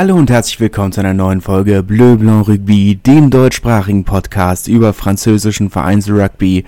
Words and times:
Hallo 0.00 0.16
und 0.16 0.30
herzlich 0.30 0.58
willkommen 0.60 0.92
zu 0.92 1.00
einer 1.00 1.12
neuen 1.12 1.42
Folge 1.42 1.82
Bleu 1.82 2.16
Blanc 2.16 2.48
Rugby, 2.48 2.94
dem 2.94 3.28
deutschsprachigen 3.28 4.04
Podcast 4.04 4.66
über 4.66 4.94
französischen 4.94 5.68
Vereinsrugby. 5.68 6.64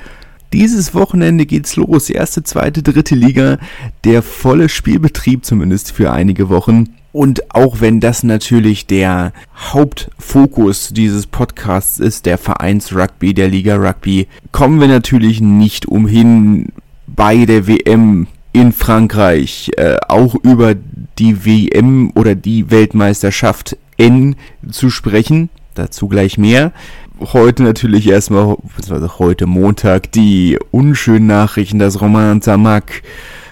Dieses 0.52 0.94
Wochenende 0.94 1.46
geht's 1.46 1.76
los, 1.76 2.10
erste, 2.10 2.42
zweite, 2.42 2.82
dritte 2.82 3.14
Liga, 3.14 3.56
der 4.04 4.20
volle 4.20 4.68
Spielbetrieb 4.68 5.46
zumindest 5.46 5.92
für 5.92 6.12
einige 6.12 6.50
Wochen. 6.50 6.90
Und 7.12 7.54
auch 7.54 7.80
wenn 7.80 8.00
das 8.00 8.22
natürlich 8.22 8.86
der 8.86 9.32
Hauptfokus 9.56 10.90
dieses 10.90 11.26
Podcasts 11.26 12.00
ist, 12.00 12.26
der 12.26 12.36
Vereinsrugby, 12.36 13.32
der 13.32 13.48
Liga 13.48 13.76
Rugby, 13.76 14.28
kommen 14.50 14.78
wir 14.78 14.88
natürlich 14.88 15.40
nicht 15.40 15.86
umhin, 15.86 16.70
bei 17.06 17.46
der 17.46 17.66
WM 17.66 18.26
in 18.52 18.72
Frankreich 18.72 19.70
äh, 19.76 19.96
auch 20.08 20.34
über 20.34 20.74
die 21.18 21.44
WM 21.44 22.12
oder 22.14 22.34
die 22.34 22.70
Weltmeisterschaft 22.70 23.76
N 23.96 24.36
zu 24.70 24.90
sprechen. 24.90 25.48
Dazu 25.74 26.08
gleich 26.08 26.38
mehr. 26.38 26.72
Heute 27.20 27.62
natürlich 27.62 28.08
erstmal, 28.08 28.56
beziehungsweise 28.76 29.18
heute 29.18 29.46
Montag, 29.46 30.12
die 30.12 30.58
unschönen 30.70 31.26
Nachrichten, 31.26 31.78
dass 31.78 32.00
Roman 32.00 32.40
Tamak 32.40 33.02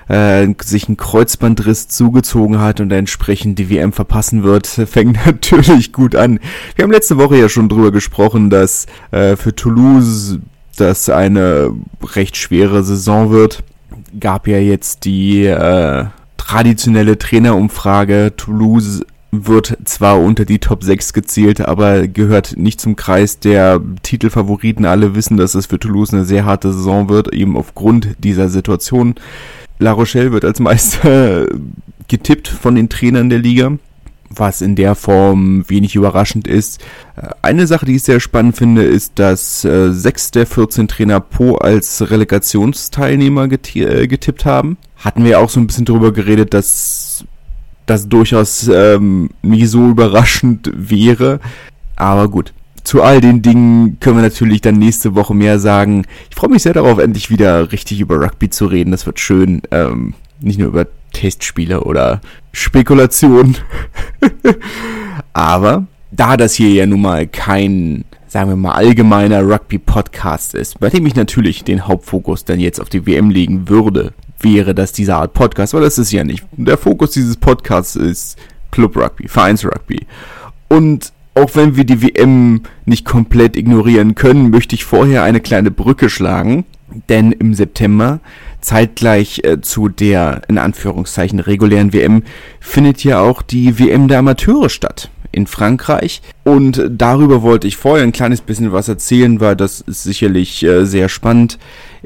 äh, 0.09 0.49
sich 0.63 0.89
ein 0.89 0.97
Kreuzbandriss 0.97 1.89
zugezogen 1.89 2.61
hat 2.61 2.81
und 2.81 2.91
entsprechend 2.91 3.59
die 3.59 3.71
WM 3.71 3.93
verpassen 3.93 4.43
wird, 4.43 4.67
fängt 4.87 5.25
natürlich 5.25 5.93
gut 5.93 6.17
an. 6.17 6.41
Wir 6.75 6.83
haben 6.83 6.93
letzte 6.93 7.17
Woche 7.17 7.37
ja 7.37 7.49
schon 7.49 7.69
drüber 7.69 7.93
gesprochen, 7.93 8.51
dass 8.51 8.87
äh, 9.13 9.37
für 9.37 9.55
Toulouse 9.55 10.39
das 10.77 11.09
eine 11.09 11.73
recht 12.03 12.37
schwere 12.37 12.83
Saison 12.83 13.31
wird. 13.31 13.63
Gab 14.19 14.49
ja 14.49 14.59
jetzt 14.59 15.05
die 15.05 15.45
äh, 15.45 16.07
traditionelle 16.37 17.19
Trainerumfrage. 17.19 18.33
Toulouse 18.37 19.05
wird 19.33 19.79
zwar 19.85 20.21
unter 20.21 20.45
die 20.45 20.59
Top 20.59 20.83
6 20.83 21.13
gezählt, 21.13 21.61
aber 21.61 22.09
gehört 22.09 22.57
nicht 22.57 22.81
zum 22.81 22.97
Kreis 22.97 23.39
der 23.39 23.81
Titelfavoriten. 24.03 24.85
Alle 24.85 25.15
wissen, 25.15 25.37
dass 25.37 25.55
es 25.55 25.67
für 25.67 25.79
Toulouse 25.79 26.13
eine 26.13 26.25
sehr 26.25 26.45
harte 26.45 26.73
Saison 26.73 27.09
wird, 27.09 27.33
eben 27.33 27.57
aufgrund 27.57 28.17
dieser 28.19 28.49
Situation. 28.49 29.15
La 29.79 29.93
Rochelle 29.93 30.33
wird 30.33 30.45
als 30.45 30.61
Meister 30.61 31.47
getippt 32.09 32.49
von 32.49 32.75
den 32.75 32.89
Trainern 32.89 33.31
der 33.31 33.39
Liga, 33.39 33.79
was 34.31 34.63
in 34.63 34.77
der 34.77 34.95
Form 34.95 35.69
wenig 35.69 35.97
überraschend 35.97 36.47
ist. 36.47 36.81
Eine 37.43 37.67
Sache, 37.67 37.87
die 37.87 37.97
ich 37.97 38.05
sehr 38.05 38.21
spannend 38.21 38.57
finde, 38.57 38.85
ist, 38.85 39.19
dass 39.19 39.65
äh, 39.65 39.93
sechs 39.93 40.31
der 40.31 40.47
14 40.47 40.89
Trainer 40.89 41.21
Po 41.21 41.57
als 41.57 42.11
Relegationsteilnehmer 42.11 43.49
äh, 43.51 44.07
getippt 44.07 44.45
haben 44.45 44.77
hatten 45.01 45.25
wir 45.25 45.41
auch 45.41 45.49
so 45.49 45.61
ein 45.61 45.67
bisschen 45.67 45.85
drüber 45.85 46.13
geredet, 46.13 46.55
dass 46.55 47.25
das 47.87 48.09
durchaus 48.09 48.69
ähm, 48.69 49.31
nie 49.43 49.67
so 49.67 49.89
überraschend 49.89 50.71
wäre. 50.75 51.41
Aber 51.97 52.29
gut, 52.29 52.53
zu 52.85 53.03
all 53.03 53.21
den 53.21 53.43
Dingen 53.43 53.99
können 54.01 54.17
wir 54.17 54.23
natürlich 54.23 54.61
dann 54.61 54.77
nächste 54.77 55.15
Woche 55.15 55.35
mehr 55.35 55.59
sagen. 55.59 56.05
Ich 56.29 56.37
freue 56.37 56.51
mich 56.51 56.63
sehr 56.63 56.75
darauf, 56.75 56.99
endlich 56.99 57.31
wieder 57.31 57.73
richtig 57.73 58.01
über 58.01 58.21
Rugby 58.21 58.51
zu 58.51 58.67
reden. 58.67 58.91
Das 58.91 59.07
wird 59.07 59.19
schön. 59.19 59.63
Ähm, 59.71 60.15
nicht 60.41 60.59
nur 60.59 60.69
über 60.69 60.87
Testspiele 61.11 61.83
oder 61.83 62.21
Spekulation. 62.53 63.57
Aber 65.33 65.87
da 66.11 66.37
das 66.37 66.55
hier 66.55 66.71
ja 66.71 66.87
nun 66.87 67.03
mal 67.03 67.27
kein, 67.27 68.05
sagen 68.27 68.51
wir 68.51 68.57
mal, 68.57 68.73
allgemeiner 68.73 69.43
Rugby-Podcast 69.43 70.55
ist, 70.55 70.81
bei 70.81 70.91
dem 70.91 71.07
ich 71.07 71.15
natürlich 71.15 71.65
den 71.65 71.87
Hauptfokus 71.87 72.45
dann 72.45 72.61
jetzt 72.61 72.81
auf 72.81 72.89
die 72.89 73.07
WM 73.07 73.31
legen 73.31 73.69
würde, 73.69 74.13
wäre 74.41 74.75
das 74.75 74.93
diese 74.93 75.15
Art 75.15 75.35
Podcast, 75.35 75.75
aber 75.75 75.85
das 75.85 75.99
ist 75.99 76.13
ja 76.13 76.25
nicht. 76.25 76.45
Der 76.53 76.79
Fokus 76.79 77.13
dieses 77.13 77.37
Podcasts 77.37 77.97
ist 77.97 78.37
Club 78.71 78.97
Rugby, 78.97 79.29
Vereins 79.29 79.65
Rugby. 79.65 80.07
Und 80.69 81.13
auch 81.35 81.55
wenn 81.55 81.77
wir 81.77 81.85
die 81.85 82.03
WM 82.03 82.63
nicht 82.85 83.05
komplett 83.05 83.57
ignorieren 83.57 84.15
können, 84.15 84.51
möchte 84.51 84.75
ich 84.75 84.85
vorher 84.85 85.23
eine 85.23 85.41
kleine 85.41 85.71
Brücke 85.71 86.11
schlagen, 86.11 86.65
denn 87.09 87.33
im 87.33 87.55
September, 87.55 88.21
zeitgleich 88.61 89.43
äh, 89.45 89.61
zu 89.61 89.89
der 89.89 90.43
in 90.49 90.59
Anführungszeichen 90.59 91.41
regulären 91.41 91.93
WM, 91.93 92.23
findet 92.61 93.05
ja 93.05 93.21
auch 93.21 93.43
die 93.43 93.79
WM 93.79 94.09
der 94.09 94.19
Amateure 94.19 94.69
statt 94.69 95.11
in 95.33 95.47
Frankreich. 95.47 96.23
Und 96.45 96.83
darüber 96.91 97.43
wollte 97.43 97.69
ich 97.69 97.77
vorher 97.77 98.05
ein 98.05 98.13
kleines 98.13 98.41
bisschen 98.41 98.73
was 98.73 98.89
erzählen, 98.89 99.41
weil 99.41 99.57
das 99.57 99.81
ist 99.81 100.03
sicherlich 100.03 100.63
äh, 100.63 100.85
sehr 100.85 101.09
spannend. 101.09 101.59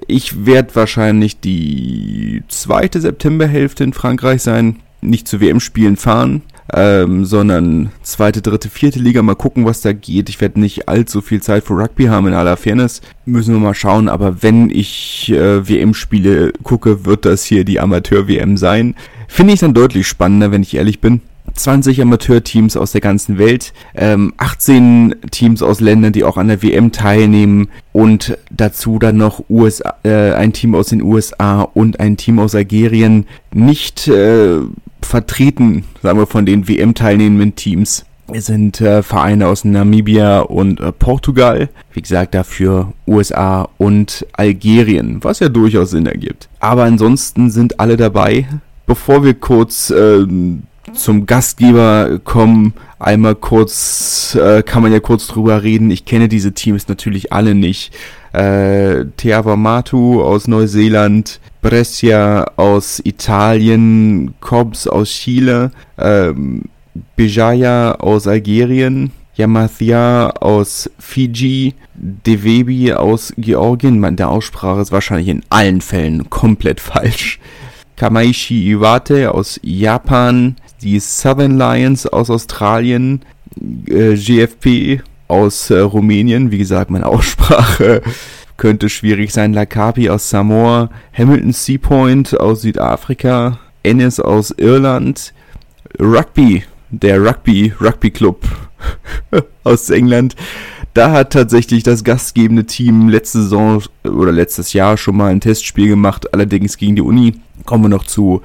Ich 0.06 0.46
werde 0.46 0.74
wahrscheinlich 0.74 1.40
die 1.40 2.42
zweite 2.48 3.00
Septemberhälfte 3.00 3.84
in 3.84 3.92
Frankreich 3.92 4.42
sein, 4.42 4.80
nicht 5.00 5.28
zu 5.28 5.40
WM-Spielen 5.40 5.96
fahren, 5.96 6.42
ähm, 6.72 7.24
sondern 7.24 7.90
zweite, 8.02 8.42
dritte, 8.42 8.68
vierte 8.68 8.98
Liga. 8.98 9.22
Mal 9.22 9.34
gucken, 9.34 9.64
was 9.64 9.80
da 9.80 9.92
geht. 9.92 10.28
Ich 10.28 10.40
werde 10.40 10.60
nicht 10.60 10.88
allzu 10.88 11.20
viel 11.20 11.42
Zeit 11.42 11.64
für 11.64 11.74
Rugby 11.74 12.04
haben, 12.04 12.28
in 12.28 12.34
aller 12.34 12.56
Fairness. 12.56 13.02
Müssen 13.26 13.54
wir 13.54 13.60
mal 13.60 13.74
schauen. 13.74 14.08
Aber 14.08 14.42
wenn 14.42 14.70
ich 14.70 15.30
äh, 15.30 15.68
WM-Spiele 15.68 16.52
gucke, 16.62 17.04
wird 17.04 17.24
das 17.24 17.44
hier 17.44 17.64
die 17.64 17.80
Amateur-WM 17.80 18.56
sein. 18.56 18.94
Finde 19.28 19.54
ich 19.54 19.60
dann 19.60 19.74
deutlich 19.74 20.06
spannender, 20.06 20.50
wenn 20.50 20.62
ich 20.62 20.74
ehrlich 20.74 21.00
bin. 21.00 21.20
20 21.52 22.00
Amateurteams 22.00 22.76
aus 22.76 22.92
der 22.92 23.00
ganzen 23.00 23.38
Welt, 23.38 23.72
ähm, 23.94 24.32
18 24.38 25.14
Teams 25.30 25.62
aus 25.62 25.80
Ländern, 25.80 26.12
die 26.12 26.24
auch 26.24 26.36
an 26.36 26.48
der 26.48 26.62
WM 26.62 26.90
teilnehmen 26.90 27.68
und 27.92 28.36
dazu 28.50 28.98
dann 28.98 29.18
noch 29.18 29.44
USA, 29.48 29.94
äh, 30.04 30.32
ein 30.32 30.52
Team 30.52 30.74
aus 30.74 30.88
den 30.88 31.02
USA 31.02 31.62
und 31.62 32.00
ein 32.00 32.16
Team 32.16 32.38
aus 32.38 32.54
Algerien 32.54 33.26
nicht 33.52 34.08
äh, 34.08 34.60
vertreten, 35.04 35.84
sagen 36.02 36.18
wir 36.18 36.26
von 36.26 36.46
den 36.46 36.68
WM 36.68 36.94
teilnehmenden 36.94 37.54
Teams. 37.54 38.04
Es 38.32 38.46
sind 38.46 38.80
äh, 38.80 39.02
Vereine 39.02 39.46
aus 39.48 39.64
Namibia 39.64 40.40
und 40.40 40.80
äh, 40.80 40.92
Portugal. 40.92 41.68
Wie 41.92 42.00
gesagt, 42.00 42.34
dafür 42.34 42.92
USA 43.06 43.68
und 43.76 44.26
Algerien, 44.32 45.22
was 45.22 45.40
ja 45.40 45.50
durchaus 45.50 45.90
Sinn 45.90 46.06
ergibt. 46.06 46.48
Aber 46.58 46.84
ansonsten 46.84 47.50
sind 47.50 47.80
alle 47.80 47.96
dabei. 47.96 48.46
Bevor 48.86 49.24
wir 49.24 49.34
kurz 49.34 49.90
ähm, 49.90 50.64
zum 50.92 51.26
Gastgeber 51.26 52.18
kommen. 52.24 52.74
Einmal 52.98 53.34
kurz, 53.34 54.34
äh, 54.34 54.62
kann 54.62 54.82
man 54.82 54.92
ja 54.92 55.00
kurz 55.00 55.26
drüber 55.26 55.62
reden. 55.62 55.90
Ich 55.90 56.04
kenne 56.04 56.28
diese 56.28 56.52
Teams 56.52 56.88
natürlich 56.88 57.32
alle 57.32 57.54
nicht. 57.54 57.92
Äh, 58.34 59.04
Teavamatu 59.16 60.20
aus 60.20 60.48
Neuseeland, 60.48 61.38
Brescia 61.62 62.50
aus 62.56 63.00
Italien, 63.04 64.34
Cobbs 64.40 64.88
aus 64.88 65.08
Chile, 65.08 65.70
ähm, 65.96 66.62
Bijaya 67.14 67.92
aus 67.92 68.26
Algerien, 68.26 69.12
Yamathia 69.36 70.30
aus 70.40 70.90
Fiji, 70.98 71.74
Devebi 71.94 72.92
aus 72.92 73.32
Georgien. 73.38 74.00
Man, 74.00 74.16
der 74.16 74.30
Aussprache 74.30 74.80
ist 74.80 74.90
wahrscheinlich 74.90 75.28
in 75.28 75.44
allen 75.48 75.80
Fällen 75.80 76.28
komplett 76.28 76.80
falsch. 76.80 77.38
Kamaishi 77.94 78.68
Iwate 78.72 79.32
aus 79.32 79.60
Japan, 79.62 80.56
die 80.82 80.98
Southern 80.98 81.56
Lions 81.56 82.04
aus 82.08 82.30
Australien, 82.30 83.22
äh, 83.86 84.16
GFP 84.16 85.02
aus 85.34 85.70
äh, 85.70 85.80
Rumänien, 85.80 86.50
wie 86.50 86.58
gesagt, 86.58 86.90
meine 86.90 87.06
Aussprache 87.14 88.02
könnte 88.56 88.88
schwierig 88.88 89.32
sein, 89.32 89.52
Lakapi 89.52 90.08
aus 90.08 90.30
Samoa, 90.30 90.88
Hamilton 91.12 91.52
Seapoint 91.52 92.38
aus 92.38 92.62
Südafrika, 92.62 93.58
Ennis 93.82 94.20
aus 94.20 94.52
Irland, 94.52 95.34
Rugby, 96.00 96.62
der 96.90 97.20
Rugby 97.20 97.72
Rugby 97.80 98.10
Club 98.10 98.44
aus 99.64 99.90
England. 99.90 100.36
Da 100.94 101.10
hat 101.10 101.32
tatsächlich 101.32 101.82
das 101.82 102.04
gastgebende 102.04 102.64
Team 102.64 103.08
letzte 103.08 103.42
Saison 103.42 103.82
oder 104.04 104.30
letztes 104.30 104.72
Jahr 104.72 104.96
schon 104.96 105.16
mal 105.16 105.32
ein 105.32 105.40
Testspiel 105.40 105.88
gemacht, 105.88 106.32
allerdings 106.32 106.76
gegen 106.76 106.94
die 106.94 107.02
Uni. 107.02 107.40
Kommen 107.64 107.84
wir 107.84 107.88
noch 107.88 108.04
zu. 108.04 108.42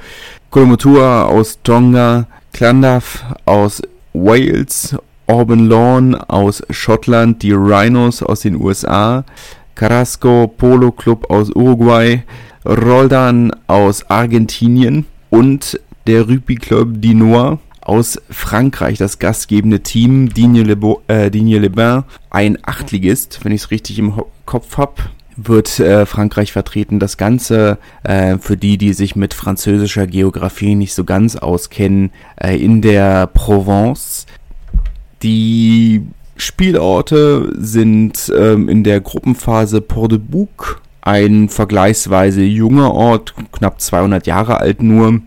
Kolomotua 0.50 1.26
aus 1.26 1.60
Tonga, 1.62 2.26
Clontarf 2.52 3.24
aus 3.46 3.84
Wales, 4.14 4.96
Auburn 5.30 5.68
Lawn 5.68 6.16
aus 6.16 6.64
Schottland, 6.72 7.44
die 7.44 7.52
Rhinos 7.52 8.24
aus 8.24 8.40
den 8.40 8.56
USA, 8.56 9.24
Carrasco 9.76 10.48
Polo 10.48 10.92
Club 10.92 11.30
aus 11.30 11.52
Uruguay, 11.52 12.24
Roldan 12.66 13.52
aus 13.68 14.10
Argentinien 14.10 15.06
und 15.30 15.80
der 16.08 16.28
Rugby 16.28 16.56
Club 16.56 16.94
Dinois 16.94 17.60
aus 17.82 18.20
Frankreich, 18.32 18.98
das 18.98 19.20
gastgebende 19.20 19.82
Team 19.82 20.34
Digne 20.34 20.64
Le, 20.64 20.76
äh, 21.08 21.70
Bain, 21.70 22.04
ein 22.32 22.58
Achtligist, 22.64 23.40
wenn 23.44 23.52
ich 23.52 23.62
es 23.62 23.72
richtig 23.72 24.00
im 24.00 24.14
Kopf 24.46 24.78
habe 24.78 24.96
wird 25.46 25.80
äh, 25.80 26.06
Frankreich 26.06 26.52
vertreten. 26.52 27.00
Das 27.00 27.18
Ganze 27.18 27.78
äh, 28.04 28.38
für 28.38 28.58
die, 28.58 28.78
die 28.78 28.94
sich 28.94 29.16
mit 29.16 29.34
französischer 29.34 30.08
Geografie 30.08 30.76
nicht 30.76 30.94
so 30.94 31.04
ganz 31.04 31.36
auskennen, 31.36 32.12
äh, 32.36 32.58
in 32.58 32.82
der 32.82 33.28
Provence. 33.28 34.26
Die 35.24 36.06
Spielorte 36.38 37.52
sind 37.58 38.32
ähm, 38.36 38.70
in 38.70 38.84
der 38.84 39.02
Gruppenphase 39.02 39.82
Port 39.82 40.14
de 40.14 40.20
Bouc, 40.20 40.82
ein 41.02 41.50
vergleichsweise 41.50 42.44
junger 42.44 42.94
Ort, 42.94 43.34
knapp 43.52 43.82
200 43.82 44.26
Jahre 44.28 44.60
alt 44.60 44.82
nur, 44.82 45.22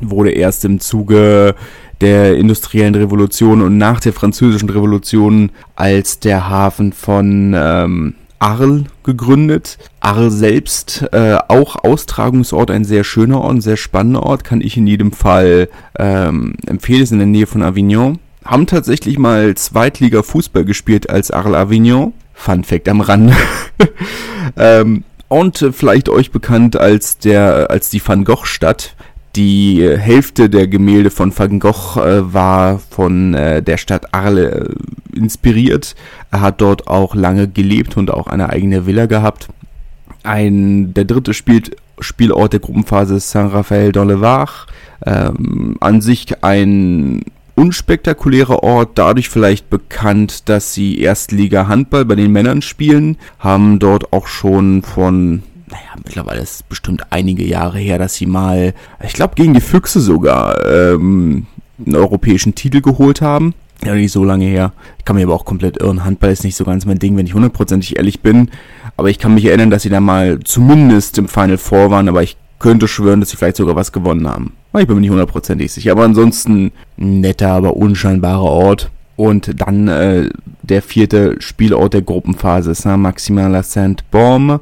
wurde 0.00 0.30
erst 0.30 0.64
im 0.64 0.78
Zuge 0.78 1.54
der 2.00 2.36
industriellen 2.36 2.94
Revolution 2.94 3.62
und 3.62 3.78
nach 3.78 3.98
der 4.00 4.12
französischen 4.12 4.70
Revolution 4.70 5.50
als 5.74 6.20
der 6.20 6.48
Hafen 6.48 6.92
von 6.92 7.54
ähm, 7.56 8.14
Arles 8.38 8.84
gegründet. 9.02 9.78
Arles 9.98 10.34
selbst 10.34 11.04
äh, 11.12 11.38
auch 11.48 11.82
Austragungsort, 11.82 12.70
ein 12.70 12.84
sehr 12.84 13.02
schöner 13.02 13.40
Ort, 13.40 13.54
ein 13.54 13.60
sehr 13.60 13.76
spannender 13.76 14.22
Ort, 14.22 14.44
kann 14.44 14.60
ich 14.60 14.76
in 14.76 14.86
jedem 14.86 15.10
Fall 15.10 15.68
ähm, 15.98 16.54
empfehlen, 16.66 17.02
ist 17.02 17.12
in 17.12 17.18
der 17.18 17.26
Nähe 17.26 17.46
von 17.46 17.62
Avignon. 17.62 18.20
Haben 18.48 18.66
tatsächlich 18.66 19.18
mal 19.18 19.54
Zweitliga 19.56 20.22
Fußball 20.22 20.64
gespielt 20.64 21.10
als 21.10 21.30
Arles 21.30 21.54
Avignon. 21.54 22.14
Fun 22.32 22.64
Fact 22.64 22.88
am 22.88 23.02
Rande. 23.02 23.34
ähm, 24.56 25.04
und 25.28 25.68
vielleicht 25.72 26.08
euch 26.08 26.30
bekannt 26.30 26.74
als 26.74 27.18
der 27.18 27.70
als 27.70 27.90
die 27.90 28.00
Van 28.02 28.24
Gogh 28.24 28.46
Stadt 28.46 28.96
die 29.36 29.86
Hälfte 29.86 30.48
der 30.48 30.66
Gemälde 30.66 31.10
von 31.10 31.38
Van 31.38 31.60
Gogh 31.60 32.00
äh, 32.00 32.32
war 32.32 32.78
von 32.78 33.34
äh, 33.34 33.62
der 33.62 33.76
Stadt 33.76 34.14
Arles 34.14 34.50
äh, 34.50 34.64
inspiriert. 35.14 35.94
Er 36.30 36.40
hat 36.40 36.62
dort 36.62 36.88
auch 36.88 37.14
lange 37.14 37.48
gelebt 37.48 37.98
und 37.98 38.10
auch 38.10 38.28
eine 38.28 38.48
eigene 38.48 38.86
Villa 38.86 39.04
gehabt. 39.04 39.48
Ein, 40.22 40.94
der 40.94 41.04
dritte 41.04 41.34
spielt, 41.34 41.76
Spielort 42.00 42.54
der 42.54 42.60
Gruppenphase 42.60 43.20
Saint-Raphaël 43.20 43.92
dans. 43.92 44.66
Ähm, 45.04 45.76
an 45.80 46.00
sich 46.00 46.42
ein 46.42 47.24
unspektakulärer 47.58 48.62
Ort, 48.62 48.92
dadurch 48.94 49.28
vielleicht 49.28 49.68
bekannt, 49.68 50.48
dass 50.48 50.72
sie 50.72 51.00
Erstliga 51.00 51.66
Handball 51.68 52.04
bei 52.04 52.14
den 52.14 52.32
Männern 52.32 52.62
spielen, 52.62 53.16
haben 53.38 53.78
dort 53.78 54.12
auch 54.12 54.26
schon 54.26 54.82
von 54.82 55.42
naja, 55.70 56.02
mittlerweile 56.02 56.40
ist 56.40 56.54
es 56.54 56.62
bestimmt 56.62 57.02
einige 57.10 57.44
Jahre 57.44 57.78
her, 57.78 57.98
dass 57.98 58.14
sie 58.14 58.24
mal, 58.24 58.72
ich 59.04 59.12
glaube, 59.12 59.34
gegen 59.34 59.52
die 59.52 59.60
Füchse 59.60 60.00
sogar 60.00 60.64
ähm, 60.66 61.46
einen 61.84 61.96
europäischen 61.96 62.54
Titel 62.54 62.80
geholt 62.80 63.20
haben. 63.20 63.52
Ja, 63.84 63.94
nicht 63.94 64.12
so 64.12 64.24
lange 64.24 64.46
her. 64.46 64.72
Ich 64.98 65.04
kann 65.04 65.16
mich 65.16 65.24
aber 65.24 65.34
auch 65.34 65.44
komplett 65.44 65.80
irren. 65.80 66.04
Handball 66.04 66.30
ist 66.30 66.42
nicht 66.42 66.56
so 66.56 66.64
ganz 66.64 66.86
mein 66.86 66.98
Ding, 66.98 67.16
wenn 67.16 67.26
ich 67.26 67.34
hundertprozentig 67.34 67.96
ehrlich 67.96 68.20
bin. 68.20 68.50
Aber 68.96 69.10
ich 69.10 69.18
kann 69.18 69.34
mich 69.34 69.44
erinnern, 69.44 69.70
dass 69.70 69.82
sie 69.82 69.90
da 69.90 70.00
mal 70.00 70.40
zumindest 70.40 71.18
im 71.18 71.28
Final 71.28 71.58
Four 71.58 71.90
waren, 71.90 72.08
aber 72.08 72.22
ich 72.22 72.36
könnte 72.58 72.88
schwören, 72.88 73.20
dass 73.20 73.30
sie 73.30 73.36
vielleicht 73.36 73.56
sogar 73.56 73.76
was 73.76 73.92
gewonnen 73.92 74.28
haben. 74.28 74.52
Ich 74.76 74.86
bin 74.86 74.96
mir 74.96 75.00
nicht 75.00 75.10
hundertprozentig 75.10 75.72
sicher. 75.72 75.92
Aber 75.92 76.04
ansonsten 76.04 76.72
netter, 76.96 77.50
aber 77.50 77.76
unscheinbarer 77.76 78.42
Ort. 78.42 78.90
Und 79.16 79.60
dann 79.60 79.88
äh, 79.88 80.28
der 80.62 80.82
vierte 80.82 81.40
Spielort 81.40 81.94
der 81.94 82.02
Gruppenphase, 82.02 82.74
Saint-Maximin-la-Sainte-Baume 82.74 84.60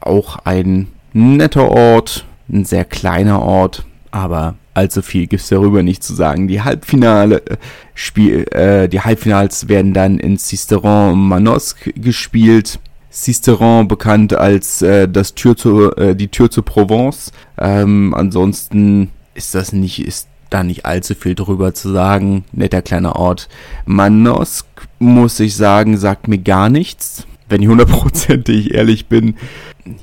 auch 0.00 0.38
ein 0.44 0.88
netter 1.12 1.68
Ort, 1.68 2.24
ein 2.50 2.64
sehr 2.64 2.84
kleiner 2.84 3.42
Ort, 3.42 3.84
aber 4.10 4.56
allzu 4.74 5.02
viel 5.02 5.26
gibt's 5.26 5.48
darüber 5.48 5.82
nicht 5.82 6.02
zu 6.02 6.14
sagen. 6.14 6.48
Die 6.48 6.62
Halbfinale 6.62 7.44
äh, 7.46 7.56
Spiel, 7.94 8.46
äh, 8.52 8.88
die 8.88 9.00
Halbfinals 9.00 9.68
werden 9.68 9.92
dann 9.92 10.18
in 10.18 10.36
Sisteron 10.36 11.28
Manosque 11.28 11.92
gespielt. 11.92 12.80
Sisteron 13.12 13.88
bekannt 13.88 14.32
als 14.32 14.80
äh, 14.80 15.06
das 15.06 15.34
Tür 15.34 15.54
zu, 15.54 15.94
äh, 15.96 16.16
die 16.16 16.28
Tür 16.28 16.50
zur 16.50 16.64
Provence. 16.64 17.30
Ähm, 17.58 18.14
ansonsten 18.14 19.10
ist 19.34 19.54
das 19.54 19.72
nicht, 19.72 20.04
ist 20.04 20.28
da 20.48 20.62
nicht 20.64 20.86
allzu 20.86 21.14
viel 21.14 21.34
drüber 21.34 21.74
zu 21.74 21.92
sagen. 21.92 22.44
Netter 22.52 22.80
kleiner 22.80 23.16
Ort. 23.16 23.50
Manosque, 23.84 24.88
muss 24.98 25.38
ich 25.40 25.56
sagen, 25.56 25.98
sagt 25.98 26.26
mir 26.26 26.38
gar 26.38 26.70
nichts. 26.70 27.26
Wenn 27.48 27.62
ich 27.62 27.68
hundertprozentig 27.68 28.72
ehrlich 28.72 29.06
bin. 29.06 29.34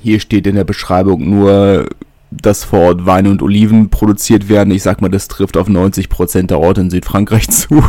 Hier 0.00 0.20
steht 0.20 0.46
in 0.46 0.54
der 0.54 0.64
Beschreibung 0.64 1.28
nur, 1.28 1.88
dass 2.30 2.62
vor 2.62 2.80
Ort 2.80 3.06
Weine 3.06 3.30
und 3.30 3.42
Oliven 3.42 3.90
produziert 3.90 4.48
werden. 4.48 4.72
Ich 4.72 4.84
sag 4.84 5.00
mal, 5.00 5.08
das 5.08 5.26
trifft 5.26 5.56
auf 5.56 5.68
90% 5.68 6.46
der 6.46 6.60
Orte 6.60 6.82
in 6.82 6.90
Südfrankreich 6.90 7.48
zu. 7.50 7.82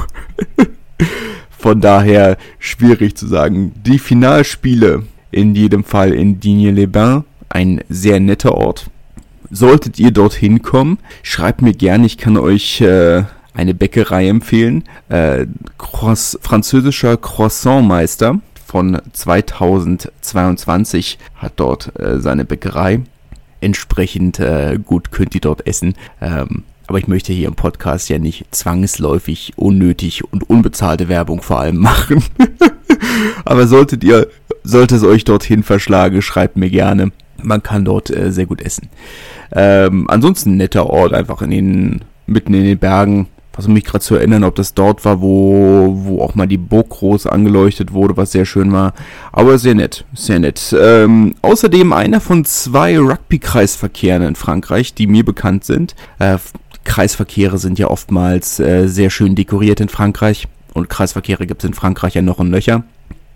Von 1.61 1.79
daher 1.79 2.35
schwierig 2.57 3.15
zu 3.15 3.27
sagen. 3.27 3.71
Die 3.85 3.99
Finalspiele 3.99 5.03
in 5.29 5.53
jedem 5.53 5.83
Fall 5.83 6.11
in 6.11 6.39
Digne-les-Bains. 6.39 7.23
Ein 7.49 7.81
sehr 7.87 8.19
netter 8.19 8.55
Ort. 8.55 8.89
Solltet 9.51 9.99
ihr 9.99 10.09
dorthin 10.09 10.63
kommen, 10.63 10.97
schreibt 11.21 11.61
mir 11.61 11.73
gerne, 11.73 12.07
ich 12.07 12.17
kann 12.17 12.37
euch 12.37 12.81
äh, 12.81 13.25
eine 13.53 13.75
Bäckerei 13.75 14.27
empfehlen. 14.27 14.85
Äh, 15.09 15.45
Croiss 15.77 16.39
französischer 16.41 17.15
Croissantmeister 17.17 18.39
von 18.65 18.99
2022 19.13 21.19
hat 21.35 21.53
dort 21.57 21.91
äh, 21.99 22.19
seine 22.19 22.43
Bäckerei. 22.43 23.01
Entsprechend 23.59 24.39
äh, 24.39 24.79
gut 24.83 25.11
könnt 25.11 25.35
ihr 25.35 25.41
dort 25.41 25.67
essen. 25.67 25.93
Ähm, 26.21 26.63
aber 26.91 26.99
ich 26.99 27.07
möchte 27.07 27.31
hier 27.31 27.47
im 27.47 27.55
Podcast 27.55 28.09
ja 28.09 28.19
nicht 28.19 28.53
zwangsläufig 28.53 29.53
unnötig 29.55 30.25
und 30.29 30.49
unbezahlte 30.49 31.07
Werbung 31.07 31.41
vor 31.41 31.61
allem 31.61 31.77
machen. 31.77 32.21
aber 33.45 33.65
solltet 33.65 34.03
ihr, 34.03 34.27
sollte 34.65 34.97
es 34.97 35.03
euch 35.05 35.23
dorthin 35.23 35.63
verschlagen, 35.63 36.21
schreibt 36.21 36.57
mir 36.57 36.69
gerne. 36.69 37.13
Man 37.41 37.63
kann 37.63 37.85
dort 37.85 38.09
äh, 38.09 38.33
sehr 38.33 38.45
gut 38.45 38.61
essen. 38.61 38.89
Ähm, 39.53 40.09
ansonsten 40.09 40.57
netter 40.57 40.89
Ort, 40.89 41.13
einfach 41.13 41.41
in 41.41 41.51
den, 41.51 42.01
mitten 42.25 42.53
in 42.53 42.65
den 42.65 42.77
Bergen 42.77 43.27
versuche 43.53 43.71
mich 43.71 43.85
gerade 43.85 44.03
zu 44.03 44.15
erinnern, 44.15 44.43
ob 44.43 44.55
das 44.55 44.73
dort 44.73 45.05
war, 45.05 45.21
wo, 45.21 45.93
wo 45.95 46.21
auch 46.21 46.35
mal 46.35 46.47
die 46.47 46.57
Burg 46.57 46.89
groß 46.89 47.25
angeleuchtet 47.25 47.93
wurde, 47.93 48.17
was 48.17 48.33
sehr 48.33 48.45
schön 48.45 48.73
war. 48.73 48.93
Aber 49.31 49.57
sehr 49.57 49.75
nett, 49.75 50.03
sehr 50.13 50.39
nett. 50.39 50.75
Ähm, 50.77 51.35
außerdem 51.41 51.93
einer 51.93 52.19
von 52.19 52.43
zwei 52.43 52.99
Rugby-Kreisverkehren 52.99 54.23
in 54.23 54.35
Frankreich, 54.35 54.93
die 54.93 55.07
mir 55.07 55.23
bekannt 55.23 55.63
sind. 55.63 55.95
Äh, 56.19 56.37
Kreisverkehre 56.83 57.57
sind 57.57 57.79
ja 57.79 57.87
oftmals 57.87 58.59
äh, 58.59 58.87
sehr 58.87 59.09
schön 59.09 59.35
dekoriert 59.35 59.79
in 59.79 59.89
Frankreich. 59.89 60.47
Und 60.73 60.89
Kreisverkehre 60.89 61.47
gibt 61.47 61.63
es 61.63 61.67
in 61.67 61.73
Frankreich 61.73 62.15
ja 62.15 62.21
noch 62.21 62.39
in 62.39 62.51
Löcher. 62.51 62.83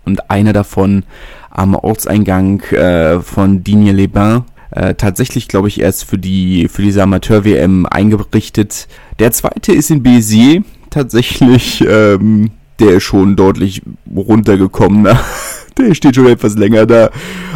Und 0.04 0.30
einer 0.30 0.52
davon 0.52 1.04
am 1.50 1.74
Ortseingang 1.74 2.60
äh, 2.72 3.20
von 3.20 3.64
Digne-les-Bains 3.64 4.44
äh, 4.70 4.94
tatsächlich, 4.94 5.48
glaube 5.48 5.68
ich, 5.68 5.80
erst 5.80 6.04
für 6.04 6.18
die 6.18 6.68
für 6.68 6.82
diese 6.82 7.02
Amateur-WM 7.02 7.86
eingerichtet. 7.86 8.88
Der 9.18 9.32
zweite 9.32 9.72
ist 9.72 9.90
in 9.90 10.02
Béziers 10.02 10.64
tatsächlich, 10.90 11.84
ähm, 11.88 12.50
der 12.78 12.94
ist 12.96 13.04
schon 13.04 13.36
deutlich 13.36 13.82
runtergekommener. 14.14 15.18
der 15.78 15.94
steht 15.94 16.16
schon 16.16 16.26
etwas 16.26 16.56
länger 16.56 16.86
da. 16.86 17.10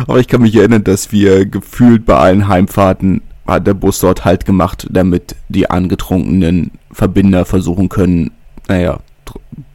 Aber 0.06 0.18
ich 0.18 0.28
kann 0.28 0.42
mich 0.42 0.54
erinnern, 0.54 0.84
dass 0.84 1.12
wir 1.12 1.46
gefühlt 1.46 2.04
bei 2.04 2.16
allen 2.16 2.48
Heimfahrten 2.48 3.22
hat 3.50 3.66
der 3.66 3.74
Bus 3.74 3.98
dort 3.98 4.24
halt 4.24 4.44
gemacht, 4.44 4.86
damit 4.90 5.36
die 5.48 5.70
angetrunkenen 5.70 6.72
Verbinder 6.92 7.44
versuchen 7.44 7.88
können, 7.88 8.30
naja, 8.68 9.00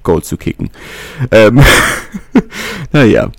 Gold 0.04 0.26
zu 0.26 0.38
kicken. 0.38 0.70
Ähm, 1.32 1.62
naja. 2.92 3.30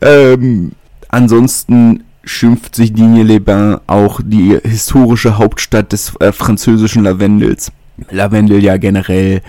Ähm, 0.00 0.72
ansonsten 1.08 2.04
schimpft 2.24 2.74
sich 2.74 2.92
Digne-les-Bains 2.92 3.80
auch 3.86 4.20
die 4.24 4.58
historische 4.64 5.38
Hauptstadt 5.38 5.92
des 5.92 6.16
äh, 6.20 6.32
französischen 6.32 7.04
Lavendels. 7.04 7.70
Lavendel 8.10 8.62
ja 8.62 8.76
generell 8.76 9.42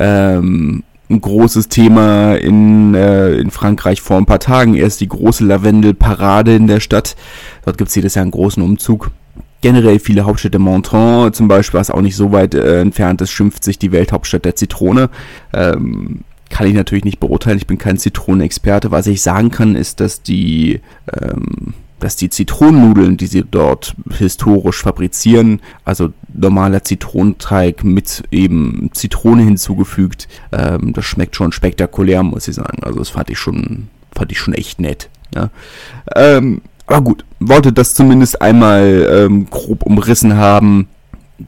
ähm, 0.00 0.82
ein 1.10 1.20
großes 1.20 1.68
Thema 1.68 2.34
in, 2.34 2.94
äh, 2.94 3.34
in 3.34 3.50
Frankreich 3.50 4.00
vor 4.00 4.16
ein 4.16 4.26
paar 4.26 4.40
Tagen. 4.40 4.74
Erst 4.74 5.00
die 5.00 5.08
große 5.08 5.44
Lavendel-Parade 5.44 6.56
in 6.56 6.66
der 6.66 6.80
Stadt. 6.80 7.14
Dort 7.64 7.78
gibt 7.78 7.88
es 7.90 7.94
jedes 7.94 8.14
Jahr 8.14 8.22
einen 8.22 8.30
großen 8.30 8.62
Umzug. 8.62 9.10
Generell 9.64 9.98
viele 9.98 10.26
Hauptstädte, 10.26 10.58
Montreux 10.58 11.34
zum 11.34 11.48
Beispiel, 11.48 11.80
was 11.80 11.90
auch 11.90 12.02
nicht 12.02 12.16
so 12.16 12.32
weit 12.32 12.52
äh, 12.54 12.82
entfernt 12.82 13.22
ist, 13.22 13.30
schimpft 13.30 13.64
sich 13.64 13.78
die 13.78 13.92
Welthauptstadt 13.92 14.44
der 14.44 14.56
Zitrone. 14.56 15.08
Ähm, 15.54 16.20
kann 16.50 16.66
ich 16.66 16.74
natürlich 16.74 17.06
nicht 17.06 17.18
beurteilen, 17.18 17.56
ich 17.56 17.66
bin 17.66 17.78
kein 17.78 17.96
Zitronenexperte. 17.96 18.90
Was 18.90 19.06
ich 19.06 19.22
sagen 19.22 19.50
kann, 19.50 19.74
ist, 19.74 20.00
dass 20.00 20.20
die 20.20 20.82
ähm, 21.18 21.72
dass 21.98 22.16
die 22.16 22.28
Zitronennudeln, 22.28 23.16
die 23.16 23.26
sie 23.26 23.42
dort 23.42 23.94
historisch 24.18 24.82
fabrizieren, 24.82 25.62
also 25.86 26.12
normaler 26.34 26.84
Zitronenteig 26.84 27.84
mit 27.84 28.24
eben 28.30 28.90
Zitrone 28.92 29.44
hinzugefügt, 29.44 30.28
ähm, 30.52 30.92
das 30.92 31.06
schmeckt 31.06 31.36
schon 31.36 31.52
spektakulär, 31.52 32.22
muss 32.22 32.48
ich 32.48 32.56
sagen. 32.56 32.82
Also 32.82 32.98
das 32.98 33.08
fand 33.08 33.30
ich 33.30 33.38
schon, 33.38 33.88
fand 34.14 34.30
ich 34.30 34.38
schon 34.38 34.52
echt 34.52 34.78
nett. 34.78 35.08
Ja. 35.34 35.48
Ähm, 36.14 36.60
aber 36.86 37.02
gut, 37.02 37.24
wollte 37.40 37.72
das 37.72 37.94
zumindest 37.94 38.42
einmal 38.42 39.08
ähm, 39.10 39.46
grob 39.50 39.84
umrissen 39.84 40.36
haben. 40.36 40.88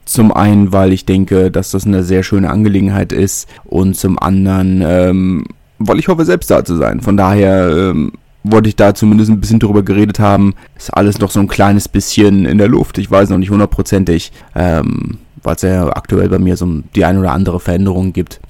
Zum 0.05 0.33
einen, 0.33 0.73
weil 0.73 0.91
ich 0.91 1.05
denke, 1.05 1.49
dass 1.49 1.71
das 1.71 1.85
eine 1.85 2.03
sehr 2.03 2.23
schöne 2.23 2.49
Angelegenheit 2.49 3.13
ist 3.13 3.47
und 3.63 3.95
zum 3.95 4.19
anderen, 4.19 4.83
ähm, 4.85 5.45
weil 5.79 5.99
ich 5.99 6.07
hoffe, 6.07 6.25
selbst 6.25 6.51
da 6.51 6.65
zu 6.65 6.75
sein. 6.75 6.99
Von 7.01 7.15
daher 7.15 7.69
ähm, 7.69 8.11
wollte 8.43 8.67
ich 8.67 8.75
da 8.75 8.93
zumindest 8.93 9.29
ein 9.29 9.39
bisschen 9.39 9.59
drüber 9.59 9.83
geredet 9.83 10.19
haben. 10.19 10.55
Ist 10.77 10.93
alles 10.93 11.19
noch 11.19 11.31
so 11.31 11.39
ein 11.39 11.47
kleines 11.47 11.87
bisschen 11.87 12.45
in 12.45 12.57
der 12.57 12.67
Luft. 12.67 12.97
Ich 12.97 13.09
weiß 13.09 13.29
noch 13.29 13.37
nicht 13.37 13.51
hundertprozentig, 13.51 14.31
ähm, 14.55 15.19
weil 15.43 15.55
es 15.55 15.61
ja 15.61 15.87
aktuell 15.87 16.29
bei 16.29 16.39
mir 16.39 16.57
so 16.57 16.81
die 16.95 17.05
ein 17.05 17.17
oder 17.17 17.31
andere 17.31 17.59
Veränderung 17.59 18.11
gibt. 18.11 18.41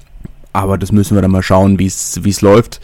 Aber 0.52 0.78
das 0.78 0.90
müssen 0.90 1.16
wir 1.16 1.22
dann 1.22 1.30
mal 1.30 1.42
schauen, 1.42 1.78
wie 1.78 1.86
es 1.86 2.40
läuft. 2.40 2.80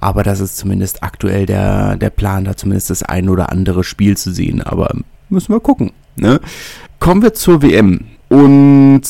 Aber 0.00 0.22
das 0.22 0.40
ist 0.40 0.56
zumindest 0.56 1.02
aktuell 1.02 1.44
der, 1.46 1.96
der 1.96 2.10
Plan, 2.10 2.44
da 2.44 2.56
zumindest 2.56 2.90
das 2.90 3.02
ein 3.02 3.28
oder 3.28 3.50
andere 3.50 3.84
Spiel 3.84 4.16
zu 4.16 4.32
sehen. 4.32 4.62
Aber 4.62 4.94
müssen 5.28 5.52
wir 5.52 5.60
gucken. 5.60 5.92
Ne? 6.16 6.40
Kommen 7.00 7.22
wir 7.22 7.34
zur 7.34 7.62
WM. 7.62 8.04
Und 8.28 9.02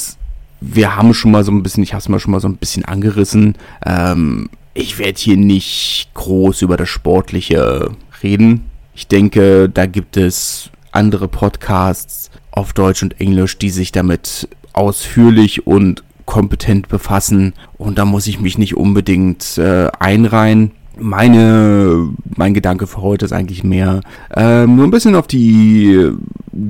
wir 0.61 0.97
haben 0.97 1.15
schon 1.15 1.31
mal 1.31 1.45
so 1.45 1.53
ein 1.53 1.63
bisschen, 1.63 1.83
ich 1.83 1.93
habe 1.93 2.01
es 2.01 2.09
mal 2.09 2.21
schon 2.21 2.33
mal 2.33 2.41
so 2.41 2.49
ein 2.49 2.57
bisschen 2.57 2.85
angerissen. 2.85 3.57
Ähm, 3.85 4.49
ich 4.75 4.99
werde 4.99 5.19
hier 5.19 5.37
nicht 5.37 6.09
groß 6.15 6.63
über 6.63 6.77
das 6.77 6.89
Sportliche 6.89 7.91
reden. 8.23 8.71
Ich 8.95 9.07
denke, 9.07 9.69
da 9.69 9.87
gibt 9.87 10.17
es 10.17 10.71
andere 10.93 11.29
Podcasts 11.29 12.31
auf 12.51 12.73
Deutsch 12.73 13.03
und 13.03 13.21
Englisch, 13.21 13.59
die 13.59 13.71
sich 13.71 13.93
damit 13.93 14.49
ausführlich 14.73 15.67
und 15.67 16.03
kompetent 16.25 16.89
befassen. 16.89 17.55
Und 17.77 17.99
da 17.99 18.05
muss 18.05 18.27
ich 18.27 18.41
mich 18.41 18.59
nicht 18.59 18.77
unbedingt 18.77 19.59
äh, 19.59 19.89
einreihen 19.99 20.73
meine, 21.01 22.09
mein 22.37 22.55
Gedanke 22.55 22.87
für 22.87 23.03
heute 23.03 23.25
ist 23.25 23.33
eigentlich 23.33 23.65
mehr, 23.65 24.01
ähm, 24.35 24.77
nur 24.77 24.87
ein 24.87 24.91
bisschen 24.91 25.15
auf 25.15 25.27
die 25.27 26.11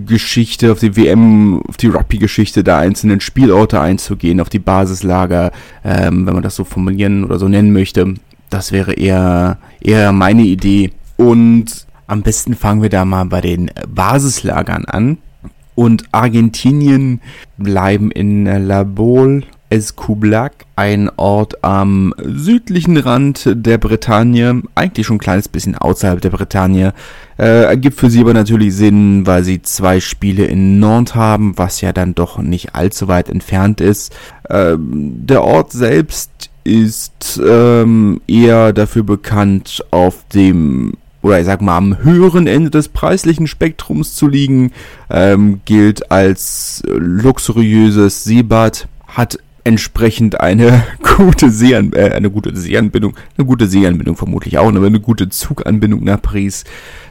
Geschichte, 0.07 0.73
auf 0.73 0.81
die 0.81 0.97
WM, 0.97 1.63
auf 1.69 1.77
die 1.77 1.89
Rugby-Geschichte 1.89 2.63
der 2.65 2.79
einzelnen 2.79 3.21
Spielorte 3.21 3.81
einzugehen, 3.81 4.41
auf 4.41 4.49
die 4.49 4.59
Basislager, 4.59 5.53
ähm, 5.85 6.27
wenn 6.27 6.35
man 6.35 6.43
das 6.43 6.57
so 6.57 6.65
formulieren 6.65 7.25
oder 7.25 7.39
so 7.39 7.49
nennen 7.49 7.73
möchte. 7.73 8.15
Das 8.51 8.73
wäre 8.73 8.95
eher, 8.95 9.59
eher 9.81 10.13
meine 10.13 10.43
Idee. 10.43 10.93
Und 11.17 11.87
am 12.07 12.23
besten 12.23 12.55
fangen 12.55 12.83
wir 12.83 12.91
da 12.91 13.05
mal 13.05 13.25
bei 13.25 13.41
den 13.41 13.71
Basislagern 13.89 14.85
an. 14.85 15.19
Und 15.75 16.05
Argentinien 16.13 17.21
bleiben 17.57 18.11
in 18.11 18.47
La 18.47 18.83
Baule 18.83 19.45
Escoublac, 19.71 20.67
ein 20.77 21.11
Ort 21.17 21.63
am 21.63 22.15
südlichen 22.23 22.97
Rand 22.97 23.49
der 23.53 23.79
Bretagne, 23.79 24.63
eigentlich 24.75 25.07
schon 25.07 25.17
ein 25.17 25.21
kleines 25.21 25.49
bisschen 25.49 25.75
außerhalb 25.77 26.21
der 26.21 26.31
Bretagne. 26.31 26.95
Äh, 27.39 27.65
ergibt 27.65 27.99
für 27.99 28.11
sie 28.11 28.21
aber 28.21 28.35
natürlich 28.35 28.75
Sinn, 28.75 29.27
weil 29.27 29.45
sie 29.45 29.63
zwei 29.63 30.01
Spiele 30.01 30.47
in 30.47 30.81
Nantes 30.81 31.15
haben, 31.15 31.57
was 31.57 31.81
ja 31.81 31.93
dann 31.93 32.15
doch 32.15 32.39
nicht 32.39 32.75
allzu 32.75 33.09
weit 33.09 33.29
entfernt 33.29 33.81
ist. 33.81 34.15
Ähm, 34.49 35.27
der 35.27 35.45
Ort 35.45 35.73
selbst 35.73 36.51
ist 36.65 37.41
ähm, 37.45 38.21
eher 38.27 38.73
dafür 38.73 39.03
bekannt, 39.03 39.85
auf 39.91 40.25
dem 40.33 40.95
oder 41.21 41.41
ich 41.41 41.47
sag 41.47 41.61
mal 41.61 41.77
am 41.77 41.99
höheren 42.03 42.47
Ende 42.47 42.71
des 42.71 42.89
preislichen 42.89 43.47
Spektrums 43.49 44.15
zu 44.15 44.29
liegen, 44.29 44.73
ähm, 45.11 45.61
gilt 45.65 46.13
als 46.13 46.83
luxuriöses 46.87 48.23
Seebad, 48.25 48.87
hat 49.09 49.39
entsprechend 49.69 50.41
eine 50.41 50.83
gute 51.17 51.51
Seean 51.51 51.93
äh, 51.93 52.11
eine 52.11 52.31
gute 52.31 52.57
Seeanbindung, 52.57 53.15
eine 53.37 53.47
gute 53.47 53.67
Seeanbindung 53.67 54.17
vermutlich 54.17 54.59
auch, 54.59 54.69
aber 54.69 54.87
eine 54.87 55.01
gute 55.01 55.29
Zuganbindung 55.29 56.03
nach 56.05 56.21
Paris. 56.21 56.65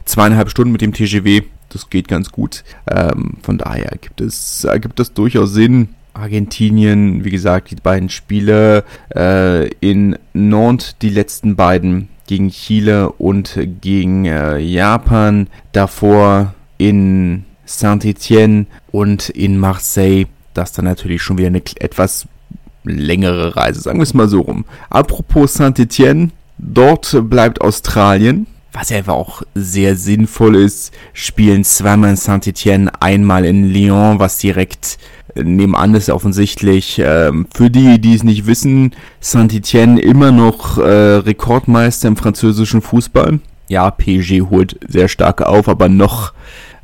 Zweieinhalb 0.04 0.50
Stunden 0.50 0.72
mit 0.72 0.80
dem 0.80 0.92
TGW, 0.92 1.42
das 1.68 1.88
geht 1.88 2.08
ganz 2.08 2.30
gut. 2.30 2.64
Ähm, 2.90 3.34
von 3.42 3.58
daher 3.58 3.96
gibt 4.00 4.20
es, 4.20 4.66
gibt 4.80 5.00
es 5.00 5.14
durchaus 5.14 5.52
Sinn. 5.52 5.90
Argentinien, 6.14 7.24
wie 7.24 7.30
gesagt, 7.30 7.70
die 7.70 7.76
beiden 7.76 8.08
Spiele 8.08 8.84
äh, 9.14 9.68
in 9.80 10.18
Nantes, 10.32 10.96
die 11.00 11.10
letzten 11.10 11.54
beiden 11.54 12.08
gegen 12.26 12.50
Chile 12.50 13.12
und 13.12 13.58
gegen 13.80 14.24
äh, 14.24 14.58
Japan. 14.58 15.46
Davor 15.72 16.54
in 16.76 17.44
Saint-Étienne 17.66 18.66
und 18.90 19.28
in 19.28 19.58
Marseille 19.58 20.26
das 20.58 20.72
dann 20.72 20.84
natürlich 20.84 21.22
schon 21.22 21.38
wieder 21.38 21.46
eine 21.46 21.62
etwas 21.76 22.26
längere 22.88 23.56
Reise, 23.56 23.80
sagen 23.80 23.98
wir 23.98 24.04
es 24.04 24.14
mal 24.14 24.28
so 24.28 24.40
rum. 24.40 24.64
Apropos 24.90 25.54
Saint-Etienne, 25.54 26.30
dort 26.58 27.16
bleibt 27.28 27.60
Australien, 27.60 28.46
was 28.72 28.90
ja 28.90 28.98
einfach 28.98 29.14
auch 29.14 29.42
sehr 29.54 29.96
sinnvoll 29.96 30.56
ist, 30.56 30.92
spielen 31.12 31.64
zweimal 31.64 32.10
in 32.10 32.16
Saint-Etienne, 32.16 32.90
einmal 33.00 33.44
in 33.44 33.70
Lyon, 33.70 34.18
was 34.18 34.38
direkt 34.38 34.98
nebenan 35.34 35.94
ist 35.94 36.10
offensichtlich. 36.10 37.00
Ähm, 37.02 37.46
für 37.54 37.70
die, 37.70 38.00
die 38.00 38.14
es 38.14 38.24
nicht 38.24 38.46
wissen, 38.46 38.92
Saint-Etienne 39.20 40.00
immer 40.00 40.32
noch 40.32 40.78
äh, 40.78 40.82
Rekordmeister 40.82 42.08
im 42.08 42.16
französischen 42.16 42.82
Fußball. 42.82 43.40
Ja, 43.68 43.90
PSG 43.90 44.42
holt 44.50 44.78
sehr 44.88 45.08
stark 45.08 45.42
auf, 45.42 45.68
aber 45.68 45.88
noch 45.88 46.32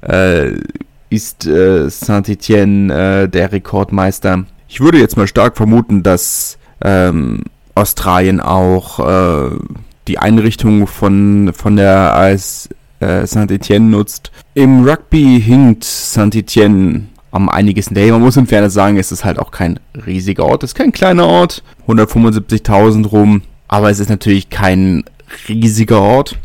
äh, 0.02 0.52
ist 1.10 1.46
äh, 1.46 1.88
Saint-Etienne 1.88 3.22
äh, 3.22 3.28
der 3.28 3.52
Rekordmeister 3.52 4.44
ich 4.74 4.80
würde 4.80 4.98
jetzt 4.98 5.16
mal 5.16 5.28
stark 5.28 5.56
vermuten, 5.56 6.02
dass 6.02 6.58
ähm, 6.82 7.42
Australien 7.76 8.40
auch 8.40 8.98
äh, 8.98 9.56
die 10.08 10.18
Einrichtung 10.18 10.88
von, 10.88 11.52
von 11.54 11.76
der 11.76 12.12
AS 12.16 12.68
äh, 12.98 13.24
Saint-Etienne 13.24 13.88
nutzt. 13.88 14.32
Im 14.54 14.82
Rugby 14.82 15.40
hinkt 15.40 15.84
Saint-Etienne 15.84 17.04
am 17.30 17.48
einiges 17.48 17.86
hinterher. 17.86 18.14
Man 18.14 18.22
muss 18.22 18.36
im 18.36 18.48
Fairness 18.48 18.74
sagen, 18.74 18.96
es 18.96 19.12
ist 19.12 19.24
halt 19.24 19.38
auch 19.38 19.52
kein 19.52 19.78
riesiger 20.06 20.44
Ort. 20.44 20.64
Es 20.64 20.70
ist 20.70 20.74
kein 20.74 20.90
kleiner 20.90 21.28
Ort, 21.28 21.62
175.000 21.86 23.06
rum, 23.06 23.42
aber 23.68 23.90
es 23.90 24.00
ist 24.00 24.10
natürlich 24.10 24.50
kein 24.50 25.04
riesiger 25.48 26.00
Ort. 26.00 26.36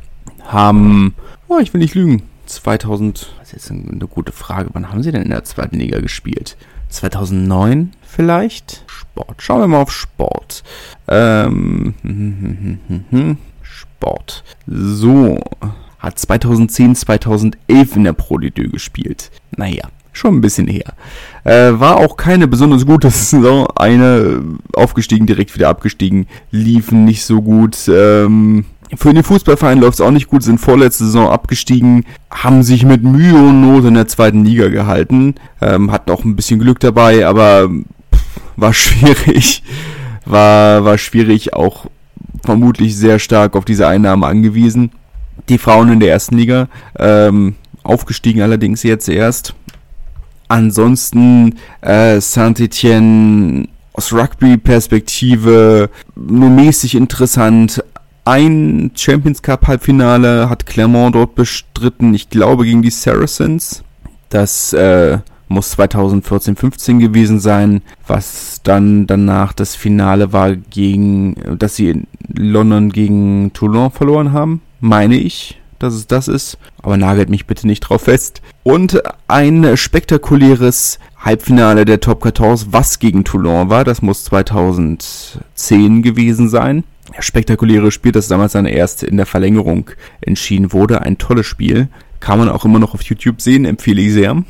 Haben, 0.44 1.16
oh, 1.48 1.58
ich 1.58 1.74
will 1.74 1.82
nicht 1.82 1.96
lügen, 1.96 2.22
2000, 2.46 3.34
das 3.40 3.54
ist 3.54 3.72
eine 3.72 4.08
gute 4.08 4.34
Frage, 4.34 4.70
wann 4.74 4.92
haben 4.92 5.02
sie 5.02 5.12
denn 5.12 5.24
in 5.24 5.32
der 5.32 5.46
zweiten 5.46 5.80
Liga 5.80 6.00
gespielt? 6.00 6.58
2009 6.90 7.94
vielleicht? 8.10 8.84
Sport. 8.88 9.42
Schauen 9.42 9.62
wir 9.62 9.68
mal 9.68 9.82
auf 9.82 9.92
Sport. 9.92 10.64
Ähm, 11.08 11.94
Sport. 13.62 14.44
So. 14.68 15.40
Hat 16.00 16.18
2010, 16.18 16.96
2011 16.96 17.96
in 17.96 18.04
der 18.06 18.14
Pro 18.14 18.38
Ligue 18.38 18.70
gespielt. 18.70 19.32
Naja, 19.58 19.90
schon 20.14 20.36
ein 20.36 20.42
bisschen 20.42 20.68
her. 20.68 20.94
Äh, 21.44 21.80
war 21.80 21.98
auch 21.98 22.16
keine 22.16 22.48
besonders 22.48 22.86
gute 22.86 23.10
Saison. 23.12 23.68
Eine 23.76 24.42
aufgestiegen, 24.74 25.26
direkt 25.26 25.56
wieder 25.56 25.70
abgestiegen. 25.70 26.28
Liefen 26.52 27.04
nicht 27.04 27.26
so 27.26 27.42
gut. 27.42 27.90
Ähm, 27.90 28.66
für 28.96 29.14
den 29.14 29.24
Fußballverein 29.24 29.80
läuft 29.80 29.96
es 29.96 30.02
auch 30.02 30.12
nicht 30.12 30.28
gut, 30.28 30.42
sind 30.42 30.58
vorletzte 30.58 31.06
Saison 31.06 31.30
abgestiegen, 31.30 32.06
haben 32.32 32.64
sich 32.64 32.86
mit 32.86 33.04
Mühe 33.04 33.36
und 33.36 33.62
Not 33.62 33.86
in 33.86 33.94
der 33.94 34.08
zweiten 34.08 34.44
Liga 34.44 34.70
gehalten, 34.70 35.36
ähm, 35.62 35.92
hatten 35.92 36.10
auch 36.10 36.24
ein 36.24 36.36
bisschen 36.36 36.60
Glück 36.60 36.80
dabei, 36.80 37.28
aber 37.28 37.70
war 38.62 38.74
schwierig, 38.74 39.64
war, 40.26 40.84
war 40.86 40.98
schwierig, 40.98 41.54
auch 41.54 41.86
vermutlich 42.44 42.96
sehr 42.96 43.20
stark 43.20 43.56
auf 43.56 43.66
diese 43.66 43.88
Einnahme 43.88 44.28
angewiesen. 44.28 44.92
Die 45.48 45.58
Frauen 45.58 45.92
in 45.92 46.00
der 46.00 46.12
ersten 46.12 46.38
Liga, 46.38 46.68
ähm, 46.98 47.56
aufgestiegen 47.84 48.42
allerdings 48.42 48.84
jetzt 48.84 49.10
erst. 49.10 49.56
Ansonsten 50.48 51.56
äh, 51.82 52.20
Saint-Etienne 52.20 53.68
aus 53.94 54.14
Rugby-Perspektive 54.14 55.90
nur 56.16 56.50
mäßig 56.50 56.96
interessant, 56.96 57.84
ein 58.26 58.92
Champions 58.96 59.42
Cup 59.42 59.68
Halbfinale 59.68 60.50
hat 60.50 60.66
Clermont 60.66 61.16
dort 61.16 61.36
bestritten, 61.36 62.14
ich 62.14 62.30
glaube 62.30 62.64
gegen 62.64 62.82
die 62.82 62.92
Saracens. 62.92 63.84
Das 64.30 64.72
äh, 64.74 65.18
muss 65.50 65.78
2014-15 65.78 67.00
gewesen 67.00 67.40
sein, 67.40 67.82
was 68.08 68.62
dann 68.64 69.08
danach 69.08 69.52
das 69.52 69.76
Finale 69.76 70.32
war 70.32 70.56
gegen, 70.56 71.36
dass 71.58 71.76
sie 71.76 71.90
in 71.90 72.08
London 72.34 72.92
gegen 72.92 73.52
Toulon 73.54 73.92
verloren 73.92 74.32
haben, 74.32 74.62
meine 74.80 75.18
ich, 75.18 75.60
dass 75.80 75.94
es 75.94 76.08
das 76.08 76.28
ist, 76.28 76.58
aber 76.82 76.96
nagelt 76.98 77.30
mich 77.30 77.48
bitte 77.48 77.68
nicht 77.68 77.82
drauf 77.82 78.04
fest. 78.04 78.42
Und 78.64 79.02
ein 79.28 79.76
spektakuläres 79.76 81.00
Halbfinale 81.18 81.84
der 81.84 82.00
Top 82.00 82.24
14, 82.24 82.72
was 82.72 83.00
gegen 83.00 83.26
Toulon 83.26 83.70
war, 83.70 83.84
das 83.84 84.02
muss 84.02 84.24
2010 84.26 86.02
gewesen 86.02 86.48
sein 86.48 86.84
spektakuläre 87.20 87.92
Spiel, 87.92 88.12
das 88.12 88.28
damals 88.28 88.54
dann 88.54 88.66
erst 88.66 89.04
in 89.04 89.18
der 89.18 89.26
Verlängerung 89.26 89.90
entschieden 90.22 90.74
wurde. 90.74 91.02
Ein 91.02 91.18
tolles 91.18 91.46
Spiel. 91.46 91.88
Kann 92.20 92.40
man 92.40 92.50
auch 92.50 92.66
immer 92.66 92.80
noch 92.80 92.94
auf 92.94 93.02
YouTube 93.04 93.42
sehen, 93.42 93.64
empfehle 93.64 94.02
ich 94.02 94.14
sehr. 94.14 94.44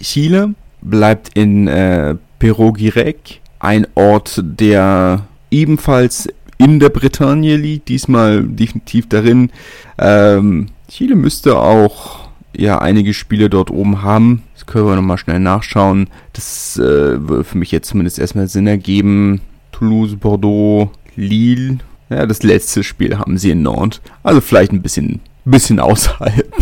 Chile 0.00 0.54
bleibt 0.82 1.30
in 1.34 1.68
äh, 1.68 2.16
Perogirec, 2.38 3.40
ein 3.58 3.86
Ort, 3.94 4.42
der 4.44 5.26
ebenfalls 5.50 6.28
in 6.58 6.80
der 6.80 6.88
Bretagne 6.88 7.56
liegt, 7.56 7.88
diesmal 7.88 8.42
definitiv 8.42 9.08
darin. 9.08 9.50
Ähm, 9.98 10.68
Chile 10.88 11.16
müsste 11.16 11.58
auch 11.58 12.28
ja 12.56 12.78
einige 12.78 13.14
Spiele 13.14 13.50
dort 13.50 13.70
oben 13.70 14.02
haben. 14.02 14.42
Das 14.54 14.66
können 14.66 14.86
wir 14.86 14.96
nochmal 14.96 15.18
schnell 15.18 15.40
nachschauen. 15.40 16.08
Das 16.32 16.76
äh, 16.78 17.28
würde 17.28 17.44
für 17.44 17.58
mich 17.58 17.70
jetzt 17.72 17.88
zumindest 17.88 18.18
erstmal 18.18 18.48
Sinn 18.48 18.66
ergeben. 18.66 19.40
Toulouse, 19.72 20.16
Bordeaux, 20.16 20.90
Lille. 21.16 21.78
Ja, 22.08 22.24
das 22.24 22.42
letzte 22.42 22.84
Spiel 22.84 23.18
haben 23.18 23.36
sie 23.36 23.50
in 23.50 23.62
Nantes. 23.62 24.00
Also 24.22 24.40
vielleicht 24.40 24.72
ein 24.72 24.82
bisschen, 24.82 25.20
bisschen 25.44 25.80
außerhalb. 25.80 26.54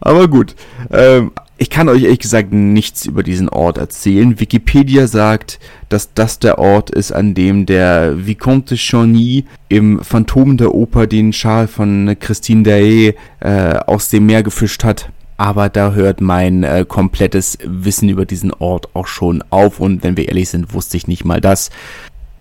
Aber 0.00 0.28
gut. 0.28 0.54
Ähm, 0.90 1.32
ich 1.58 1.68
kann 1.68 1.90
euch 1.90 2.04
ehrlich 2.04 2.20
gesagt 2.20 2.52
nichts 2.52 3.04
über 3.04 3.22
diesen 3.22 3.50
Ort 3.50 3.76
erzählen. 3.76 4.40
Wikipedia 4.40 5.06
sagt, 5.06 5.60
dass 5.90 6.14
das 6.14 6.38
der 6.38 6.58
Ort 6.58 6.88
ist, 6.88 7.12
an 7.12 7.34
dem 7.34 7.66
der 7.66 8.26
Vicomte 8.26 8.76
de 8.76 8.78
Chauny 8.78 9.44
im 9.68 10.02
Phantom 10.02 10.56
der 10.56 10.74
Oper 10.74 11.06
den 11.06 11.34
Schal 11.34 11.68
von 11.68 12.16
Christine 12.18 12.62
Daé 12.62 13.14
äh, 13.40 13.78
aus 13.86 14.08
dem 14.08 14.24
Meer 14.24 14.42
gefischt 14.42 14.84
hat. 14.84 15.10
aber 15.40 15.70
da 15.70 15.92
hört 15.92 16.20
mein 16.20 16.64
äh, 16.64 16.84
komplettes 16.86 17.56
Wissen 17.64 18.10
über 18.10 18.26
diesen 18.26 18.52
Ort 18.52 18.94
auch 18.94 19.06
schon 19.06 19.42
auf 19.48 19.80
und 19.80 20.02
wenn 20.02 20.18
wir 20.18 20.28
ehrlich 20.28 20.50
sind, 20.50 20.74
wusste 20.74 20.98
ich 20.98 21.08
nicht 21.08 21.24
mal 21.24 21.40
das. 21.40 21.70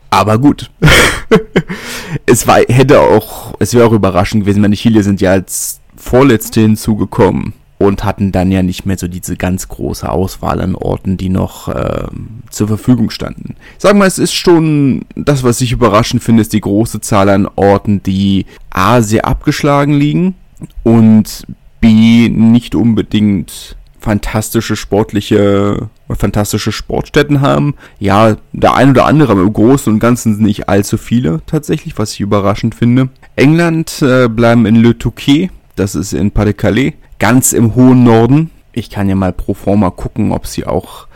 Aber 0.10 0.38
gut. 0.38 0.70
es 2.26 2.46
war, 2.46 2.60
hätte 2.68 3.00
auch, 3.00 3.54
es 3.60 3.74
wäre 3.74 3.86
auch 3.86 3.94
überraschend 3.94 4.44
gewesen, 4.44 4.62
meine 4.62 4.76
Chile 4.76 5.04
sind 5.04 5.22
ja 5.22 5.32
als 5.32 5.80
Vorletzte 6.00 6.62
hinzugekommen 6.62 7.54
und 7.78 8.04
hatten 8.04 8.32
dann 8.32 8.52
ja 8.52 8.62
nicht 8.62 8.86
mehr 8.86 8.98
so 8.98 9.08
diese 9.08 9.38
ganz 9.38 9.68
große 9.68 10.10
Auswahl 10.10 10.62
an 10.62 10.76
Orten, 10.76 11.18
die 11.18 11.30
noch 11.30 11.70
äh, 11.70 12.08
zur 12.50 12.68
Verfügung 12.68 13.10
standen. 13.10 13.56
Sagen 13.78 14.00
wir, 14.00 14.06
es 14.06 14.20
ist 14.20 14.34
schon 14.34 15.06
das, 15.16 15.44
was 15.44 15.62
ich 15.62 15.72
überraschend 15.72 16.22
finde, 16.22 16.42
ist 16.42 16.54
die 16.54 16.62
große 16.62 17.02
Zahl 17.02 17.30
an 17.30 17.48
Orten, 17.56 18.04
die 18.04 18.46
A 18.70 19.02
sehr 19.02 19.26
abgeschlagen 19.26 19.94
liegen 19.94 20.36
und 20.84 21.46
B 21.80 22.28
nicht 22.30 22.76
unbedingt 22.76 23.78
fantastische 24.00 24.76
sportliche 24.76 25.90
fantastische 26.16 26.72
Sportstätten 26.72 27.42
haben. 27.42 27.76
Ja, 28.00 28.38
der 28.52 28.74
ein 28.76 28.90
oder 28.90 29.06
andere, 29.06 29.34
aber 29.34 29.42
im 29.42 29.54
Großen 29.54 29.94
und 29.94 30.00
Ganzen 30.00 30.36
sind 30.36 30.46
nicht 30.46 30.68
allzu 30.68 30.98
viele 30.98 31.42
tatsächlich, 31.46 31.98
was 31.98 32.14
ich 32.14 32.22
überraschend 32.22 32.76
finde. 32.76 33.10
England 33.36 34.02
äh, 34.02 34.28
bleiben 34.28 34.66
in 34.66 34.76
Le 34.76 34.98
Touquet, 34.98 35.50
das 35.80 35.96
ist 35.96 36.14
in 36.14 36.32
Pas-de-Calais, 36.32 36.94
ganz 37.20 37.54
im 37.54 37.76
hohen 37.76 38.04
Norden. 38.04 38.52
Ich 38.74 38.90
kann 38.90 39.10
ja 39.10 39.16
mal 39.16 39.34
pro 39.34 39.54
forma 39.54 39.90
gucken, 39.90 40.32
ob 40.32 40.46
sie 40.46 40.66
auch 40.66 41.08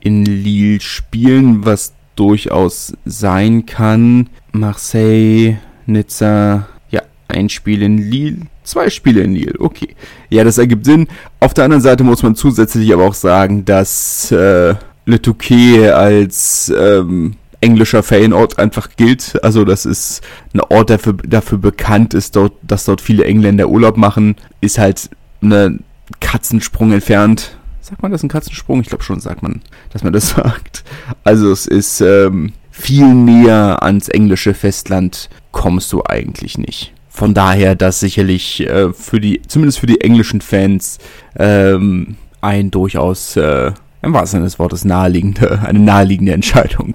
in 0.00 0.24
Lille 0.24 0.80
spielen, 0.80 1.64
was 1.64 1.94
durchaus 2.16 2.92
sein 3.04 3.64
kann. 3.64 4.28
Marseille, 4.52 5.58
Nizza, 5.86 6.68
ja, 6.90 7.02
ein 7.28 7.48
Spiel 7.48 7.82
in 7.82 7.98
Lille, 7.98 8.38
zwei 8.64 8.90
Spiele 8.90 9.22
in 9.22 9.34
Lille, 9.34 9.54
okay. 9.58 9.94
Ja, 10.30 10.44
das 10.44 10.58
ergibt 10.58 10.84
Sinn. 10.84 11.06
Auf 11.40 11.54
der 11.54 11.64
anderen 11.64 11.82
Seite 11.82 12.02
muss 12.04 12.22
man 12.22 12.34
zusätzlich 12.34 12.92
aber 12.92 13.04
auch 13.04 13.14
sagen, 13.14 13.64
dass 13.64 14.32
äh, 14.32 14.74
Le 15.06 15.22
Touquet 15.22 15.90
als 15.90 16.72
ähm, 16.76 17.36
englischer 17.60 18.02
Ferienort 18.02 18.58
einfach 18.58 18.90
gilt. 18.96 19.42
Also 19.42 19.64
das 19.64 19.86
ist 19.86 20.22
ein 20.54 20.60
Ort, 20.60 20.90
der 20.90 20.98
für, 20.98 21.14
dafür 21.14 21.58
bekannt 21.58 22.14
ist, 22.14 22.36
dort, 22.36 22.52
dass 22.62 22.84
dort 22.84 23.00
viele 23.00 23.24
Engländer 23.24 23.68
Urlaub 23.68 23.96
machen. 23.96 24.36
Ist 24.60 24.78
halt 24.78 25.10
eine 25.42 25.78
Katzensprung 26.20 26.92
entfernt. 26.92 27.56
Sagt 27.80 28.02
man 28.02 28.12
das 28.12 28.22
ein 28.22 28.28
Katzensprung? 28.28 28.80
Ich 28.80 28.88
glaube 28.88 29.04
schon, 29.04 29.20
sagt 29.20 29.42
man, 29.42 29.62
dass 29.92 30.04
man 30.04 30.12
das 30.12 30.30
sagt. 30.36 30.84
Also 31.24 31.50
es 31.50 31.66
ist 31.66 32.00
ähm, 32.00 32.52
viel 32.70 33.12
näher 33.12 33.82
ans 33.82 34.08
englische 34.08 34.54
Festland 34.54 35.28
kommst 35.52 35.92
du 35.92 36.04
eigentlich 36.04 36.58
nicht. 36.58 36.92
Von 37.08 37.34
daher, 37.34 37.74
das 37.74 37.98
sicherlich 37.98 38.60
äh, 38.60 38.92
für 38.92 39.18
die, 39.18 39.42
zumindest 39.48 39.80
für 39.80 39.86
die 39.86 40.00
englischen 40.00 40.40
Fans, 40.40 40.98
ähm, 41.36 42.16
ein 42.40 42.70
durchaus, 42.70 43.36
äh, 43.36 43.72
im 44.02 44.12
wahrsten 44.12 44.38
Sinne 44.38 44.44
des 44.44 44.58
Wortes, 44.58 44.84
naheliegende, 44.84 45.60
eine 45.66 45.78
naheliegende 45.78 46.32
Entscheidung. 46.32 46.94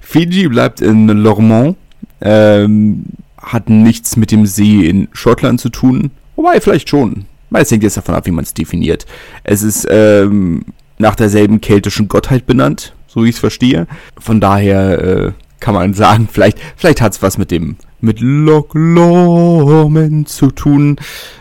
Fiji 0.00 0.48
bleibt 0.48 0.80
in 0.80 1.08
Lormont, 1.08 1.76
ähm, 2.20 3.04
hat 3.38 3.68
nichts 3.68 4.16
mit 4.16 4.30
dem 4.30 4.46
See 4.46 4.88
in 4.88 5.08
Schottland 5.12 5.60
zu 5.60 5.68
tun, 5.68 6.10
wobei 6.36 6.60
vielleicht 6.60 6.88
schon. 6.88 7.26
Es 7.52 7.70
hängt 7.70 7.84
jetzt 7.84 7.96
davon 7.96 8.14
ab, 8.14 8.26
wie 8.26 8.32
man 8.32 8.44
es 8.44 8.52
definiert. 8.52 9.06
Es 9.42 9.62
ist 9.62 9.86
ähm, 9.88 10.64
nach 10.98 11.14
derselben 11.14 11.60
keltischen 11.60 12.06
Gottheit 12.06 12.44
benannt, 12.44 12.92
so 13.06 13.24
wie 13.24 13.30
ich 13.30 13.36
es 13.36 13.40
verstehe. 13.40 13.86
Von 14.18 14.40
daher 14.40 14.98
äh, 15.02 15.32
kann 15.60 15.74
man 15.74 15.94
sagen, 15.94 16.28
vielleicht, 16.30 16.58
vielleicht 16.76 17.00
hat 17.00 17.12
es 17.12 17.22
was 17.22 17.38
mit 17.38 17.50
dem 17.50 17.76
mit 18.00 18.20
Loch 18.20 18.74
Lomond 18.74 20.28
zu 20.28 20.50
tun. 20.50 20.96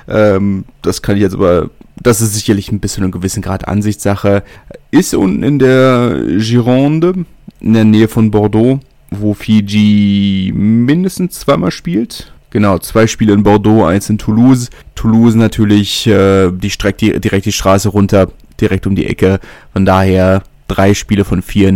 Ähm, 0.07 0.65
das 0.81 1.01
kann 1.01 1.15
ich 1.15 1.21
jetzt 1.21 1.35
aber, 1.35 1.69
das 1.97 2.21
ist 2.21 2.33
sicherlich 2.33 2.71
ein 2.71 2.79
bisschen 2.79 3.03
einen 3.03 3.11
gewissen 3.11 3.41
Grad 3.41 3.67
Ansichtssache. 3.67 4.43
Ist 4.91 5.13
unten 5.13 5.43
in 5.43 5.59
der 5.59 6.23
Gironde, 6.37 7.25
in 7.59 7.73
der 7.73 7.85
Nähe 7.85 8.07
von 8.07 8.31
Bordeaux, 8.31 8.79
wo 9.11 9.33
Fiji 9.33 10.51
mindestens 10.53 11.39
zweimal 11.39 11.71
spielt. 11.71 12.33
Genau, 12.49 12.79
zwei 12.79 13.07
Spiele 13.07 13.33
in 13.33 13.43
Bordeaux, 13.43 13.85
eins 13.85 14.09
in 14.09 14.17
Toulouse. 14.17 14.69
Toulouse 14.95 15.35
natürlich, 15.35 16.07
äh, 16.07 16.51
die 16.51 16.69
streckt 16.69 17.01
die, 17.01 17.19
direkt 17.19 17.45
die 17.45 17.51
Straße 17.51 17.89
runter, 17.89 18.29
direkt 18.61 18.87
um 18.87 18.95
die 18.95 19.07
Ecke. 19.07 19.39
Von 19.73 19.85
daher 19.85 20.43
drei 20.67 20.93
Spiele 20.93 21.25
von 21.25 21.41
vier 21.41 21.69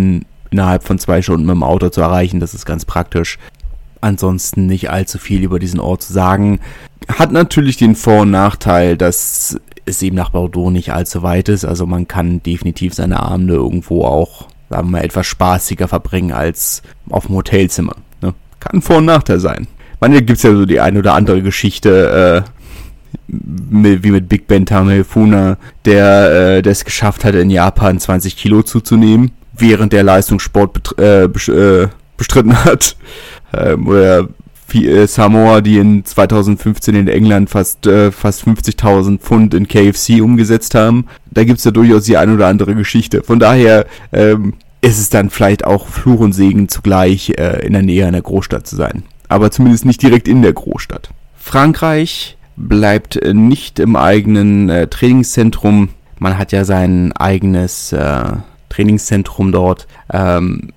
innerhalb 0.51 0.83
von 0.83 0.97
zwei 0.97 1.21
Stunden 1.21 1.45
mit 1.45 1.55
dem 1.55 1.63
Auto 1.63 1.89
zu 1.89 2.01
erreichen, 2.01 2.39
das 2.39 2.53
ist 2.53 2.65
ganz 2.65 2.85
praktisch 2.85 3.37
ansonsten 4.01 4.65
nicht 4.65 4.89
allzu 4.89 5.17
viel 5.17 5.43
über 5.43 5.59
diesen 5.59 5.79
Ort 5.79 6.03
zu 6.03 6.13
sagen. 6.13 6.59
Hat 7.07 7.31
natürlich 7.31 7.77
den 7.77 7.95
Vor- 7.95 8.21
und 8.21 8.31
Nachteil, 8.31 8.97
dass 8.97 9.59
es 9.89 10.01
eben 10.01 10.15
nach 10.15 10.29
Bordeaux 10.29 10.69
nicht 10.69 10.93
allzu 10.93 11.23
weit 11.23 11.49
ist. 11.49 11.65
Also 11.65 11.85
man 11.85 12.07
kann 12.07 12.41
definitiv 12.43 12.93
seine 12.93 13.19
Abende 13.19 13.55
irgendwo 13.55 14.05
auch, 14.05 14.47
sagen 14.69 14.87
wir 14.87 14.99
mal, 14.99 15.03
etwas 15.03 15.27
spaßiger 15.27 15.87
verbringen 15.87 16.31
als 16.31 16.81
auf 17.09 17.27
dem 17.27 17.35
Hotelzimmer. 17.35 17.95
Ne? 18.21 18.33
Kann 18.59 18.81
Vor- 18.81 18.97
und 18.97 19.05
Nachteil 19.05 19.39
sein. 19.39 19.67
Man, 19.99 20.13
da 20.13 20.21
gibt's 20.21 20.43
ja 20.43 20.53
so 20.53 20.65
die 20.65 20.79
eine 20.79 20.99
oder 20.99 21.13
andere 21.13 21.41
Geschichte, 21.41 22.45
äh, 22.45 22.49
wie 23.27 24.11
mit 24.11 24.29
Big 24.29 24.47
Ben 24.47 24.65
Tamefuna, 24.65 25.57
der 25.85 26.61
äh, 26.65 26.69
es 26.69 26.85
geschafft 26.85 27.25
hat, 27.25 27.35
in 27.35 27.49
Japan 27.49 27.99
20 27.99 28.37
Kilo 28.37 28.63
zuzunehmen, 28.63 29.31
während 29.53 29.93
der 29.93 30.03
Leistungssport 30.03 30.97
äh, 30.99 31.25
äh, 31.25 31.87
bestritten 32.17 32.63
hat 32.63 32.95
ähm, 33.53 33.87
oder 33.87 34.27
äh, 34.75 35.07
Samoa, 35.07 35.61
die 35.61 35.77
in 35.77 36.05
2015 36.05 36.95
in 36.95 37.07
England 37.07 37.49
fast, 37.49 37.87
äh, 37.87 38.11
fast 38.11 38.43
50.000 38.43 39.19
Pfund 39.19 39.53
in 39.53 39.67
KFC 39.67 40.21
umgesetzt 40.21 40.75
haben. 40.75 41.05
Da 41.31 41.43
gibt's 41.43 41.63
ja 41.63 41.71
durchaus 41.71 42.05
die 42.05 42.17
ein 42.17 42.33
oder 42.33 42.47
andere 42.47 42.75
Geschichte. 42.75 43.23
Von 43.23 43.39
daher 43.39 43.85
ähm, 44.11 44.53
ist 44.81 44.99
es 44.99 45.09
dann 45.09 45.29
vielleicht 45.29 45.65
auch 45.65 45.87
Fluch 45.87 46.19
und 46.19 46.33
Segen 46.33 46.69
zugleich, 46.69 47.33
äh, 47.37 47.65
in 47.65 47.73
der 47.73 47.81
Nähe 47.81 48.05
einer 48.07 48.21
Großstadt 48.21 48.67
zu 48.67 48.75
sein. 48.75 49.03
Aber 49.27 49.51
zumindest 49.51 49.85
nicht 49.85 50.01
direkt 50.01 50.27
in 50.27 50.41
der 50.41 50.53
Großstadt. 50.53 51.09
Frankreich 51.37 52.37
bleibt 52.55 53.15
äh, 53.15 53.33
nicht 53.33 53.79
im 53.79 53.95
eigenen 53.95 54.69
äh, 54.69 54.87
Trainingszentrum. 54.87 55.89
Man 56.17 56.37
hat 56.37 56.51
ja 56.51 56.65
sein 56.65 57.11
eigenes 57.13 57.93
äh, 57.93 58.33
Trainingszentrum 58.69 59.51
dort. 59.51 59.87
Ähm, 60.11 60.69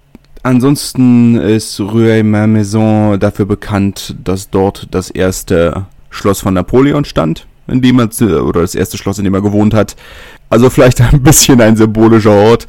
Ansonsten 0.43 1.37
ist 1.37 1.79
Rueil-Malmaison 1.79 3.19
dafür 3.21 3.47
bekannt, 3.47 4.17
dass 4.25 4.51
dort 4.51 4.89
das 4.91 5.11
erste 5.11 5.87
Schloss 6.11 6.41
von 6.41 6.55
Napoleon 6.55 7.05
stand, 7.05 7.47
in 7.69 7.81
dem 7.81 8.01
er, 8.01 8.09
oder 8.45 8.63
das 8.63 8.75
erste 8.75 8.99
Schloss, 8.99 9.19
in 9.19 9.25
dem 9.25 9.35
er 9.35 9.43
gewohnt 9.43 9.73
hat. 9.73 9.97
Also 10.51 10.69
vielleicht 10.69 11.01
ein 11.13 11.23
bisschen 11.23 11.61
ein 11.61 11.77
symbolischer 11.77 12.33
Ort. 12.33 12.67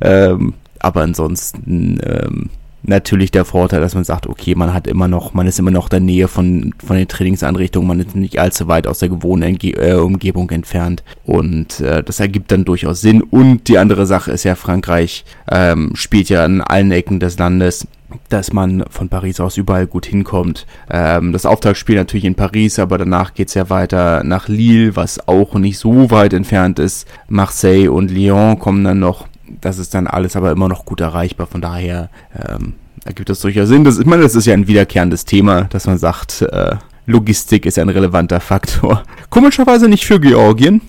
Ähm, 0.00 0.54
aber 0.78 1.00
ansonsten 1.00 1.98
ähm, 2.04 2.50
natürlich 2.84 3.30
der 3.30 3.44
Vorteil, 3.44 3.80
dass 3.80 3.94
man 3.94 4.04
sagt, 4.04 4.26
okay, 4.26 4.54
man 4.54 4.72
hat 4.72 4.86
immer 4.86 5.08
noch, 5.08 5.34
man 5.34 5.46
ist 5.46 5.58
immer 5.58 5.70
noch 5.70 5.86
in 5.86 5.90
der 5.90 6.00
Nähe 6.00 6.28
von, 6.28 6.74
von 6.84 6.96
den 6.96 7.08
Trainingsanrichtungen, 7.08 7.88
man 7.88 8.00
ist 8.00 8.14
nicht 8.14 8.38
allzu 8.38 8.68
weit 8.68 8.86
aus 8.86 8.98
der 8.98 9.08
gewohnten 9.08 9.58
äh, 9.62 9.94
Umgebung 9.94 10.50
entfernt 10.50 11.02
und 11.24 11.80
äh, 11.80 12.02
das 12.02 12.20
ergibt 12.20 12.52
dann 12.52 12.64
durchaus 12.64 13.00
Sinn. 13.00 13.22
Und 13.22 13.68
die 13.68 13.78
andere 13.78 14.06
Sache 14.06 14.32
ist 14.32 14.44
ja, 14.44 14.54
Frankreich 14.54 15.24
ähm, 15.50 15.92
spielt 15.94 16.28
ja 16.28 16.44
an 16.44 16.60
allen 16.60 16.92
Ecken 16.92 17.20
des 17.20 17.38
Landes 17.38 17.86
dass 18.28 18.52
man 18.52 18.84
von 18.90 19.08
Paris 19.08 19.40
aus 19.40 19.56
überall 19.56 19.86
gut 19.86 20.06
hinkommt. 20.06 20.66
Ähm, 20.88 21.32
das 21.32 21.46
Auftaktspiel 21.46 21.96
natürlich 21.96 22.24
in 22.24 22.34
Paris, 22.34 22.78
aber 22.78 22.98
danach 22.98 23.34
geht's 23.34 23.54
ja 23.54 23.70
weiter 23.70 24.22
nach 24.22 24.46
Lille, 24.46 24.94
was 24.94 25.26
auch 25.26 25.54
nicht 25.54 25.78
so 25.78 26.10
weit 26.10 26.32
entfernt 26.32 26.78
ist. 26.78 27.08
Marseille 27.28 27.88
und 27.88 28.10
Lyon 28.10 28.58
kommen 28.58 28.84
dann 28.84 29.00
noch 29.00 29.26
das 29.60 29.78
ist 29.78 29.94
dann 29.94 30.06
alles 30.06 30.36
aber 30.36 30.50
immer 30.52 30.68
noch 30.68 30.84
gut 30.84 31.00
erreichbar. 31.00 31.46
Von 31.46 31.60
daher 31.60 32.10
ähm, 32.34 32.74
ergibt 33.04 33.28
das 33.28 33.40
durchaus 33.40 33.68
Sinn. 33.68 33.84
Das, 33.84 33.98
ich 33.98 34.06
meine, 34.06 34.22
das 34.22 34.34
ist 34.34 34.46
ja 34.46 34.54
ein 34.54 34.66
wiederkehrendes 34.66 35.24
Thema, 35.24 35.62
dass 35.64 35.86
man 35.86 35.98
sagt, 35.98 36.42
äh, 36.42 36.76
Logistik 37.06 37.66
ist 37.66 37.78
ein 37.78 37.88
relevanter 37.88 38.40
Faktor. 38.40 39.02
Komischerweise 39.30 39.88
nicht 39.88 40.06
für 40.06 40.20
Georgien, 40.20 40.80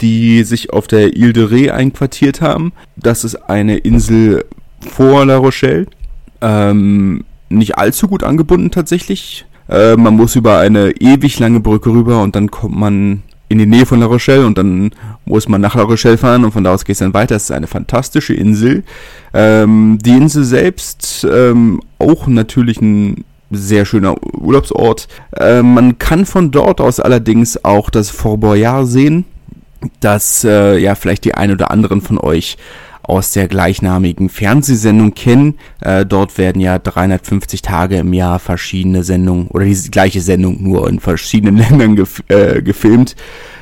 die 0.00 0.42
sich 0.44 0.72
auf 0.72 0.86
der 0.86 1.16
Ile 1.16 1.32
de 1.32 1.44
Ré 1.44 1.70
einquartiert 1.70 2.40
haben. 2.40 2.72
Das 2.96 3.24
ist 3.24 3.36
eine 3.36 3.76
Insel 3.76 4.44
vor 4.80 5.26
La 5.26 5.36
Rochelle. 5.36 5.86
Ähm, 6.40 7.24
nicht 7.50 7.76
allzu 7.76 8.08
gut 8.08 8.24
angebunden 8.24 8.70
tatsächlich. 8.70 9.44
Äh, 9.68 9.96
man 9.96 10.14
muss 10.14 10.36
über 10.36 10.58
eine 10.58 10.92
ewig 10.92 11.38
lange 11.38 11.60
Brücke 11.60 11.90
rüber 11.90 12.22
und 12.22 12.34
dann 12.34 12.50
kommt 12.50 12.76
man 12.76 13.22
in 13.48 13.58
die 13.58 13.66
Nähe 13.66 13.86
von 13.86 14.00
La 14.00 14.06
Rochelle 14.06 14.46
und 14.46 14.58
dann 14.58 14.90
muss 15.24 15.48
man 15.48 15.60
nach 15.60 15.74
La 15.74 15.82
Rochelle 15.82 16.18
fahren 16.18 16.44
und 16.44 16.52
von 16.52 16.64
da 16.64 16.72
aus 16.72 16.84
geht 16.84 16.94
es 16.94 16.98
dann 16.98 17.14
weiter. 17.14 17.36
Es 17.36 17.44
ist 17.44 17.52
eine 17.52 17.66
fantastische 17.66 18.34
Insel. 18.34 18.84
Ähm, 19.32 19.98
die 20.02 20.10
Insel 20.16 20.44
selbst 20.44 21.26
ähm, 21.30 21.80
auch 21.98 22.26
natürlich 22.26 22.80
ein 22.80 23.24
sehr 23.50 23.84
schöner 23.86 24.16
Urlaubsort. 24.22 25.08
Äh, 25.36 25.62
man 25.62 25.98
kann 25.98 26.26
von 26.26 26.50
dort 26.50 26.80
aus 26.80 27.00
allerdings 27.00 27.64
auch 27.64 27.88
das 27.90 28.10
Fort 28.10 28.40
Boyard 28.40 28.86
sehen, 28.86 29.24
das 30.00 30.44
äh, 30.44 30.76
ja 30.78 30.94
vielleicht 30.94 31.24
die 31.24 31.34
ein 31.34 31.52
oder 31.52 31.70
anderen 31.70 32.00
von 32.00 32.18
euch 32.18 32.58
aus 33.08 33.32
der 33.32 33.48
gleichnamigen 33.48 34.28
Fernsehsendung 34.28 35.14
kennen. 35.14 35.58
Äh, 35.80 36.04
dort 36.06 36.38
werden 36.38 36.60
ja 36.60 36.78
350 36.78 37.62
Tage 37.62 37.96
im 37.96 38.12
Jahr 38.12 38.38
verschiedene 38.38 39.02
Sendungen 39.02 39.48
oder 39.48 39.64
die 39.64 39.90
gleiche 39.90 40.20
Sendung 40.20 40.62
nur 40.62 40.88
in 40.88 41.00
verschiedenen 41.00 41.56
Ländern 41.68 41.96
gef 41.96 42.22
äh, 42.28 42.62
gefilmt. 42.62 43.16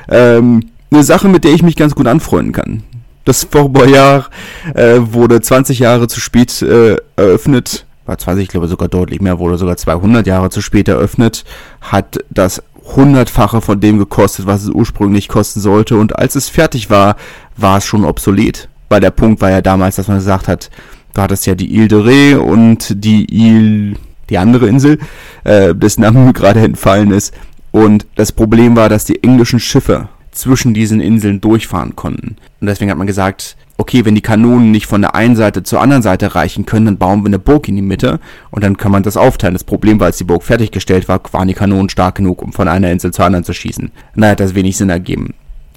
Ähm, 0.09 0.63
eine 0.91 1.03
Sache, 1.03 1.27
mit 1.27 1.43
der 1.43 1.53
ich 1.53 1.63
mich 1.63 1.75
ganz 1.75 1.95
gut 1.95 2.07
anfreunden 2.07 2.53
kann. 2.53 2.83
Das 3.25 3.43
Fort 3.43 3.75
äh, 3.77 5.13
wurde 5.13 5.41
20 5.41 5.79
Jahre 5.79 6.07
zu 6.07 6.21
spät 6.21 6.61
äh, 6.61 6.95
eröffnet, 7.17 7.85
war 8.05 8.17
20, 8.17 8.43
ich 8.43 8.49
glaube 8.49 8.67
sogar 8.67 8.87
deutlich 8.87 9.19
mehr, 9.19 9.37
wurde 9.39 9.57
sogar 9.57 9.75
200 9.75 10.25
Jahre 10.25 10.49
zu 10.49 10.61
spät 10.61 10.87
eröffnet, 10.87 11.43
hat 11.81 12.19
das 12.29 12.63
hundertfache 12.95 13.59
von 13.59 13.81
dem 13.81 13.97
gekostet, 13.97 14.45
was 14.45 14.63
es 14.63 14.69
ursprünglich 14.69 15.27
kosten 15.27 15.59
sollte 15.59 15.97
und 15.97 16.17
als 16.17 16.35
es 16.35 16.47
fertig 16.47 16.89
war, 16.89 17.17
war 17.57 17.79
es 17.79 17.85
schon 17.85 18.05
obsolet. 18.05 18.69
Weil 18.89 19.01
der 19.01 19.11
Punkt 19.11 19.41
war 19.41 19.51
ja 19.51 19.61
damals, 19.61 19.97
dass 19.97 20.07
man 20.07 20.17
gesagt 20.17 20.47
hat, 20.47 20.69
du 21.13 21.21
hattest 21.21 21.45
ja 21.45 21.55
die 21.55 21.73
Ile 21.73 21.87
de 21.87 21.99
Ré 21.99 22.37
und 22.37 23.03
die 23.03 23.25
Ile, 23.25 23.95
die 24.29 24.37
andere 24.37 24.67
Insel, 24.67 24.99
äh, 25.43 25.73
dessen 25.73 26.01
Name 26.01 26.19
mir 26.19 26.33
gerade 26.33 26.61
entfallen 26.61 27.11
ist. 27.11 27.33
Und 27.71 28.05
das 28.15 28.31
Problem 28.31 28.75
war, 28.75 28.89
dass 28.89 29.05
die 29.05 29.23
englischen 29.23 29.59
Schiffe 29.59 30.09
zwischen 30.31 30.73
diesen 30.73 31.01
Inseln 31.01 31.41
durchfahren 31.41 31.95
konnten. 31.95 32.37
Und 32.59 32.67
deswegen 32.67 32.91
hat 32.91 32.97
man 32.97 33.07
gesagt, 33.07 33.57
okay, 33.77 34.05
wenn 34.05 34.15
die 34.15 34.21
Kanonen 34.21 34.71
nicht 34.71 34.87
von 34.87 35.01
der 35.01 35.15
einen 35.15 35.35
Seite 35.35 35.63
zur 35.63 35.81
anderen 35.81 36.01
Seite 36.01 36.35
reichen 36.35 36.65
können, 36.65 36.85
dann 36.85 36.97
bauen 36.97 37.21
wir 37.21 37.27
eine 37.27 37.39
Burg 37.39 37.67
in 37.67 37.75
die 37.75 37.81
Mitte 37.81 38.19
und 38.51 38.63
dann 38.63 38.77
kann 38.77 38.91
man 38.91 39.03
das 39.03 39.17
aufteilen. 39.17 39.53
Das 39.53 39.63
Problem 39.63 39.99
war, 39.99 40.07
als 40.07 40.17
die 40.17 40.23
Burg 40.23 40.43
fertiggestellt 40.43 41.07
war, 41.07 41.21
waren 41.31 41.47
die 41.47 41.53
Kanonen 41.53 41.89
stark 41.89 42.15
genug, 42.15 42.41
um 42.41 42.53
von 42.53 42.67
einer 42.67 42.91
Insel 42.91 43.11
zur 43.11 43.25
anderen 43.25 43.43
zu 43.43 43.53
schießen. 43.53 43.91
Naja, 44.15 44.31
hat 44.31 44.39
das 44.39 44.55
wenig 44.55 44.77
Sinn 44.77 44.89
ergeben. 44.89 45.33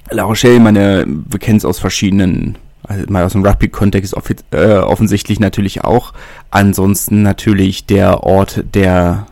La 0.09 0.23
Rochelle, 0.23 0.59
meine, 0.59 1.05
wir 1.07 1.39
kennen 1.39 1.57
es 1.57 1.65
aus 1.65 1.79
verschiedenen, 1.79 2.57
also 2.91 3.05
mal 3.09 3.23
aus 3.23 3.33
dem 3.33 3.45
Rugby-Kontext 3.45 4.15
äh, 4.51 4.73
offensichtlich 4.75 5.39
natürlich 5.39 5.83
auch. 5.83 6.13
Ansonsten 6.49 7.23
natürlich 7.23 7.85
der 7.85 8.23
Ort 8.23 8.63
der 8.73 9.25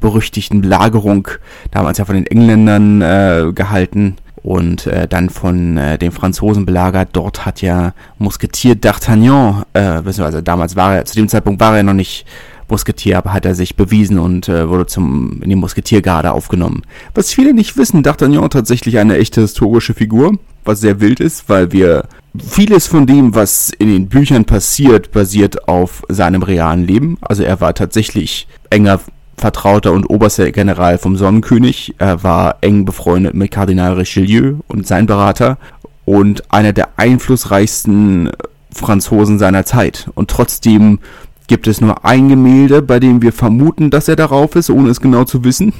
berüchtigten 0.00 0.60
Belagerung, 0.60 1.28
damals 1.70 1.98
ja 1.98 2.04
von 2.04 2.14
den 2.14 2.26
Engländern 2.26 3.02
äh, 3.02 3.52
gehalten 3.54 4.16
und 4.42 4.86
äh, 4.86 5.08
dann 5.08 5.30
von 5.30 5.76
äh, 5.76 5.98
den 5.98 6.12
Franzosen 6.12 6.66
belagert. 6.66 7.10
Dort 7.12 7.46
hat 7.46 7.62
ja 7.62 7.94
Musketier 8.18 8.74
D'Artagnan, 8.74 9.64
äh, 9.72 10.02
beziehungsweise 10.02 10.42
damals 10.42 10.76
war 10.76 10.96
er, 10.96 11.04
zu 11.04 11.16
dem 11.16 11.28
Zeitpunkt 11.28 11.60
war 11.60 11.76
er 11.76 11.82
noch 11.82 11.94
nicht 11.94 12.26
Musketier, 12.68 13.18
aber 13.18 13.32
hat 13.32 13.44
er 13.44 13.54
sich 13.54 13.76
bewiesen 13.76 14.18
und 14.18 14.48
äh, 14.48 14.68
wurde 14.68 14.86
zum 14.86 15.40
in 15.42 15.50
die 15.50 15.56
Musketiergarde 15.56 16.32
aufgenommen. 16.32 16.82
Was 17.14 17.32
viele 17.32 17.54
nicht 17.54 17.76
wissen, 17.76 18.04
D'Artagnan 18.04 18.48
tatsächlich 18.48 18.98
eine 18.98 19.18
echte 19.18 19.40
historische 19.40 19.94
Figur, 19.94 20.38
was 20.64 20.80
sehr 20.80 21.00
wild 21.00 21.20
ist, 21.20 21.48
weil 21.48 21.72
wir 21.72 22.04
vieles 22.38 22.86
von 22.86 23.06
dem, 23.06 23.34
was 23.34 23.70
in 23.70 23.88
den 23.88 24.08
Büchern 24.08 24.44
passiert, 24.44 25.12
basiert 25.12 25.68
auf 25.68 26.02
seinem 26.08 26.42
realen 26.42 26.86
Leben. 26.86 27.18
Also 27.20 27.42
er 27.42 27.60
war 27.60 27.74
tatsächlich 27.74 28.48
enger 28.70 29.00
Vertrauter 29.36 29.92
und 29.92 30.06
oberster 30.06 30.50
General 30.50 30.96
vom 30.98 31.16
Sonnenkönig. 31.16 31.94
Er 31.98 32.22
war 32.22 32.56
eng 32.62 32.84
befreundet 32.84 33.34
mit 33.34 33.50
Kardinal 33.50 33.94
Richelieu 33.94 34.54
und 34.66 34.86
sein 34.86 35.06
Berater 35.06 35.58
und 36.06 36.50
einer 36.52 36.72
der 36.72 36.98
einflussreichsten 36.98 38.30
Franzosen 38.72 39.38
seiner 39.38 39.64
Zeit. 39.64 40.08
Und 40.14 40.30
trotzdem 40.30 41.00
gibt 41.48 41.66
es 41.66 41.80
nur 41.80 42.04
ein 42.04 42.28
Gemälde, 42.28 42.82
bei 42.82 42.98
dem 42.98 43.22
wir 43.22 43.32
vermuten, 43.32 43.90
dass 43.90 44.08
er 44.08 44.16
darauf 44.16 44.56
ist, 44.56 44.70
ohne 44.70 44.90
es 44.90 45.00
genau 45.00 45.24
zu 45.24 45.44
wissen. 45.44 45.72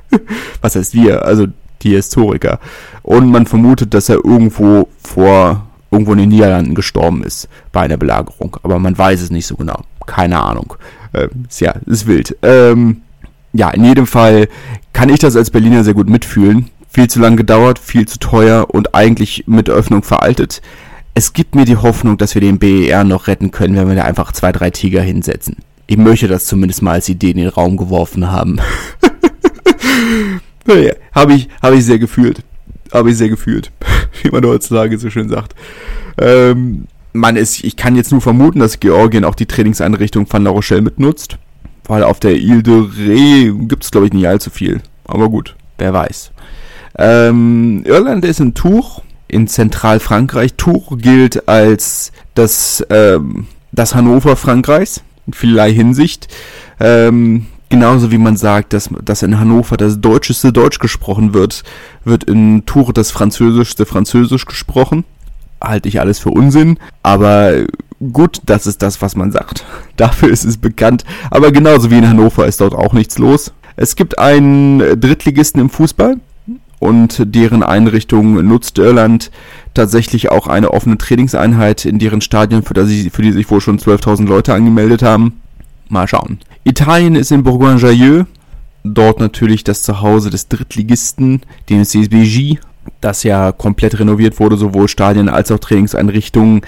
Was 0.60 0.76
heißt 0.76 0.94
wir? 0.94 1.24
Also 1.24 1.46
die 1.82 1.90
Historiker. 1.90 2.60
Und 3.02 3.30
man 3.30 3.46
vermutet, 3.46 3.94
dass 3.94 4.08
er 4.08 4.24
irgendwo 4.24 4.88
vor, 5.02 5.66
irgendwo 5.96 6.12
in 6.12 6.18
den 6.18 6.28
Niederlanden 6.28 6.74
gestorben 6.74 7.24
ist 7.24 7.48
bei 7.72 7.80
einer 7.80 7.96
Belagerung. 7.96 8.58
Aber 8.62 8.78
man 8.78 8.96
weiß 8.96 9.22
es 9.22 9.30
nicht 9.30 9.46
so 9.46 9.56
genau. 9.56 9.82
Keine 10.06 10.42
Ahnung. 10.42 10.74
Äh, 11.12 11.28
ist, 11.48 11.60
ja, 11.60 11.74
ist 11.86 12.06
wild. 12.06 12.36
Ähm, 12.42 13.02
ja, 13.54 13.70
in 13.70 13.84
jedem 13.84 14.06
Fall 14.06 14.48
kann 14.92 15.08
ich 15.08 15.18
das 15.18 15.36
als 15.36 15.50
Berliner 15.50 15.84
sehr 15.84 15.94
gut 15.94 16.08
mitfühlen. 16.08 16.70
Viel 16.90 17.08
zu 17.08 17.20
lang 17.20 17.36
gedauert, 17.36 17.78
viel 17.78 18.06
zu 18.06 18.18
teuer 18.18 18.66
und 18.68 18.94
eigentlich 18.94 19.44
mit 19.46 19.70
Öffnung 19.70 20.02
veraltet. 20.02 20.60
Es 21.14 21.32
gibt 21.32 21.54
mir 21.54 21.64
die 21.64 21.76
Hoffnung, 21.76 22.18
dass 22.18 22.34
wir 22.34 22.42
den 22.42 22.58
BER 22.58 23.04
noch 23.04 23.26
retten 23.26 23.50
können, 23.50 23.76
wenn 23.76 23.88
wir 23.88 23.94
da 23.94 24.04
einfach 24.04 24.32
zwei, 24.32 24.52
drei 24.52 24.70
Tiger 24.70 25.00
hinsetzen. 25.00 25.56
Ich 25.86 25.96
möchte 25.96 26.28
das 26.28 26.44
zumindest 26.44 26.82
mal 26.82 26.92
als 26.92 27.08
Idee 27.08 27.30
in 27.30 27.38
den 27.38 27.48
Raum 27.48 27.78
geworfen 27.78 28.30
haben. 28.30 28.58
naja, 30.66 30.92
habe 31.12 31.34
ich, 31.34 31.48
hab 31.62 31.72
ich 31.72 31.84
sehr 31.84 31.98
gefühlt. 31.98 32.42
Habe 32.96 33.10
ich 33.10 33.18
sehr 33.18 33.28
gefühlt. 33.28 33.70
Wie 34.22 34.30
man 34.30 34.44
heutzutage 34.46 34.98
so 34.98 35.10
schön 35.10 35.28
sagt. 35.28 35.54
Ähm, 36.18 36.86
man 37.12 37.36
ist, 37.36 37.62
ich 37.62 37.76
kann 37.76 37.94
jetzt 37.94 38.10
nur 38.10 38.22
vermuten, 38.22 38.58
dass 38.58 38.80
Georgien 38.80 39.24
auch 39.24 39.34
die 39.34 39.44
Trainingseinrichtung 39.44 40.26
von 40.26 40.42
La 40.44 40.50
Rochelle 40.50 40.80
mitnutzt. 40.80 41.36
Weil 41.84 42.02
auf 42.02 42.20
der 42.20 42.36
Ile 42.36 42.62
de 42.62 42.74
Ré 42.74 43.68
gibt 43.68 43.84
es, 43.84 43.90
glaube 43.90 44.06
ich, 44.06 44.14
nicht 44.14 44.26
allzu 44.26 44.48
viel. 44.48 44.80
Aber 45.04 45.28
gut, 45.28 45.56
wer 45.76 45.92
weiß. 45.92 46.32
Ähm, 46.98 47.84
Irland 47.84 48.24
ist 48.24 48.40
in 48.40 48.54
Tours, 48.54 49.02
in 49.28 49.46
Zentralfrankreich. 49.46 50.54
Tours 50.54 50.84
gilt 50.92 51.48
als 51.48 52.12
das, 52.34 52.84
ähm, 52.88 53.46
das 53.72 53.94
Hannover 53.94 54.36
Frankreichs, 54.36 55.02
in 55.26 55.34
vielerlei 55.34 55.72
Hinsicht. 55.72 56.28
Ähm, 56.80 57.46
genauso 57.68 58.10
wie 58.10 58.18
man 58.18 58.36
sagt, 58.36 58.72
dass, 58.72 58.90
dass 59.04 59.22
in 59.22 59.38
Hannover 59.38 59.76
das 59.76 60.00
deutscheste 60.00 60.52
Deutsch 60.52 60.78
gesprochen 60.78 61.34
wird, 61.34 61.62
wird 62.04 62.24
in 62.24 62.64
Tours 62.66 62.92
das 62.94 63.10
französischste 63.10 63.86
Französisch 63.86 64.46
gesprochen 64.46 65.04
halte 65.62 65.88
ich 65.88 66.00
alles 66.00 66.18
für 66.18 66.30
Unsinn, 66.30 66.78
aber 67.02 67.64
gut, 68.12 68.40
das 68.46 68.66
ist 68.66 68.82
das, 68.82 69.00
was 69.02 69.16
man 69.16 69.32
sagt. 69.32 69.64
Dafür 69.96 70.30
ist 70.30 70.44
es 70.44 70.56
bekannt. 70.56 71.04
Aber 71.30 71.52
genauso 71.52 71.90
wie 71.90 71.98
in 71.98 72.08
Hannover 72.08 72.46
ist 72.46 72.60
dort 72.60 72.74
auch 72.74 72.92
nichts 72.92 73.18
los. 73.18 73.52
Es 73.76 73.96
gibt 73.96 74.18
einen 74.18 75.00
Drittligisten 75.00 75.60
im 75.60 75.70
Fußball 75.70 76.16
und 76.78 77.22
deren 77.34 77.62
Einrichtung 77.62 78.46
nutzt 78.46 78.78
Irland 78.78 79.30
tatsächlich 79.74 80.30
auch 80.30 80.46
eine 80.46 80.70
offene 80.70 80.96
Trainingseinheit 80.96 81.84
in 81.84 81.98
deren 81.98 82.22
Stadion, 82.22 82.62
für, 82.62 82.74
die, 82.74 83.10
für 83.10 83.22
die 83.22 83.32
sich 83.32 83.50
wohl 83.50 83.60
schon 83.60 83.78
12.000 83.78 84.26
Leute 84.26 84.54
angemeldet 84.54 85.02
haben. 85.02 85.40
Mal 85.88 86.08
schauen. 86.08 86.38
Italien 86.64 87.14
ist 87.14 87.30
in 87.30 87.42
Bourgogne-Jallieu. 87.42 88.24
Dort 88.84 89.18
natürlich 89.18 89.64
das 89.64 89.82
Zuhause 89.82 90.30
des 90.30 90.48
Drittligisten, 90.48 91.42
den 91.68 91.84
CSBG 91.84 92.58
das 93.00 93.22
ja 93.22 93.52
komplett 93.52 93.98
renoviert 93.98 94.38
wurde, 94.40 94.56
sowohl 94.56 94.88
Stadien 94.88 95.28
als 95.28 95.50
auch 95.50 95.58
Trainingseinrichtungen. 95.58 96.62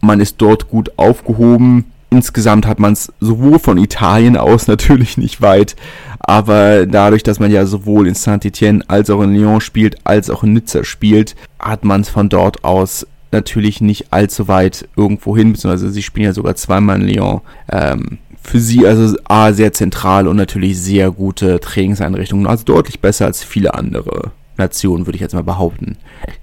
Man 0.00 0.20
ist 0.20 0.36
dort 0.38 0.68
gut 0.68 0.92
aufgehoben. 0.96 1.86
Insgesamt 2.10 2.66
hat 2.66 2.78
man 2.78 2.92
es 2.92 3.12
sowohl 3.20 3.58
von 3.58 3.78
Italien 3.78 4.36
aus 4.36 4.66
natürlich 4.68 5.16
nicht 5.16 5.40
weit, 5.40 5.76
aber 6.18 6.86
dadurch, 6.86 7.22
dass 7.22 7.40
man 7.40 7.50
ja 7.50 7.64
sowohl 7.66 8.06
in 8.06 8.14
Saint-Étienne 8.14 8.82
als 8.88 9.10
auch 9.10 9.22
in 9.22 9.34
Lyon 9.34 9.60
spielt, 9.60 9.96
als 10.04 10.28
auch 10.28 10.42
in 10.42 10.52
Nizza 10.52 10.84
spielt, 10.84 11.34
hat 11.58 11.84
man 11.84 12.02
es 12.02 12.10
von 12.10 12.28
dort 12.28 12.64
aus 12.64 13.06
natürlich 13.32 13.80
nicht 13.80 14.12
allzu 14.12 14.46
weit 14.46 14.86
irgendwo 14.94 15.34
hin, 15.36 15.52
beziehungsweise 15.52 15.90
sie 15.90 16.02
spielen 16.02 16.26
ja 16.26 16.32
sogar 16.34 16.54
zweimal 16.54 17.00
in 17.00 17.08
Lyon. 17.08 17.40
Ähm, 17.70 18.18
für 18.42 18.60
sie 18.60 18.86
also 18.86 19.16
A, 19.24 19.52
sehr 19.52 19.72
zentral 19.72 20.26
und 20.26 20.36
natürlich 20.36 20.80
sehr 20.80 21.10
gute 21.10 21.60
Trainingseinrichtungen, 21.60 22.46
also 22.46 22.64
deutlich 22.64 23.00
besser 23.00 23.26
als 23.26 23.42
viele 23.44 23.74
andere 23.74 24.32
Nation, 24.58 25.06
würde 25.06 25.16
ich 25.16 25.20
jetzt 25.20 25.34
mal 25.34 25.42
behaupten. 25.42 25.96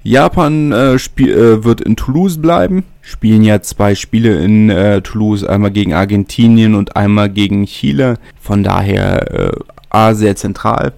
Japan 0.04 0.72
äh, 0.72 0.96
äh, 0.96 1.64
wird 1.64 1.82
in 1.82 1.96
Toulouse 1.96 2.42
bleiben. 2.42 2.84
Spielen 3.02 3.44
ja 3.44 3.62
zwei 3.62 3.96
Spiele 3.96 4.44
in 4.44 4.70
äh, 4.70 5.02
Toulouse, 5.02 5.44
einmal 5.44 5.72
gegen 5.72 5.94
Argentinien 5.94 6.76
und 6.76 6.96
einmal 6.96 7.30
gegen 7.30 7.66
Chile. 7.66 8.18
Von 8.42 8.64
daher 8.64 9.32
äh, 9.32 9.52
A 9.90 10.14
sehr 10.14 10.36
zentral 10.36 10.94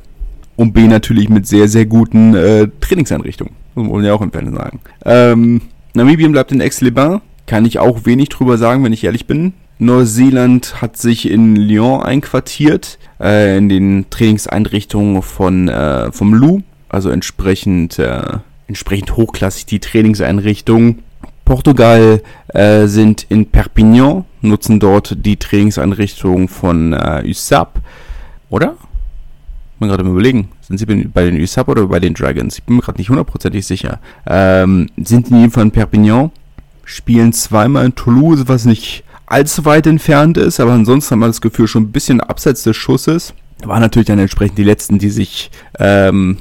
und 0.55 0.73
B 0.73 0.87
natürlich 0.87 1.29
mit 1.29 1.47
sehr, 1.47 1.67
sehr 1.67 1.85
guten 1.85 2.35
äh, 2.35 2.67
Trainingseinrichtungen. 2.79 3.53
Muss 3.75 3.87
man 3.87 4.03
ja 4.03 4.13
auch 4.13 4.21
im 4.21 4.31
Fernsehen 4.31 4.57
sagen. 4.57 4.79
Ähm, 5.05 5.61
Namibien 5.93 6.31
bleibt 6.31 6.51
in 6.51 6.61
Aix-les-Bains. 6.61 7.21
Kann 7.47 7.65
ich 7.65 7.79
auch 7.79 8.05
wenig 8.05 8.29
drüber 8.29 8.57
sagen, 8.57 8.83
wenn 8.83 8.93
ich 8.93 9.03
ehrlich 9.03 9.27
bin. 9.27 9.53
Neuseeland 9.81 10.81
hat 10.81 10.97
sich 10.97 11.29
in 11.29 11.55
Lyon 11.55 12.03
einquartiert, 12.03 12.99
äh, 13.19 13.57
in 13.57 13.67
den 13.67 14.05
Trainingseinrichtungen 14.09 15.21
von, 15.21 15.67
äh, 15.67 16.11
vom 16.11 16.33
Lou 16.33 16.61
also 16.91 17.09
entsprechend, 17.09 17.99
äh, 17.99 18.39
entsprechend 18.67 19.15
hochklassig 19.15 19.65
die 19.65 19.79
Trainingseinrichtungen. 19.79 20.99
Portugal 21.45 22.21
äh, 22.49 22.87
sind 22.87 23.25
in 23.29 23.45
Perpignan, 23.45 24.25
nutzen 24.41 24.79
dort 24.79 25.25
die 25.25 25.37
Trainingseinrichtung 25.37 26.47
von 26.47 26.93
äh, 26.93 27.23
USAP, 27.25 27.79
oder? 28.49 28.75
Ich 29.73 29.79
bin 29.79 29.89
gerade 29.89 30.03
überlegen, 30.03 30.49
sind 30.61 30.77
sie 30.77 30.85
bei 30.85 31.23
den 31.23 31.41
USAP 31.41 31.67
oder 31.69 31.87
bei 31.87 31.99
den 31.99 32.13
Dragons? 32.13 32.57
Ich 32.57 32.63
bin 32.63 32.75
mir 32.75 32.81
gerade 32.81 32.99
nicht 32.99 33.09
hundertprozentig 33.09 33.65
sicher. 33.65 33.99
Ähm, 34.27 34.87
sind 34.97 35.31
in 35.31 35.37
jedem 35.37 35.51
Fall 35.51 35.63
in 35.63 35.71
Perpignan, 35.71 36.31
spielen 36.85 37.33
zweimal 37.33 37.85
in 37.85 37.95
Toulouse, 37.95 38.47
was 38.47 38.65
nicht 38.65 39.03
allzu 39.31 39.65
weit 39.65 39.87
entfernt 39.87 40.37
ist, 40.37 40.59
aber 40.59 40.73
ansonsten 40.73 41.11
haben 41.11 41.19
wir 41.19 41.27
das 41.27 41.41
Gefühl 41.41 41.67
schon 41.67 41.83
ein 41.83 41.91
bisschen 41.91 42.21
abseits 42.21 42.63
des 42.63 42.75
Schusses. 42.75 43.33
Waren 43.63 43.81
natürlich 43.81 44.07
dann 44.07 44.19
entsprechend 44.19 44.57
die 44.57 44.63
letzten, 44.63 44.99
die 44.99 45.09
sich 45.09 45.51
ähm, 45.79 46.37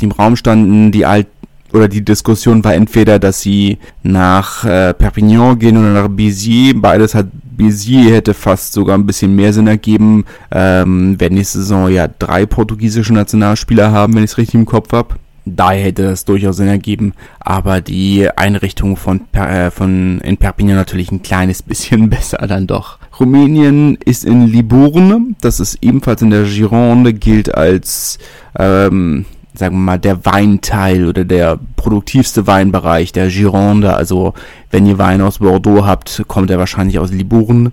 die 0.00 0.04
im 0.04 0.12
Raum 0.12 0.36
standen, 0.36 0.92
die 0.92 1.06
alt 1.06 1.26
oder 1.72 1.88
die 1.88 2.04
Diskussion 2.04 2.64
war 2.64 2.74
entweder, 2.74 3.18
dass 3.18 3.40
sie 3.40 3.78
nach 4.02 4.64
äh, 4.64 4.92
Perpignan 4.92 5.58
gehen 5.58 5.78
oder 5.78 5.92
nach 5.92 6.08
Béziers. 6.08 6.74
Beides 6.76 7.14
hat 7.14 7.28
Béziers 7.56 8.12
hätte 8.12 8.34
fast 8.34 8.74
sogar 8.74 8.96
ein 8.98 9.06
bisschen 9.06 9.34
mehr 9.34 9.52
Sinn 9.52 9.66
ergeben, 9.66 10.24
ähm, 10.50 11.16
wenn 11.18 11.34
nächste 11.34 11.58
Saison 11.58 11.88
ja 11.90 12.08
drei 12.08 12.44
portugiesische 12.44 13.14
Nationalspieler 13.14 13.90
haben, 13.90 14.14
wenn 14.14 14.24
ich 14.24 14.32
es 14.32 14.38
richtig 14.38 14.56
im 14.56 14.66
Kopf 14.66 14.92
habe. 14.92 15.14
Daher 15.44 15.86
hätte 15.86 16.04
das 16.04 16.24
durchaus 16.24 16.56
Sinn 16.56 16.68
ergeben, 16.68 17.14
aber 17.40 17.80
die 17.80 18.28
Einrichtung 18.36 18.96
von, 18.96 19.22
äh, 19.32 19.70
von 19.70 20.20
in 20.20 20.36
Perpignan 20.36 20.76
natürlich 20.76 21.10
ein 21.10 21.22
kleines 21.22 21.62
bisschen 21.64 22.10
besser 22.10 22.38
dann 22.46 22.66
doch. 22.66 22.98
Rumänien 23.18 23.96
ist 23.96 24.24
in 24.24 24.46
Libourne, 24.46 25.34
das 25.40 25.60
ist 25.60 25.78
ebenfalls 25.82 26.22
in 26.22 26.30
der 26.30 26.44
Gironde, 26.44 27.12
gilt 27.12 27.54
als 27.54 28.18
ähm, 28.58 29.26
sagen 29.54 29.76
wir 29.76 29.80
mal, 29.80 29.98
der 29.98 30.24
Weinteil 30.24 31.06
oder 31.06 31.24
der 31.24 31.58
produktivste 31.76 32.46
Weinbereich 32.46 33.12
der 33.12 33.28
Gironde. 33.28 33.94
Also 33.94 34.34
wenn 34.70 34.86
ihr 34.86 34.98
Wein 34.98 35.20
aus 35.20 35.38
Bordeaux 35.38 35.84
habt, 35.84 36.22
kommt 36.26 36.50
er 36.50 36.58
wahrscheinlich 36.58 36.98
aus 36.98 37.12
Libourne. 37.12 37.72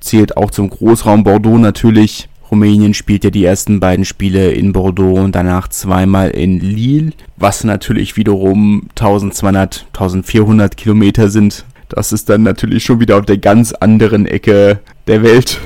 Zählt 0.00 0.36
auch 0.36 0.50
zum 0.50 0.70
Großraum 0.70 1.24
Bordeaux 1.24 1.58
natürlich. 1.58 2.28
Rumänien 2.52 2.92
spielt 2.92 3.24
ja 3.24 3.30
die 3.30 3.46
ersten 3.46 3.80
beiden 3.80 4.04
Spiele 4.04 4.52
in 4.52 4.74
Bordeaux 4.74 5.18
und 5.18 5.34
danach 5.34 5.68
zweimal 5.68 6.28
in 6.28 6.60
Lille, 6.60 7.12
was 7.38 7.64
natürlich 7.64 8.18
wiederum 8.18 8.88
1200, 8.90 9.86
1400 9.88 10.76
Kilometer 10.76 11.30
sind. 11.30 11.64
Das 11.88 12.12
ist 12.12 12.28
dann 12.28 12.42
natürlich 12.42 12.84
schon 12.84 13.00
wieder 13.00 13.16
auf 13.16 13.24
der 13.24 13.38
ganz 13.38 13.72
anderen 13.72 14.26
Ecke 14.26 14.80
der 15.06 15.22
Welt. 15.22 15.60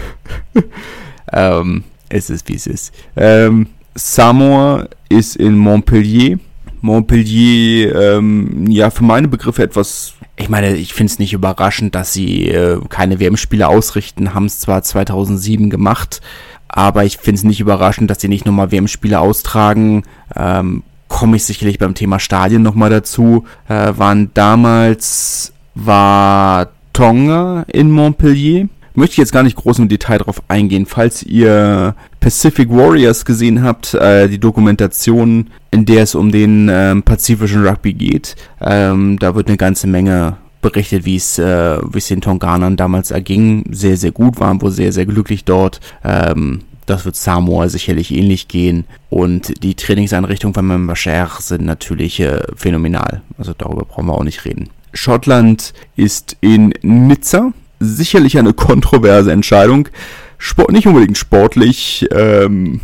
ähm, 1.33 1.83
es 2.09 2.31
ist 2.31 2.49
wie 2.49 2.55
es 2.55 2.69
ist. 2.69 2.95
Ähm, 3.17 3.67
Samoa 3.97 4.89
ist 5.09 5.35
in 5.35 5.59
Montpellier. 5.59 6.39
Montpellier, 6.87 7.95
ähm, 7.95 8.71
ja, 8.71 8.91
für 8.91 9.05
meine 9.05 9.29
Begriffe 9.29 9.63
etwas 9.63 10.15
ich 10.37 10.49
meine, 10.51 10.77
ich 10.77 10.93
finde 10.93 11.11
es 11.11 11.19
nicht 11.19 11.33
überraschend, 11.33 11.95
dass 11.95 12.13
sie 12.13 12.49
äh, 12.49 12.79
keine 12.91 13.21
WM-Spiele 13.21 13.67
ausrichten, 13.67 14.35
haben 14.35 14.45
es 14.45 14.61
zwar 14.61 14.83
2007 14.83 15.71
gemacht, 15.71 16.21
aber 16.69 17.05
ich 17.05 17.17
finde 17.17 17.39
es 17.39 17.45
nicht 17.45 17.61
überraschend, 17.61 18.11
dass 18.11 18.21
sie 18.21 18.29
nicht 18.29 18.45
nochmal 18.45 18.71
WM-Spiele 18.71 19.19
austragen. 19.19 20.03
Ähm, 20.35 20.83
Komme 21.09 21.37
ich 21.37 21.45
sicherlich 21.45 21.79
beim 21.79 21.95
Thema 21.95 22.19
Stadien 22.19 22.63
nochmal 22.63 22.91
dazu. 22.91 23.45
Äh, 23.69 23.93
waren 23.97 24.33
damals, 24.35 25.53
war 25.77 26.71
Tonga 26.93 27.65
in 27.69 27.93
Montpellier. 27.93 28.69
Möchte 28.97 29.13
ich 29.13 29.19
jetzt 29.19 29.33
gar 29.33 29.43
nicht 29.43 29.57
groß 29.57 29.79
im 29.79 29.89
Detail 29.89 30.19
drauf 30.19 30.43
eingehen. 30.49 30.87
Falls 30.87 31.23
ihr 31.23 31.95
Pacific 32.19 32.71
Warriors 32.71 33.27
gesehen 33.27 33.63
habt, 33.63 33.93
äh, 33.93 34.27
die 34.27 34.41
Dokumentation, 34.41 35.51
in 35.71 35.85
der 35.85 36.05
es 36.05 36.15
um 36.15 36.33
den 36.33 36.71
ähm, 36.73 37.03
pazifischen 37.03 37.67
Rugby 37.67 37.93
geht, 37.93 38.37
ähm, 38.61 39.19
da 39.19 39.35
wird 39.35 39.49
eine 39.49 39.59
ganze 39.59 39.87
Menge 39.87 40.39
berichtet, 40.63 41.05
wie 41.05 41.17
es, 41.17 41.39
äh, 41.39 41.79
den 41.79 42.23
Tonganern 42.23 42.77
damals 42.77 43.11
erging. 43.11 43.67
Sehr, 43.71 43.99
sehr 43.99 44.13
gut, 44.13 44.41
waren 44.41 44.63
wohl 44.63 44.71
sehr, 44.71 44.93
sehr 44.93 45.05
glücklich 45.05 45.45
dort. 45.45 45.81
Ähm, 46.03 46.63
das 46.87 47.05
wird 47.05 47.17
Samoa 47.17 47.69
sicherlich 47.69 48.15
ähnlich 48.15 48.49
gehen. 48.49 48.85
Und 49.11 49.63
die 49.63 49.75
Trainingseinrichtungen 49.75 50.55
von 50.55 50.67
Membacher 50.67 51.29
sind 51.39 51.67
natürlich 51.67 52.19
äh, 52.21 52.41
phänomenal. 52.55 53.21
Also 53.37 53.53
darüber 53.57 53.85
brauchen 53.85 54.07
wir 54.07 54.15
auch 54.15 54.25
nicht 54.25 54.47
reden. 54.47 54.71
Schottland 54.95 55.75
ist 55.97 56.37
in 56.41 56.73
Nizza. 56.81 57.53
Sicherlich 57.81 58.39
eine 58.39 58.53
kontroverse 58.53 59.33
Entscheidung. 59.33 59.89
Sport, 60.39 60.73
nicht 60.73 60.87
unbedingt 60.87 61.19
sportlich. 61.19 62.07
Ähm, 62.13 62.81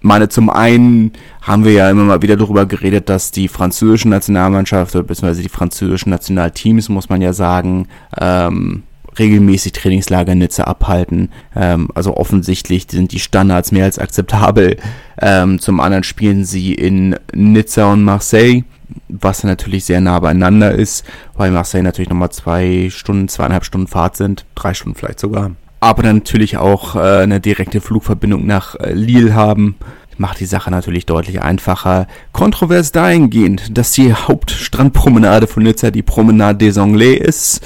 meine, 0.00 0.28
zum 0.28 0.50
einen 0.50 1.12
haben 1.42 1.64
wir 1.64 1.72
ja 1.72 1.90
immer 1.90 2.04
mal 2.04 2.22
wieder 2.22 2.36
darüber 2.36 2.66
geredet, 2.66 3.08
dass 3.08 3.32
die 3.32 3.48
französische 3.48 4.08
Nationalmannschaft, 4.08 4.92
beziehungsweise 4.92 5.42
die 5.42 5.48
französischen 5.48 6.10
Nationalteams, 6.10 6.88
muss 6.88 7.08
man 7.08 7.20
ja 7.22 7.32
sagen, 7.32 7.88
ähm, 8.18 8.84
regelmäßig 9.18 9.72
Trainingslager 9.72 10.32
in 10.32 10.38
Nizza 10.38 10.64
abhalten. 10.64 11.30
Ähm, 11.54 11.88
also 11.94 12.16
offensichtlich 12.16 12.86
sind 12.90 13.12
die 13.12 13.18
Standards 13.18 13.72
mehr 13.72 13.84
als 13.84 13.98
akzeptabel. 13.98 14.76
Ähm, 15.20 15.58
zum 15.58 15.80
anderen 15.80 16.04
spielen 16.04 16.44
sie 16.44 16.74
in 16.74 17.16
Nizza 17.34 17.92
und 17.92 18.04
Marseille, 18.04 18.64
was 19.08 19.44
natürlich 19.44 19.84
sehr 19.84 20.00
nah 20.00 20.18
beieinander 20.20 20.72
ist, 20.72 21.04
weil 21.34 21.50
Marseille 21.50 21.82
natürlich 21.82 22.10
nochmal 22.10 22.30
zwei 22.30 22.88
Stunden, 22.90 23.28
zweieinhalb 23.28 23.64
Stunden 23.64 23.86
Fahrt 23.86 24.16
sind, 24.16 24.44
drei 24.54 24.74
Stunden 24.74 24.98
vielleicht 24.98 25.20
sogar. 25.20 25.52
Aber 25.80 26.02
natürlich 26.02 26.56
auch 26.56 26.96
äh, 26.96 26.98
eine 26.98 27.40
direkte 27.40 27.80
Flugverbindung 27.80 28.46
nach 28.46 28.74
äh, 28.76 28.92
Lille 28.92 29.34
haben 29.34 29.76
macht 30.18 30.40
die 30.40 30.46
Sache 30.46 30.70
natürlich 30.70 31.06
deutlich 31.06 31.42
einfacher. 31.42 32.06
Kontrovers 32.32 32.92
dahingehend, 32.92 33.76
dass 33.76 33.92
die 33.92 34.12
Hauptstrandpromenade 34.14 35.46
von 35.46 35.62
Nizza 35.62 35.90
die 35.90 36.02
Promenade 36.02 36.66
des 36.66 36.78
Anglais 36.78 37.16
ist, 37.16 37.60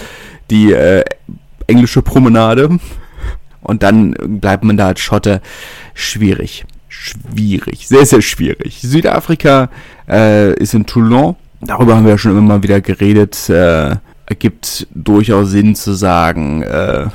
die 0.51 0.73
äh, 0.73 1.05
englische 1.67 2.03
Promenade. 2.03 2.79
Und 3.63 3.83
dann 3.83 4.13
bleibt 4.41 4.65
man 4.65 4.77
da 4.77 4.89
als 4.89 5.01
Schotte 5.01 5.41
schwierig. 5.95 6.65
Schwierig. 7.03 7.89
Sehr, 7.89 8.05
sehr 8.05 8.21
schwierig. 8.21 8.81
Südafrika 8.83 9.71
äh, 10.07 10.53
ist 10.55 10.75
in 10.75 10.85
Toulon. 10.85 11.35
Darüber 11.63 11.97
haben 11.97 12.05
wir 12.05 12.13
ja 12.13 12.19
schon 12.19 12.33
immer 12.33 12.43
mal 12.43 12.63
wieder 12.63 12.83
geredet. 12.83 13.49
Äh, 13.49 13.97
ergibt 14.27 14.87
durchaus 14.95 15.51
Sinn 15.51 15.75
zu 15.75 15.95
sagen, 15.95 16.63
äh, 16.63 17.07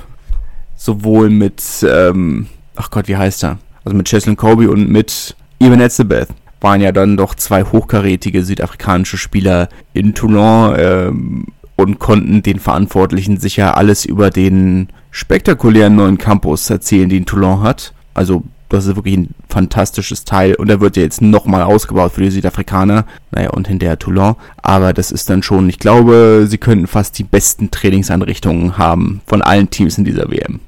sowohl 0.76 1.30
mit, 1.30 1.62
ähm, 1.88 2.48
ach 2.76 2.89
Gott, 2.89 3.08
wie 3.08 3.15
heißt 3.15 3.43
er? 3.43 3.60
Also 3.84 3.95
mit 3.95 4.10
Cheslin 4.10 4.36
Kobe 4.36 4.71
und 4.71 4.89
mit 4.89 5.36
Ivan 5.60 5.82
Etzebeth 5.82 6.30
waren 6.62 6.82
ja 6.82 6.91
dann 6.91 7.15
doch 7.15 7.36
zwei 7.36 7.63
hochkarätige 7.63 8.43
südafrikanische 8.43 9.19
Spieler 9.19 9.69
in 9.93 10.15
Toulon. 10.15 10.76
Ähm, 10.80 11.45
und 11.76 12.00
konnten 12.00 12.41
den 12.41 12.60
Verantwortlichen 12.60 13.38
sicher 13.38 13.78
alles 13.78 14.06
über 14.06 14.30
den 14.30 14.88
spektakulären 15.12 15.95
neuen 15.95 16.17
Campus 16.17 16.69
erzählen, 16.69 17.10
den 17.10 17.26
Toulon 17.26 17.62
hat. 17.62 17.93
Also 18.13 18.43
das 18.69 18.86
ist 18.86 18.95
wirklich 18.95 19.17
ein 19.17 19.30
fantastisches 19.49 20.25
Teil 20.25 20.56
und 20.56 20.69
er 20.69 20.82
wird 20.82 20.97
ja 20.97 21.04
jetzt 21.04 21.21
nochmal 21.21 21.63
ausgebaut 21.63 22.13
für 22.13 22.21
die 22.21 22.32
Südafrikaner. 22.32 23.06
Naja, 23.32 23.51
und 23.51 23.67
hinterher 23.67 23.99
Toulon. 23.99 24.36
Aber 24.62 24.93
das 24.93 25.12
ist 25.12 25.30
dann 25.30 25.43
schon, 25.43 25.69
ich 25.69 25.80
glaube, 25.80 26.45
sie 26.49 26.58
könnten 26.58 26.88
fast 26.88 27.17
die 27.17 27.23
besten 27.23 27.71
Trainingsanrichtungen 27.71 28.78
haben 28.78 29.21
von 29.25 29.41
allen 29.41 29.69
Teams 29.69 29.97
in 29.97 30.06
dieser 30.06 30.30
WM. 30.32 30.60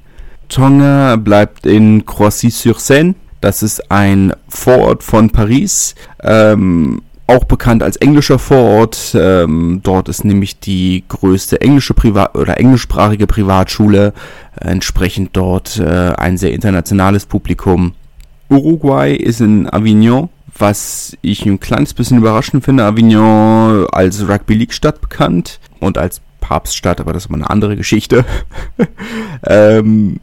Tonga 0.48 1.16
bleibt 1.16 1.66
in 1.66 2.06
Croissy-sur-Seine. 2.06 3.14
Das 3.40 3.62
ist 3.62 3.90
ein 3.90 4.32
Vorort 4.48 5.02
von 5.02 5.30
Paris. 5.30 5.94
Ähm, 6.22 7.02
auch 7.28 7.44
bekannt 7.44 7.82
als 7.82 7.96
englischer 7.96 8.38
Vorort. 8.38 9.14
Ähm, 9.14 9.80
dort 9.82 10.08
ist 10.08 10.24
nämlich 10.24 10.58
die 10.58 11.04
größte 11.08 11.60
englische 11.60 11.94
Privat 11.94 12.34
oder 12.34 12.58
englischsprachige 12.58 13.26
Privatschule, 13.26 14.12
entsprechend 14.58 15.36
dort 15.36 15.78
äh, 15.78 16.12
ein 16.16 16.38
sehr 16.38 16.52
internationales 16.52 17.26
Publikum. 17.26 17.92
Uruguay 18.48 19.14
ist 19.14 19.40
in 19.40 19.70
Avignon, 19.70 20.30
was 20.56 21.16
ich 21.20 21.44
ein 21.44 21.60
kleines 21.60 21.92
bisschen 21.92 22.18
überraschend 22.18 22.64
finde. 22.64 22.84
Avignon 22.84 23.86
als 23.92 24.26
Rugby 24.26 24.54
League 24.54 24.72
Stadt 24.72 25.00
bekannt 25.02 25.60
und 25.80 25.98
als 25.98 26.22
Papststadt, 26.40 27.00
aber 27.00 27.12
das 27.12 27.24
ist 27.24 27.30
mal 27.30 27.36
eine 27.36 27.50
andere 27.50 27.76
Geschichte. 27.76 28.24
ähm, 29.46 30.18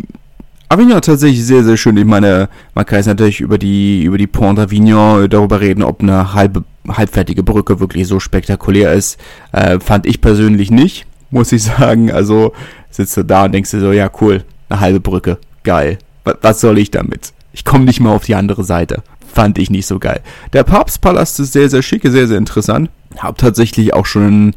Avignon 0.68 1.02
tatsächlich 1.02 1.46
sehr, 1.46 1.64
sehr 1.64 1.78
schön. 1.78 1.98
Ich 1.98 2.06
meine, 2.06 2.50
man 2.74 2.86
kann 2.86 2.98
jetzt 2.98 3.06
natürlich 3.06 3.40
über 3.40 3.58
die, 3.58 4.04
über 4.04 4.18
die 4.18 4.28
Pont 4.28 4.58
d'Avignon 4.58 5.28
darüber 5.28 5.62
reden, 5.62 5.84
ob 5.84 6.02
eine 6.02 6.34
halbe, 6.34 6.64
halbfertige 6.88 7.44
Brücke 7.44 7.80
wirklich 7.80 8.08
so 8.08 8.20
spektakulär 8.20 8.94
ist. 8.94 9.20
Äh, 9.52 9.80
fand 9.80 10.06
ich 10.06 10.22
persönlich 10.22 10.72
nicht, 10.72 11.06
muss 11.30 11.52
ich 11.52 11.64
sagen. 11.78 12.12
Also 12.12 12.54
sitzt 12.90 13.16
du 13.18 13.24
da 13.24 13.46
und 13.46 13.52
denkst 13.52 13.72
dir 13.72 13.80
so, 13.80 13.92
ja 13.92 14.10
cool, 14.22 14.44
eine 14.70 14.80
halbe 14.80 15.00
Brücke, 15.00 15.38
geil. 15.64 16.00
Was, 16.24 16.38
was 16.42 16.62
soll 16.62 16.80
ich 16.80 16.90
damit? 16.90 17.34
Ich 17.54 17.64
komme 17.64 17.86
nicht 17.86 18.00
mal 18.00 18.14
auf 18.14 18.26
die 18.26 18.36
andere 18.36 18.64
Seite. 18.64 19.04
Fand 19.32 19.58
ich 19.58 19.70
nicht 19.70 19.86
so 19.86 20.00
geil. 20.00 20.22
Der 20.54 20.64
Papstpalast 20.64 21.40
ist 21.42 21.54
sehr, 21.54 21.70
sehr 21.70 21.82
schick, 21.82 22.04
sehr, 22.04 22.28
sehr 22.28 22.38
interessant. 22.38 22.90
Hab 23.18 23.38
tatsächlich 23.38 23.94
auch 23.94 24.06
schon 24.06 24.56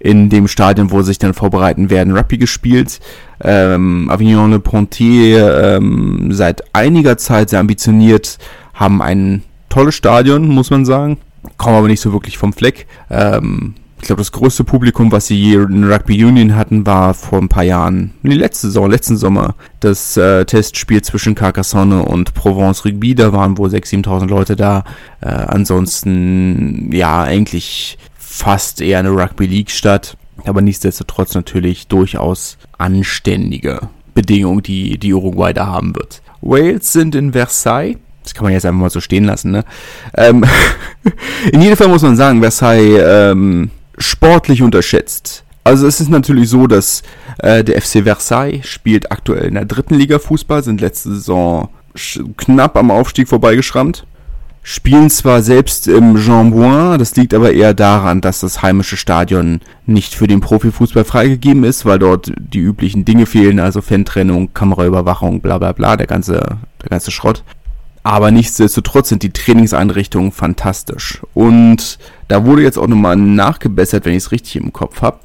in 0.00 0.30
dem 0.30 0.48
Stadion, 0.48 0.90
wo 0.90 1.00
sie 1.02 1.08
sich 1.08 1.18
dann 1.18 1.34
vorbereiten 1.34 1.90
werden, 1.90 2.16
Rugby 2.16 2.38
gespielt. 2.38 3.00
Ähm, 3.42 4.08
Avignon 4.10 4.50
Le 4.50 4.60
Pontier 4.60 5.76
ähm, 5.76 6.28
seit 6.30 6.74
einiger 6.74 7.18
Zeit 7.18 7.50
sehr 7.50 7.60
ambitioniert, 7.60 8.38
haben 8.74 9.02
ein 9.02 9.42
tolles 9.68 9.94
Stadion, 9.94 10.48
muss 10.48 10.70
man 10.70 10.84
sagen. 10.84 11.18
Kommen 11.56 11.76
aber 11.76 11.88
nicht 11.88 12.00
so 12.00 12.12
wirklich 12.12 12.38
vom 12.38 12.52
Fleck. 12.52 12.86
Ähm, 13.10 13.74
ich 14.00 14.06
glaube, 14.06 14.20
das 14.20 14.30
größte 14.30 14.62
Publikum, 14.62 15.10
was 15.10 15.26
sie 15.26 15.36
je 15.36 15.54
in 15.54 15.84
Rugby 15.84 16.24
Union 16.24 16.54
hatten, 16.54 16.86
war 16.86 17.14
vor 17.14 17.40
ein 17.40 17.48
paar 17.48 17.64
Jahren, 17.64 18.12
die 18.22 18.30
letzte 18.30 18.68
Saison, 18.68 18.88
letzten 18.88 19.16
Sommer, 19.16 19.56
das 19.80 20.16
äh, 20.16 20.44
Testspiel 20.44 21.02
zwischen 21.02 21.34
Carcassonne 21.34 22.04
und 22.04 22.32
Provence 22.32 22.84
Rugby. 22.84 23.16
Da 23.16 23.32
waren 23.32 23.58
wohl 23.58 23.68
6.000, 23.68 24.04
7.000 24.04 24.28
Leute 24.28 24.56
da. 24.56 24.84
Äh, 25.20 25.28
ansonsten, 25.28 26.90
ja, 26.92 27.22
eigentlich 27.22 27.98
fast 28.38 28.80
eher 28.80 29.00
eine 29.00 29.10
Rugby 29.10 29.46
League 29.46 29.70
Stadt, 29.70 30.16
aber 30.44 30.62
nichtsdestotrotz 30.62 31.34
natürlich 31.34 31.88
durchaus 31.88 32.56
anständige 32.78 33.88
Bedingungen, 34.14 34.62
die 34.62 34.98
die 34.98 35.12
Uruguay 35.12 35.52
da 35.52 35.66
haben 35.66 35.94
wird. 35.96 36.22
Wales 36.40 36.92
sind 36.92 37.14
in 37.14 37.32
Versailles. 37.32 37.98
Das 38.22 38.34
kann 38.34 38.44
man 38.44 38.52
jetzt 38.52 38.66
einfach 38.66 38.80
mal 38.80 38.90
so 38.90 39.00
stehen 39.00 39.24
lassen, 39.24 39.50
ne? 39.50 39.64
Ähm, 40.16 40.44
in 41.52 41.62
jedem 41.62 41.76
Fall 41.76 41.88
muss 41.88 42.02
man 42.02 42.16
sagen, 42.16 42.40
Versailles 42.40 43.02
ähm, 43.04 43.70
sportlich 43.96 44.62
unterschätzt. 44.62 45.44
Also 45.64 45.86
es 45.86 46.00
ist 46.00 46.08
natürlich 46.08 46.48
so, 46.48 46.66
dass 46.66 47.02
äh, 47.38 47.64
der 47.64 47.80
FC 47.80 48.04
Versailles 48.04 48.66
spielt 48.66 49.10
aktuell 49.10 49.46
in 49.46 49.54
der 49.54 49.64
dritten 49.64 49.94
Liga 49.94 50.18
Fußball, 50.18 50.62
sind 50.62 50.80
letzte 50.80 51.10
Saison 51.10 51.68
knapp 52.36 52.76
am 52.76 52.90
Aufstieg 52.90 53.28
vorbeigeschrammt 53.28 54.06
spielen 54.68 55.08
zwar 55.08 55.42
selbst 55.42 55.88
im 55.88 56.16
Jean 56.18 56.50
Bouin, 56.50 56.98
das 56.98 57.16
liegt 57.16 57.32
aber 57.32 57.52
eher 57.54 57.72
daran, 57.72 58.20
dass 58.20 58.40
das 58.40 58.60
heimische 58.60 58.98
Stadion 58.98 59.60
nicht 59.86 60.14
für 60.14 60.26
den 60.26 60.40
Profifußball 60.40 61.04
freigegeben 61.04 61.64
ist, 61.64 61.86
weil 61.86 61.98
dort 61.98 62.32
die 62.38 62.58
üblichen 62.58 63.06
Dinge 63.06 63.24
fehlen, 63.24 63.60
also 63.60 63.80
Fantrennung, 63.80 64.52
Kameraüberwachung, 64.52 65.40
bla 65.40 65.56
bla 65.56 65.72
bla, 65.72 65.96
der 65.96 66.06
ganze, 66.06 66.58
der 66.82 66.88
ganze 66.90 67.10
Schrott. 67.10 67.44
Aber 68.02 68.30
nichtsdestotrotz 68.30 69.08
sind 69.08 69.22
die 69.22 69.32
Trainingseinrichtungen 69.32 70.32
fantastisch. 70.32 71.22
Und 71.32 71.98
da 72.28 72.44
wurde 72.44 72.60
jetzt 72.60 72.78
auch 72.78 72.88
nochmal 72.88 73.16
nachgebessert, 73.16 74.04
wenn 74.04 74.12
ich 74.12 74.24
es 74.24 74.32
richtig 74.32 74.56
im 74.56 74.74
Kopf 74.74 75.00
habe. 75.00 75.20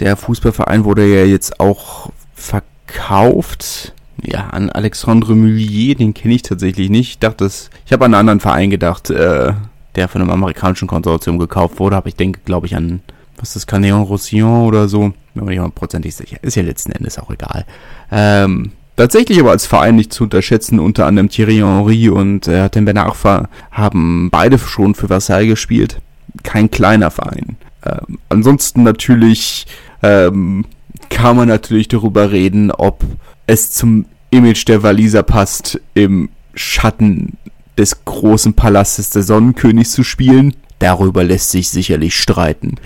Der 0.00 0.16
Fußballverein 0.16 0.84
wurde 0.84 1.06
ja 1.06 1.26
jetzt 1.26 1.60
auch 1.60 2.08
verkauft. 2.34 3.92
Ja, 4.22 4.48
an 4.48 4.70
Alexandre 4.70 5.34
Mullier, 5.34 5.94
den 5.94 6.14
kenne 6.14 6.34
ich 6.34 6.42
tatsächlich 6.42 6.90
nicht. 6.90 7.10
Ich 7.10 7.18
dachte, 7.18 7.46
ich 7.84 7.92
habe 7.92 8.04
an 8.04 8.14
einen 8.14 8.20
anderen 8.20 8.40
Verein 8.40 8.70
gedacht, 8.70 9.10
äh, 9.10 9.52
der 9.94 10.08
von 10.08 10.20
einem 10.20 10.30
amerikanischen 10.30 10.88
Konsortium 10.88 11.38
gekauft 11.38 11.78
wurde, 11.78 11.96
aber 11.96 12.08
ich 12.08 12.16
denke, 12.16 12.40
glaube 12.44 12.66
ich, 12.66 12.76
an, 12.76 13.00
was 13.36 13.54
ist 13.54 13.56
das, 13.56 13.68
Canéon 13.68 14.02
Roussillon 14.02 14.66
oder 14.66 14.88
so. 14.88 15.12
Bin 15.34 15.44
mir 15.44 15.50
nicht 15.50 15.58
hundertprozentig 15.58 16.14
sicher. 16.14 16.38
Ist 16.42 16.56
ja 16.56 16.62
letzten 16.62 16.92
Endes 16.92 17.18
auch 17.18 17.30
egal. 17.30 17.66
Ähm, 18.10 18.72
Tatsächlich 18.96 19.38
aber 19.38 19.50
als 19.50 19.66
Verein 19.66 19.96
nicht 19.96 20.12
zu 20.12 20.24
unterschätzen, 20.24 20.80
unter 20.80 21.04
anderem 21.04 21.28
Thierry 21.28 21.56
Henry 21.56 22.08
und 22.08 22.48
äh, 22.48 22.68
Ben 22.72 22.96
Arfa 22.96 23.50
haben 23.70 24.30
beide 24.30 24.58
schon 24.58 24.94
für 24.94 25.08
Versailles 25.08 25.48
gespielt. 25.48 26.00
Kein 26.42 26.70
kleiner 26.70 27.10
Verein. 27.10 27.58
Ähm, 27.84 28.18
ansonsten 28.30 28.84
natürlich 28.84 29.66
ähm, 30.02 30.64
kann 31.10 31.36
man 31.36 31.46
natürlich 31.46 31.88
darüber 31.88 32.32
reden, 32.32 32.70
ob 32.70 33.04
es 33.46 33.72
zum 33.72 34.06
Image 34.30 34.66
der 34.68 34.82
Waliser 34.82 35.22
passt, 35.22 35.80
im 35.94 36.30
Schatten 36.54 37.36
des 37.78 38.04
großen 38.04 38.54
Palastes 38.54 39.10
der 39.10 39.22
Sonnenkönigs 39.22 39.92
zu 39.92 40.02
spielen. 40.02 40.54
Darüber 40.78 41.24
lässt 41.24 41.50
sich 41.50 41.68
sicherlich 41.68 42.14
streiten. 42.14 42.76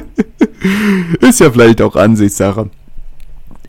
Ist 1.20 1.40
ja 1.40 1.50
vielleicht 1.50 1.80
auch 1.82 1.96
Ansichtssache 1.96 2.70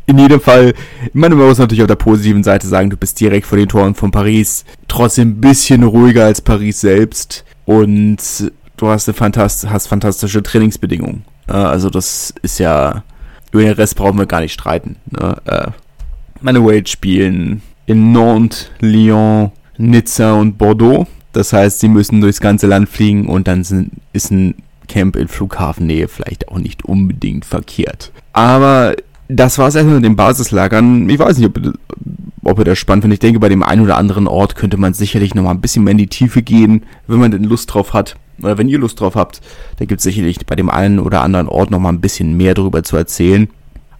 in 0.09 0.17
jedem 0.17 0.41
Fall, 0.41 0.73
ich 1.05 1.13
meine, 1.13 1.35
man 1.35 1.47
muss 1.47 1.59
natürlich 1.59 1.83
auf 1.83 1.87
der 1.87 1.95
positiven 1.95 2.43
Seite 2.43 2.67
sagen, 2.67 2.89
du 2.89 2.97
bist 2.97 3.19
direkt 3.19 3.45
vor 3.45 3.59
den 3.59 3.69
Toren 3.69 3.93
von 3.93 4.09
Paris. 4.09 4.65
Trotzdem 4.87 5.29
ein 5.29 5.41
bisschen 5.41 5.83
ruhiger 5.83 6.25
als 6.25 6.41
Paris 6.41 6.81
selbst. 6.81 7.45
Und 7.65 8.17
du 8.77 8.87
hast, 8.87 9.07
eine 9.07 9.13
fantast 9.13 9.69
hast 9.69 9.85
fantastische 9.85 10.41
Trainingsbedingungen. 10.41 11.25
Also 11.45 11.91
das 11.91 12.33
ist 12.41 12.57
ja, 12.57 13.03
über 13.51 13.63
den 13.63 13.73
Rest 13.73 13.95
brauchen 13.95 14.17
wir 14.17 14.25
gar 14.25 14.41
nicht 14.41 14.53
streiten. 14.53 14.97
Ne? 15.11 15.37
Äh, 15.45 15.67
Wade 16.41 16.87
spielen 16.87 17.61
in 17.85 18.11
Nantes, 18.11 18.69
Lyon, 18.79 19.51
Nizza 19.77 20.33
und 20.33 20.57
Bordeaux. 20.57 21.07
Das 21.33 21.53
heißt, 21.53 21.79
sie 21.79 21.89
müssen 21.89 22.21
durchs 22.21 22.41
ganze 22.41 22.67
Land 22.67 22.89
fliegen 22.89 23.27
und 23.27 23.47
dann 23.47 23.63
sind, 23.63 23.91
ist 24.13 24.31
ein 24.31 24.55
Camp 24.87 25.15
in 25.15 25.27
Flughafennähe 25.27 26.07
vielleicht 26.07 26.49
auch 26.49 26.57
nicht 26.57 26.85
unbedingt 26.85 27.45
verkehrt. 27.45 28.11
Aber 28.33 28.95
das 29.27 29.57
war 29.57 29.67
es 29.67 29.75
erstmal 29.75 29.95
mit 29.95 30.05
den 30.05 30.15
Basislagern. 30.15 31.07
Ich 31.07 31.19
weiß 31.19 31.37
nicht, 31.37 31.47
ob, 31.47 31.59
ob 32.43 32.59
ihr 32.59 32.65
das 32.65 32.79
spannend 32.79 33.03
findet. 33.03 33.17
Ich 33.17 33.27
denke, 33.27 33.39
bei 33.39 33.49
dem 33.49 33.63
einen 33.63 33.83
oder 33.83 33.97
anderen 33.97 34.27
Ort 34.27 34.55
könnte 34.55 34.77
man 34.77 34.93
sicherlich 34.93 35.35
nochmal 35.35 35.53
ein 35.53 35.61
bisschen 35.61 35.83
mehr 35.83 35.91
in 35.91 35.99
die 35.99 36.07
Tiefe 36.07 36.41
gehen, 36.41 36.83
wenn 37.07 37.19
man 37.19 37.31
denn 37.31 37.43
Lust 37.43 37.73
drauf 37.73 37.93
hat. 37.93 38.15
Oder 38.41 38.57
wenn 38.57 38.69
ihr 38.69 38.79
Lust 38.79 38.99
drauf 38.99 39.15
habt, 39.15 39.41
da 39.77 39.85
gibt 39.85 39.99
es 39.99 40.03
sicherlich 40.03 40.45
bei 40.45 40.55
dem 40.55 40.69
einen 40.69 40.99
oder 40.99 41.21
anderen 41.21 41.47
Ort 41.47 41.71
nochmal 41.71 41.93
ein 41.93 42.01
bisschen 42.01 42.35
mehr 42.37 42.53
darüber 42.53 42.83
zu 42.83 42.97
erzählen. 42.97 43.49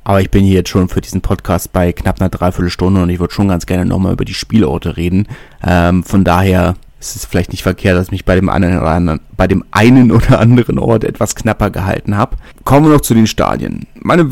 Aber 0.04 0.22
ich 0.22 0.32
bin 0.32 0.44
hier 0.44 0.56
jetzt 0.56 0.70
schon 0.70 0.90
für 0.90 1.02
diesen 1.02 1.22
Podcast 1.22 1.72
bei 1.72 1.92
knapp 1.92 2.20
einer 2.20 2.30
Dreiviertelstunde 2.30 3.04
und 3.04 3.10
ich 3.10 3.20
würde 3.20 3.34
schon 3.34 3.48
ganz 3.48 3.66
gerne 3.66 3.86
nochmal 3.86 4.14
über 4.14 4.26
die 4.26 4.34
Spielorte 4.34 4.98
reden. 4.98 5.28
Ähm, 5.64 6.04
von 6.04 6.24
daher 6.24 6.76
es 7.00 7.16
ist 7.16 7.26
vielleicht 7.26 7.52
nicht 7.52 7.64
verkehrt, 7.64 7.98
dass 7.98 8.08
ich 8.08 8.12
mich 8.12 8.26
bei 8.26 8.36
dem 8.36 8.50
einen 8.50 8.78
oder 8.78 8.92
anderen, 8.92 9.22
bei 9.38 9.48
dem 9.48 9.64
einen 9.72 10.12
oder 10.12 10.40
anderen 10.40 10.80
Ort 10.80 11.04
etwas 11.04 11.36
knapper 11.36 11.70
gehalten 11.70 12.18
habe. 12.18 12.38
Kommen 12.66 12.86
wir 12.86 12.94
noch 12.94 13.02
zu 13.02 13.14
den 13.14 13.28
Stadien. 13.28 13.88
Meine, 13.96 14.30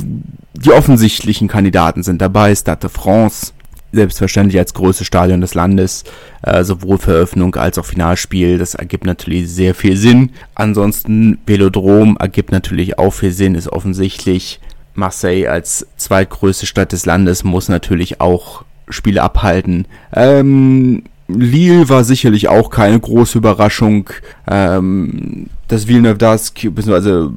die 0.54 0.72
offensichtlichen 0.72 1.48
Kandidaten 1.48 2.04
sind 2.04 2.22
dabei, 2.22 2.54
Stade 2.56 2.82
de 2.82 2.90
France, 2.90 3.54
selbstverständlich 3.92 4.60
als 4.60 4.74
größtes 4.74 5.08
Stadion 5.08 5.42
des 5.42 5.54
Landes, 5.54 6.04
äh, 6.44 6.64
sowohl 6.64 6.98
für 6.98 7.14
Eröffnung 7.14 7.56
als 7.56 7.78
auch 7.78 7.86
Finalspiel. 7.86 8.58
Das 8.58 8.76
ergibt 8.76 9.06
natürlich 9.06 9.50
sehr 9.50 9.74
viel 9.76 9.98
Sinn. 9.98 10.32
Ansonsten 10.56 11.40
Velodrom 11.46 12.18
ergibt 12.20 12.52
natürlich 12.52 13.00
auch 13.00 13.12
viel 13.12 13.32
Sinn, 13.32 13.56
ist 13.56 13.70
offensichtlich. 13.70 14.60
Marseille 14.94 15.48
als 15.48 15.88
zweitgrößte 15.98 16.66
Stadt 16.66 16.92
des 16.92 17.06
Landes 17.06 17.44
muss 17.44 17.70
natürlich 17.70 18.20
auch 18.20 18.66
Spiele 18.90 19.22
abhalten. 19.22 19.86
Ähm, 20.14 21.04
Lille 21.28 21.90
war 21.90 22.04
sicherlich 22.04 22.48
auch 22.48 22.70
keine 22.70 23.00
große 23.00 23.38
Überraschung. 23.38 24.10
Ähm, 24.50 25.48
das 25.68 25.88
Villeneuve 25.88 26.18
d'Ascq, 26.18 26.72
beziehungsweise 26.72 27.32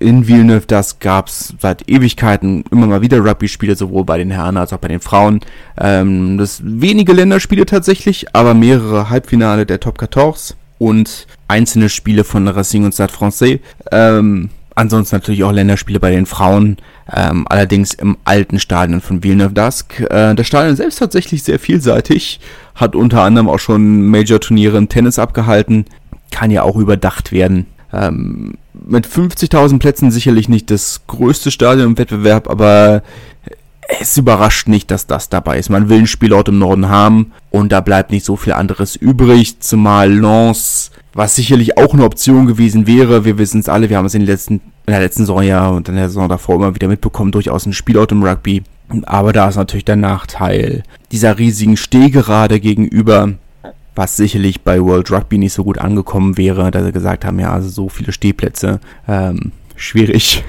in 0.00 0.26
Villeneuve 0.26 0.66
d'Ascq 0.66 0.96
gab 1.00 1.28
es 1.28 1.54
seit 1.60 1.88
Ewigkeiten 1.88 2.64
immer 2.70 2.86
mal 2.86 3.02
wieder 3.02 3.18
Rugby-Spiele, 3.18 3.76
sowohl 3.76 4.04
bei 4.04 4.18
den 4.18 4.30
Herren 4.30 4.56
als 4.56 4.72
auch 4.72 4.78
bei 4.78 4.88
den 4.88 5.00
Frauen. 5.00 5.40
Ähm, 5.78 6.38
das 6.38 6.62
wenige 6.64 7.12
Länderspiele 7.12 7.66
tatsächlich, 7.66 8.34
aber 8.34 8.54
mehrere 8.54 9.10
Halbfinale 9.10 9.66
der 9.66 9.78
Top 9.78 9.98
14 9.98 10.56
und 10.78 11.26
einzelne 11.48 11.90
Spiele 11.90 12.24
von 12.24 12.48
Racing 12.48 12.84
und 12.84 12.94
Stade 12.94 13.12
Francais. 13.12 13.60
Ähm, 13.92 14.48
ansonsten 14.74 15.16
natürlich 15.16 15.44
auch 15.44 15.52
Länderspiele 15.52 16.00
bei 16.00 16.10
den 16.10 16.24
Frauen 16.24 16.78
ähm, 17.12 17.46
allerdings 17.48 17.92
im 17.92 18.16
alten 18.24 18.58
Stadion 18.58 19.02
von 19.02 19.22
Villeneuve 19.22 19.52
d'Ascq. 19.52 20.06
Äh, 20.10 20.34
das 20.34 20.46
Stadion 20.46 20.76
selbst 20.76 20.98
tatsächlich 20.98 21.42
sehr 21.42 21.58
vielseitig, 21.58 22.40
hat 22.74 22.96
unter 22.96 23.22
anderem 23.22 23.50
auch 23.50 23.58
schon 23.58 24.06
Major-Turniere 24.06 24.78
im 24.78 24.88
Tennis 24.88 25.18
abgehalten, 25.18 25.84
kann 26.30 26.50
ja 26.50 26.62
auch 26.62 26.76
überdacht 26.76 27.32
werden. 27.32 27.66
Ähm, 27.92 28.54
mit 28.72 29.06
50.000 29.06 29.78
Plätzen 29.78 30.10
sicherlich 30.10 30.48
nicht 30.48 30.70
das 30.70 31.02
größte 31.06 31.50
Stadion 31.50 31.88
im 31.88 31.98
Wettbewerb, 31.98 32.48
aber 32.48 33.02
es 34.00 34.16
überrascht 34.16 34.68
nicht, 34.68 34.90
dass 34.90 35.06
das 35.06 35.28
dabei 35.28 35.58
ist. 35.58 35.68
Man 35.68 35.88
will 35.88 35.98
einen 35.98 36.06
Spielort 36.06 36.48
im 36.48 36.58
Norden 36.58 36.88
haben 36.88 37.32
und 37.50 37.72
da 37.72 37.80
bleibt 37.80 38.12
nicht 38.12 38.24
so 38.24 38.36
viel 38.36 38.52
anderes 38.52 38.94
übrig, 38.94 39.60
zumal 39.60 40.12
Lens, 40.12 40.92
was 41.12 41.34
sicherlich 41.34 41.76
auch 41.76 41.92
eine 41.92 42.04
Option 42.04 42.46
gewesen 42.46 42.86
wäre, 42.86 43.24
wir 43.24 43.38
wissen 43.38 43.60
es 43.60 43.68
alle, 43.68 43.90
wir 43.90 43.96
haben 43.96 44.06
es 44.06 44.14
in 44.14 44.22
den 44.22 44.28
letzten 44.28 44.60
in 44.90 44.94
der 44.94 45.00
letzten 45.00 45.22
Saison 45.22 45.42
ja 45.42 45.68
und 45.68 45.88
in 45.88 45.94
der 45.94 46.08
Saison 46.08 46.28
davor 46.28 46.56
immer 46.56 46.74
wieder 46.74 46.88
mitbekommen, 46.88 47.30
durchaus 47.30 47.64
ein 47.64 47.72
Spielort 47.72 48.10
im 48.10 48.24
Rugby. 48.24 48.62
Aber 49.04 49.32
da 49.32 49.48
ist 49.48 49.54
natürlich 49.54 49.84
der 49.84 49.96
Nachteil 49.96 50.82
dieser 51.12 51.38
riesigen 51.38 51.76
Stehgerade 51.76 52.58
gegenüber, 52.58 53.34
was 53.94 54.16
sicherlich 54.16 54.62
bei 54.62 54.80
World 54.80 55.10
Rugby 55.10 55.38
nicht 55.38 55.52
so 55.52 55.64
gut 55.64 55.78
angekommen 55.78 56.36
wäre, 56.36 56.70
da 56.70 56.84
sie 56.84 56.92
gesagt 56.92 57.24
haben, 57.24 57.38
ja, 57.38 57.52
also 57.52 57.68
so 57.68 57.88
viele 57.88 58.12
Stehplätze, 58.12 58.80
ähm, 59.08 59.52
schwierig. 59.76 60.44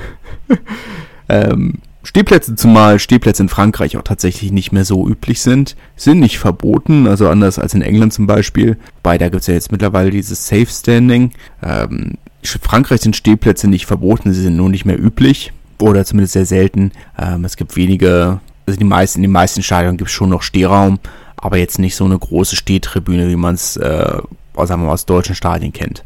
ähm, 1.29 1.79
Stehplätze, 2.03 2.55
zumal 2.55 2.97
Stehplätze 2.97 3.43
in 3.43 3.49
Frankreich 3.49 3.95
auch 3.95 4.01
tatsächlich 4.01 4.51
nicht 4.51 4.71
mehr 4.71 4.85
so 4.85 5.07
üblich 5.07 5.41
sind, 5.41 5.75
sind 5.95 6.19
nicht 6.19 6.39
verboten, 6.39 7.07
also 7.07 7.29
anders 7.29 7.59
als 7.59 7.73
in 7.73 7.83
England 7.83 8.13
zum 8.13 8.25
Beispiel. 8.25 8.77
Bei 9.03 9.17
da 9.17 9.29
gibt's 9.29 9.47
ja 9.47 9.53
jetzt 9.53 9.71
mittlerweile 9.71 10.09
dieses 10.09 10.47
Safe 10.47 10.65
Standing. 10.65 11.31
Ähm, 11.61 12.17
Frankreich 12.43 13.01
sind 13.01 13.15
Stehplätze 13.15 13.67
nicht 13.67 13.85
verboten, 13.85 14.33
sie 14.33 14.41
sind 14.41 14.55
nur 14.55 14.69
nicht 14.69 14.85
mehr 14.85 14.99
üblich 14.99 15.53
oder 15.79 16.03
zumindest 16.03 16.33
sehr 16.33 16.45
selten. 16.45 16.91
Ähm, 17.19 17.45
es 17.45 17.55
gibt 17.55 17.75
wenige, 17.75 18.39
also 18.65 18.79
die 18.79 18.85
meisten, 18.85 19.19
in 19.19 19.23
den 19.23 19.31
meisten 19.31 19.61
Stadien 19.61 19.97
gibt 19.97 20.09
es 20.09 20.15
schon 20.15 20.29
noch 20.29 20.41
Stehraum, 20.41 20.99
aber 21.41 21.57
jetzt 21.57 21.79
nicht 21.79 21.95
so 21.95 22.05
eine 22.05 22.17
große 22.17 22.55
Stehtribüne, 22.55 23.27
wie 23.29 23.35
man 23.35 23.55
es, 23.55 23.75
äh, 23.75 24.21
sagen 24.55 24.81
wir 24.81 24.87
mal, 24.87 24.93
aus 24.93 25.05
deutschen 25.05 25.35
Stadien 25.35 25.73
kennt. 25.73 26.03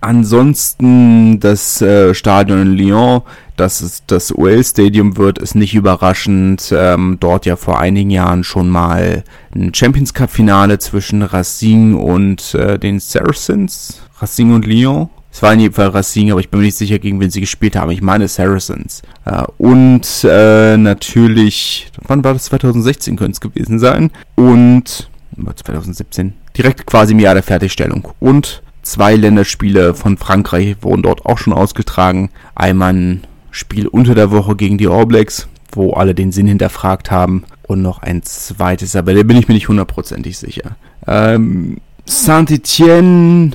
Ansonsten 0.00 1.40
das 1.40 1.80
äh, 1.80 2.14
Stadion 2.14 2.62
in 2.62 2.76
Lyon, 2.76 3.22
dass 3.56 3.80
es 3.80 4.02
das 4.06 4.36
OL 4.36 4.62
Stadium 4.62 5.16
wird, 5.16 5.38
ist 5.38 5.54
nicht 5.54 5.74
überraschend. 5.74 6.72
Ähm, 6.76 7.16
dort 7.18 7.46
ja 7.46 7.56
vor 7.56 7.80
einigen 7.80 8.10
Jahren 8.10 8.44
schon 8.44 8.68
mal 8.68 9.24
ein 9.54 9.72
Champions 9.72 10.12
Cup 10.12 10.30
Finale 10.30 10.78
zwischen 10.78 11.22
Racing 11.22 11.94
und 11.94 12.54
äh, 12.54 12.78
den 12.78 13.00
Saracens, 13.00 14.00
Racing 14.20 14.54
und 14.54 14.66
Lyon 14.66 15.08
es 15.36 15.42
war 15.42 15.52
in 15.52 15.60
jedem 15.60 15.74
Fall 15.74 15.88
Racing, 15.88 16.30
aber 16.30 16.40
ich 16.40 16.48
bin 16.48 16.60
mir 16.60 16.64
nicht 16.64 16.78
sicher, 16.78 16.98
gegen 16.98 17.20
wen 17.20 17.28
sie 17.28 17.40
gespielt 17.40 17.76
haben. 17.76 17.90
Ich 17.90 18.00
meine 18.00 18.26
Saracens. 18.26 19.02
Äh, 19.26 19.42
und 19.58 20.24
äh, 20.24 20.78
natürlich, 20.78 21.90
wann 22.06 22.24
war 22.24 22.32
das? 22.32 22.44
2016 22.44 23.16
könnte 23.16 23.32
es 23.32 23.40
gewesen 23.42 23.78
sein. 23.78 24.12
Und 24.34 25.10
2017. 25.54 26.32
Direkt 26.56 26.86
quasi 26.86 27.12
im 27.12 27.18
Jahr 27.18 27.34
der 27.34 27.42
Fertigstellung. 27.42 28.08
Und 28.18 28.62
zwei 28.80 29.14
Länderspiele 29.14 29.92
von 29.92 30.16
Frankreich 30.16 30.76
wurden 30.80 31.02
dort 31.02 31.26
auch 31.26 31.36
schon 31.36 31.52
ausgetragen. 31.52 32.30
Einmal 32.54 32.94
ein 32.94 33.24
Spiel 33.50 33.88
unter 33.88 34.14
der 34.14 34.30
Woche 34.30 34.56
gegen 34.56 34.78
die 34.78 34.88
All 34.88 35.04
Blacks, 35.04 35.48
wo 35.70 35.92
alle 35.92 36.14
den 36.14 36.32
Sinn 36.32 36.46
hinterfragt 36.46 37.10
haben. 37.10 37.44
Und 37.64 37.82
noch 37.82 37.98
ein 37.98 38.22
zweites, 38.22 38.96
aber 38.96 39.12
da 39.12 39.22
bin 39.22 39.36
ich 39.36 39.48
mir 39.48 39.54
nicht 39.54 39.68
hundertprozentig 39.68 40.38
sicher. 40.38 40.76
Ähm, 41.06 41.76
Saint-Etienne 42.06 43.50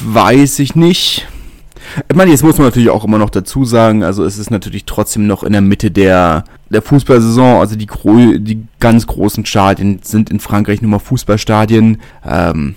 Weiß 0.00 0.58
ich 0.58 0.74
nicht. 0.74 1.28
Ich 2.08 2.16
meine, 2.16 2.30
jetzt 2.30 2.44
muss 2.44 2.58
man 2.58 2.66
natürlich 2.66 2.90
auch 2.90 3.04
immer 3.04 3.18
noch 3.18 3.30
dazu 3.30 3.64
sagen, 3.64 4.02
also 4.04 4.24
es 4.24 4.38
ist 4.38 4.50
natürlich 4.50 4.84
trotzdem 4.84 5.26
noch 5.26 5.42
in 5.42 5.52
der 5.52 5.62
Mitte 5.62 5.90
der, 5.90 6.44
der 6.70 6.82
Fußballsaison, 6.82 7.60
also 7.60 7.76
die, 7.76 7.88
die 8.40 8.62
ganz 8.78 9.06
großen 9.06 9.46
Stadien 9.46 10.00
sind 10.02 10.30
in 10.30 10.40
Frankreich 10.40 10.82
nur 10.82 10.90
mal 10.90 10.98
Fußballstadien. 10.98 11.98
Ähm, 12.26 12.74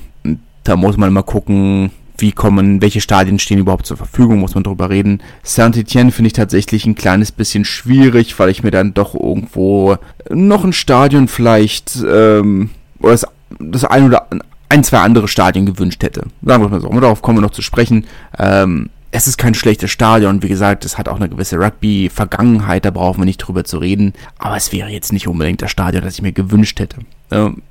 Da 0.64 0.76
muss 0.76 0.95
man 0.95 1.12
mal 1.12 1.24
gucken, 1.24 1.89
wie 2.20 2.32
kommen, 2.32 2.84
welche 2.84 3.02
Stadien 3.02 3.39
stehen 3.39 3.58
überhaupt 3.58 3.88
zur 3.88 3.97
Verfügung, 3.97 4.39
muss 4.39 4.54
man 4.54 4.64
drüber 4.64 4.91
reden. 4.91 5.22
Saint-Etienne 5.41 6.12
finde 6.12 6.28
ich 6.28 6.34
tatsächlich 6.34 6.86
ein 6.86 6.93
kleines 6.93 7.32
bisschen 7.32 7.66
schwierig, 7.66 8.38
weil 8.38 8.49
ich 8.49 8.62
mir 8.62 8.70
dann 8.70 8.93
doch 8.93 9.16
irgendwo 9.16 9.97
noch 10.30 10.64
ein 10.64 10.72
Stadion 10.72 11.28
vielleicht, 11.28 11.97
ähm, 12.08 12.70
oder 12.99 13.14
das, 13.14 13.26
das 13.60 13.86
ein 13.86 14.06
oder 14.06 14.28
ein, 14.72 14.86
zwei 14.86 14.99
andere 14.99 15.28
Stadien 15.28 15.65
gewünscht 15.65 16.01
hätte. 16.01 16.24
Sagen 16.41 16.63
wir 16.63 16.69
mal 16.69 16.80
so. 16.80 16.88
Und 16.88 17.01
darauf 17.01 17.22
kommen 17.22 17.38
wir 17.38 17.41
noch 17.41 17.51
zu 17.51 17.61
sprechen. 17.61 18.05
Ähm, 18.39 18.89
es 19.11 19.28
ist 19.28 19.38
kein 19.38 19.53
schlechtes 19.53 19.91
Stadion. 19.91 20.41
Wie 20.41 20.47
gesagt, 20.47 20.86
es 20.86 20.97
hat 20.97 21.09
auch 21.09 21.17
eine 21.17 21.28
gewisse 21.28 21.57
Rugby-Vergangenheit, 21.57 22.86
da 22.86 22.91
brauchen 22.91 23.19
wir 23.19 23.26
nicht 23.26 23.39
drüber 23.39 23.65
zu 23.65 23.80
reden. 23.80 24.13
Aber 24.38 24.55
es 24.55 24.72
wäre 24.72 24.88
jetzt 24.88 25.11
nicht 25.11 25.28
unbedingt 25.28 25.61
das 25.61 25.72
Stadion, 25.72 26.03
das 26.03 26.13
ich 26.13 26.22
mir 26.22 26.32
gewünscht 26.32 26.80
hätte. 26.80 26.99
Ähm, 27.32 27.61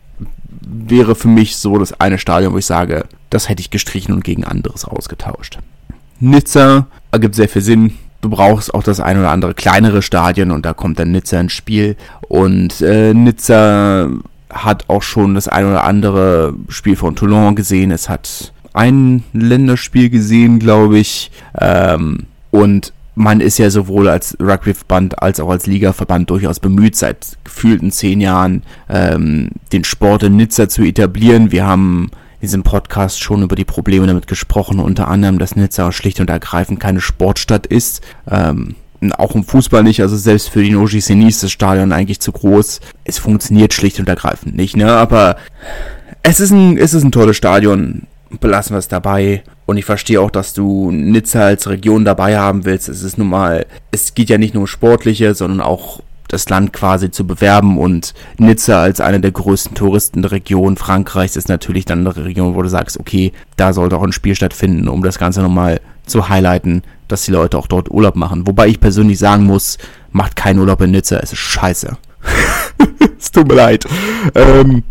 wäre 0.61 1.15
für 1.15 1.29
mich 1.29 1.57
so 1.57 1.79
das 1.79 1.99
eine 1.99 2.19
Stadion, 2.19 2.53
wo 2.53 2.59
ich 2.59 2.67
sage, 2.67 3.07
das 3.31 3.49
hätte 3.49 3.63
ich 3.63 3.71
gestrichen 3.71 4.13
und 4.13 4.23
gegen 4.23 4.45
anderes 4.45 4.85
ausgetauscht. 4.85 5.59
Nizza 6.19 6.87
ergibt 7.13 7.35
sehr 7.35 7.49
viel 7.49 7.63
Sinn. 7.63 7.95
Du 8.21 8.29
brauchst 8.29 8.75
auch 8.75 8.83
das 8.83 9.01
ein 9.01 9.19
oder 9.19 9.31
andere 9.31 9.55
kleinere 9.55 10.03
Stadion 10.03 10.51
und 10.51 10.67
da 10.67 10.75
kommt 10.75 10.99
dann 10.99 11.13
Nizza 11.13 11.41
ins 11.41 11.55
Spiel. 11.55 11.97
Und 12.29 12.83
äh, 12.83 13.15
Nizza 13.15 14.11
hat 14.51 14.85
auch 14.89 15.03
schon 15.03 15.35
das 15.35 15.49
ein 15.49 15.67
oder 15.67 15.85
andere 15.85 16.55
Spiel 16.69 16.97
von 16.97 17.17
Toulon 17.17 17.55
gesehen. 17.55 17.91
Es 17.91 18.09
hat 18.09 18.53
ein 18.73 19.25
Länderspiel 19.33 20.11
gesehen, 20.11 20.59
glaube 20.59 20.99
ich. 20.99 21.31
Ähm, 21.59 22.27
und 22.51 22.93
man 23.15 23.41
ist 23.41 23.59
ja 23.59 23.71
sowohl 23.71 24.09
als 24.09 24.37
Rugby-Verband 24.41 25.23
als 25.23 25.41
auch 25.41 25.51
als 25.51 25.67
Liga-Verband 25.67 26.31
durchaus 26.31 26.61
bemüht, 26.61 26.97
seit 26.97 27.39
gefühlten 27.45 27.91
zehn 27.91 28.21
Jahren 28.21 28.63
ähm, 28.89 29.51
den 29.73 29.85
Sport 29.85 30.23
in 30.25 30.37
Nizza 30.37 30.69
zu 30.69 30.83
etablieren. 30.83 31.53
Wir 31.53 31.67
haben 31.67 32.11
in 32.41 32.47
diesem 32.47 32.63
Podcast 32.63 33.21
schon 33.21 33.43
über 33.43 33.57
die 33.57 33.65
Probleme 33.65 34.07
damit 34.07 34.27
gesprochen, 34.27 34.81
unter 34.81 35.09
anderem, 35.09 35.39
dass 35.39 35.57
Nizza 35.57 35.93
schlicht 35.93 36.21
und 36.21 36.31
ergreifend 36.31 36.81
keine 36.81 37.01
Sportstadt 37.01 37.67
ist. 37.67 38.03
Ähm, 38.31 38.77
auch 39.17 39.35
im 39.35 39.45
Fußball 39.45 39.83
nicht, 39.83 40.03
also 40.03 40.17
selbst 40.17 40.51
für 40.51 40.63
die 40.63 40.71
Noji 40.71 40.99
ist 40.99 41.43
das 41.43 41.51
Stadion 41.51 41.93
eigentlich 41.93 42.21
zu 42.21 42.33
groß. 42.33 42.81
Es 43.05 43.19
funktioniert 43.19 43.73
schlicht 43.73 43.99
und 43.99 44.09
ergreifend 44.09 44.57
nicht, 44.57 44.77
ne? 44.77 44.93
Aber 44.93 45.37
es 46.23 46.41
ist 46.41 46.51
ein, 46.51 46.77
es 46.77 46.95
ist 46.95 47.05
ein 47.05 47.13
tolles 47.13 47.37
Stadion. 47.37 48.03
Belassen 48.41 48.75
wir 48.75 48.79
es 48.79 48.89
dabei. 48.89 49.43
Und 49.67 49.77
ich 49.77 49.85
verstehe 49.85 50.21
auch, 50.21 50.31
dass 50.31 50.53
du 50.53 50.91
Nizza 50.91 51.45
als 51.45 51.69
Region 51.69 52.05
dabei 52.05 52.39
haben 52.39 52.65
willst. 52.65 52.89
Es 52.89 53.03
ist 53.03 53.19
nun 53.19 53.29
mal, 53.29 53.67
es 53.91 54.15
geht 54.15 54.29
ja 54.29 54.39
nicht 54.39 54.55
nur 54.55 54.63
um 54.63 54.67
sportliche, 54.67 55.35
sondern 55.35 55.61
auch 55.61 56.01
das 56.29 56.49
Land 56.49 56.73
quasi 56.73 57.11
zu 57.11 57.27
bewerben 57.27 57.79
und 57.79 58.15
Nizza 58.39 58.81
als 58.81 59.01
eine 59.01 59.21
der 59.21 59.33
größten 59.33 59.75
Touristenregionen 59.75 60.77
Frankreichs 60.77 61.37
ist 61.37 61.49
natürlich 61.49 61.85
dann 61.85 62.07
eine 62.07 62.25
Region, 62.25 62.55
wo 62.55 62.63
du 62.63 62.69
sagst, 62.69 63.01
okay, 63.01 63.33
da 63.57 63.73
sollte 63.73 63.97
auch 63.97 64.03
ein 64.03 64.13
Spiel 64.13 64.37
stattfinden, 64.37 64.89
um 64.89 65.03
das 65.03 65.19
Ganze 65.19 65.43
nochmal 65.43 65.81
zu 66.11 66.29
highlighten, 66.29 66.83
dass 67.09 67.25
die 67.25 67.33
Leute 67.33 67.59
auch 67.59 67.67
dort 67.67 67.91
Urlaub 67.91 68.17
machen. 68.17 68.47
Wobei 68.47 68.69
ich 68.69 68.81
persönlich 68.81 69.19
sagen 69.19 69.45
muss, 69.45 69.79
macht 70.13 70.37
keinen 70.37 70.59
Urlaub 70.59 70.81
in 70.83 70.91
Nizza, 70.91 71.19
es 71.19 71.33
ist 71.33 71.39
scheiße. 71.39 71.97
es 73.19 73.31
tut 73.31 73.49
mir 73.49 73.55
leid. 73.55 73.85
Ähm, 74.35 74.83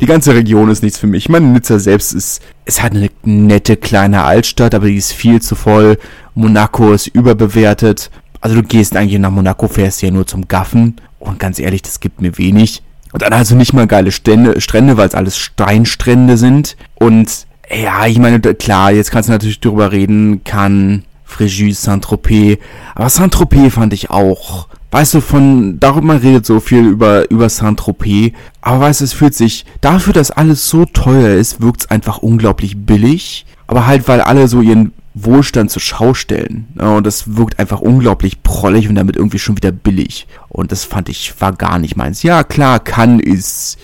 die 0.00 0.06
ganze 0.06 0.34
Region 0.34 0.70
ist 0.70 0.82
nichts 0.82 0.98
für 0.98 1.06
mich. 1.06 1.24
Ich 1.24 1.28
meine, 1.28 1.46
Nizza 1.46 1.78
selbst 1.78 2.12
ist, 2.12 2.42
es 2.64 2.82
hat 2.82 2.94
eine 2.94 3.10
nette 3.24 3.76
kleine 3.76 4.22
Altstadt, 4.22 4.74
aber 4.74 4.86
die 4.86 4.96
ist 4.96 5.12
viel 5.12 5.42
zu 5.42 5.54
voll. 5.54 5.98
Monaco 6.34 6.92
ist 6.92 7.08
überbewertet. 7.08 8.10
Also 8.40 8.56
du 8.56 8.62
gehst 8.62 8.96
eigentlich 8.96 9.20
nach 9.20 9.30
Monaco, 9.30 9.68
fährst 9.68 10.00
ja 10.02 10.10
nur 10.10 10.26
zum 10.26 10.48
Gaffen. 10.48 10.96
Und 11.18 11.38
ganz 11.38 11.58
ehrlich, 11.58 11.82
das 11.82 12.00
gibt 12.00 12.22
mir 12.22 12.38
wenig. 12.38 12.82
Und 13.12 13.22
dann 13.22 13.32
also 13.32 13.56
nicht 13.56 13.72
mal 13.72 13.86
geile 13.86 14.12
Stände, 14.12 14.60
Strände, 14.60 14.96
weil 14.96 15.08
es 15.08 15.14
alles 15.14 15.36
Steinstrände 15.36 16.36
sind. 16.36 16.76
Und 16.94 17.46
ja, 17.70 18.06
ich 18.06 18.18
meine, 18.18 18.40
klar, 18.40 18.92
jetzt 18.92 19.10
kannst 19.10 19.28
du 19.28 19.32
natürlich 19.32 19.60
drüber 19.60 19.92
reden, 19.92 20.42
kann 20.44 21.04
Fréjus, 21.28 21.76
Saint-Tropez. 21.76 22.58
Aber 22.94 23.08
Saint-Tropez 23.08 23.74
fand 23.74 23.92
ich 23.92 24.10
auch. 24.10 24.68
Weißt 24.90 25.14
du, 25.14 25.20
von, 25.20 25.78
darüber 25.78 26.20
redet 26.20 26.44
so 26.44 26.58
viel 26.58 26.84
über, 26.84 27.30
über 27.30 27.48
Saint-Tropez. 27.48 28.32
Aber 28.60 28.80
weißt 28.80 29.00
du, 29.00 29.04
es 29.04 29.12
fühlt 29.12 29.34
sich, 29.34 29.64
dafür, 29.80 30.12
dass 30.12 30.32
alles 30.32 30.68
so 30.68 30.84
teuer 30.84 31.34
ist, 31.36 31.60
wirkt 31.62 31.82
es 31.82 31.90
einfach 31.90 32.18
unglaublich 32.18 32.76
billig. 32.76 33.46
Aber 33.68 33.86
halt, 33.86 34.08
weil 34.08 34.20
alle 34.20 34.48
so 34.48 34.60
ihren 34.60 34.92
Wohlstand 35.14 35.70
zur 35.70 35.82
Schau 35.82 36.14
stellen. 36.14 36.68
und 36.76 37.06
das 37.06 37.36
wirkt 37.36 37.58
einfach 37.58 37.80
unglaublich 37.80 38.42
prollig 38.42 38.88
und 38.88 38.94
damit 38.96 39.16
irgendwie 39.16 39.38
schon 39.38 39.56
wieder 39.56 39.72
billig. 39.72 40.26
Und 40.48 40.72
das 40.72 40.84
fand 40.84 41.08
ich, 41.08 41.40
war 41.40 41.52
gar 41.52 41.78
nicht 41.78 41.96
meins. 41.96 42.22
Ja, 42.22 42.42
klar, 42.42 42.80
kann 42.80 43.20
ist, 43.20 43.78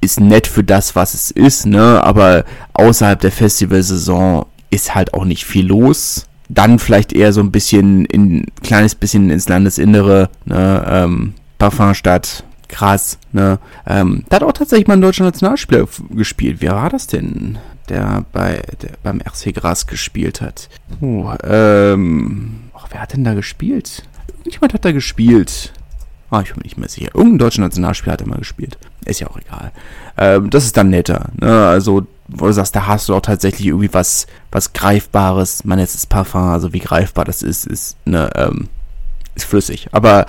ist 0.00 0.20
nett 0.20 0.46
für 0.46 0.64
das, 0.64 0.96
was 0.96 1.14
es 1.14 1.30
ist, 1.30 1.66
ne, 1.66 2.02
aber 2.02 2.44
außerhalb 2.74 3.20
der 3.20 3.32
Festivalsaison 3.32 4.46
ist 4.70 4.94
halt 4.94 5.14
auch 5.14 5.24
nicht 5.24 5.44
viel 5.44 5.66
los. 5.66 6.26
Dann 6.48 6.78
vielleicht 6.78 7.12
eher 7.12 7.32
so 7.32 7.40
ein 7.40 7.52
bisschen, 7.52 8.04
in, 8.06 8.46
kleines 8.62 8.94
bisschen 8.94 9.30
ins 9.30 9.48
Landesinnere, 9.48 10.30
ne, 10.44 10.84
ähm, 10.88 11.34
Parfumstadt, 11.58 12.44
krass, 12.68 13.18
ne, 13.32 13.58
ähm, 13.86 14.24
da 14.28 14.36
hat 14.36 14.42
auch 14.42 14.52
tatsächlich 14.52 14.86
mal 14.86 14.94
ein 14.94 15.02
deutscher 15.02 15.24
Nationalspieler 15.24 15.86
gespielt. 16.10 16.58
Wer 16.60 16.72
war 16.72 16.90
das 16.90 17.06
denn? 17.06 17.58
der 17.88 18.24
bei 18.32 18.62
der 18.82 18.92
beim 19.02 19.20
RC 19.20 19.54
Gras 19.54 19.86
gespielt 19.86 20.40
hat. 20.40 20.68
Oh, 21.00 21.32
ähm, 21.42 22.60
ach, 22.74 22.88
wer 22.90 23.00
hat 23.00 23.12
denn 23.14 23.24
da 23.24 23.34
gespielt? 23.34 24.06
Irgendjemand 24.28 24.74
hat 24.74 24.84
da 24.84 24.92
gespielt. 24.92 25.72
Ah, 26.30 26.42
ich 26.42 26.52
bin 26.52 26.62
nicht 26.62 26.76
mehr 26.76 26.88
sicher. 26.88 27.10
Irgendein 27.14 27.38
deutscher 27.38 27.62
Nationalspieler 27.62 28.12
hat 28.12 28.20
er 28.20 28.28
mal 28.28 28.38
gespielt. 28.38 28.78
Ist 29.08 29.20
ja 29.20 29.26
auch 29.28 29.38
egal. 29.38 29.72
Ähm, 30.18 30.50
das 30.50 30.64
ist 30.64 30.76
dann 30.76 30.90
netter. 30.90 31.30
Ne? 31.40 31.66
Also, 31.66 32.06
wo 32.28 32.46
du 32.46 32.52
sagst, 32.52 32.76
da 32.76 32.86
hast 32.86 33.08
du 33.08 33.14
auch 33.14 33.22
tatsächlich 33.22 33.66
irgendwie 33.66 33.92
was, 33.92 34.26
was 34.52 34.74
Greifbares. 34.74 35.64
Man 35.64 35.78
jetzt 35.78 35.94
das 35.94 36.06
Parfum, 36.06 36.42
also 36.42 36.74
wie 36.74 36.78
greifbar 36.78 37.24
das 37.24 37.42
ist, 37.42 37.66
ist, 37.66 37.96
ne, 38.04 38.30
ähm, 38.36 38.68
ist 39.34 39.46
flüssig. 39.46 39.88
Aber 39.92 40.26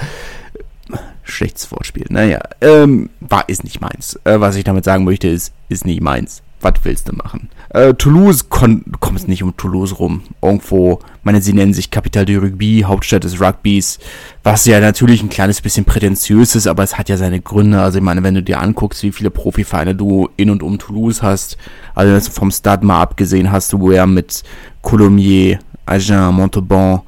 schlechtes 1.24 1.72
Wortspiel. 1.72 2.06
Naja, 2.10 2.40
ähm, 2.62 3.10
war, 3.20 3.48
ist 3.50 3.66
nicht 3.66 3.82
meins. 3.82 4.18
Äh, 4.24 4.40
was 4.40 4.56
ich 4.56 4.64
damit 4.64 4.86
sagen 4.86 5.04
möchte, 5.04 5.28
ist, 5.28 5.54
ist 5.68 5.86
nicht 5.86 6.02
meins 6.02 6.42
was 6.62 6.74
willst 6.84 7.08
du 7.08 7.16
machen? 7.16 7.50
Äh, 7.70 7.94
Toulouse, 7.94 8.50
kon 8.50 8.84
kommst 9.00 9.28
nicht 9.28 9.44
um 9.44 9.56
Toulouse 9.56 10.00
rum. 10.00 10.24
Irgendwo, 10.42 11.00
meine, 11.24 11.42
sie 11.42 11.54
nennen 11.54 11.74
sich 11.74 11.92
Capital 11.92 12.26
du 12.26 12.40
Rugby, 12.40 12.84
Hauptstadt 12.86 13.24
des 13.24 13.40
Rugbys, 13.40 14.00
was 14.44 14.66
ja 14.66 14.80
natürlich 14.80 15.22
ein 15.22 15.30
kleines 15.30 15.62
bisschen 15.62 15.86
prätentiös 15.86 16.56
ist, 16.56 16.68
aber 16.68 16.84
es 16.84 16.98
hat 16.98 17.10
ja 17.10 17.18
seine 17.18 17.40
Gründe. 17.40 17.82
Also 17.82 18.00
ich 18.00 18.04
meine, 18.04 18.24
wenn 18.24 18.34
du 18.34 18.44
dir 18.44 18.60
anguckst, 18.60 19.04
wie 19.04 19.12
viele 19.12 19.30
Profivereine 19.30 19.96
du 19.96 20.30
in 20.36 20.50
und 20.50 20.64
um 20.64 20.80
Toulouse 20.80 21.22
hast, 21.22 21.58
also 21.96 22.32
vom 22.32 22.52
Stade 22.52 22.86
mal 22.86 23.02
abgesehen 23.02 23.52
hast 23.52 23.72
du 23.74 23.92
ja 23.92 24.06
mit 24.06 24.44
Colomiers, 24.82 25.60
Agen, 25.86 26.36
Montauban, 26.36 27.02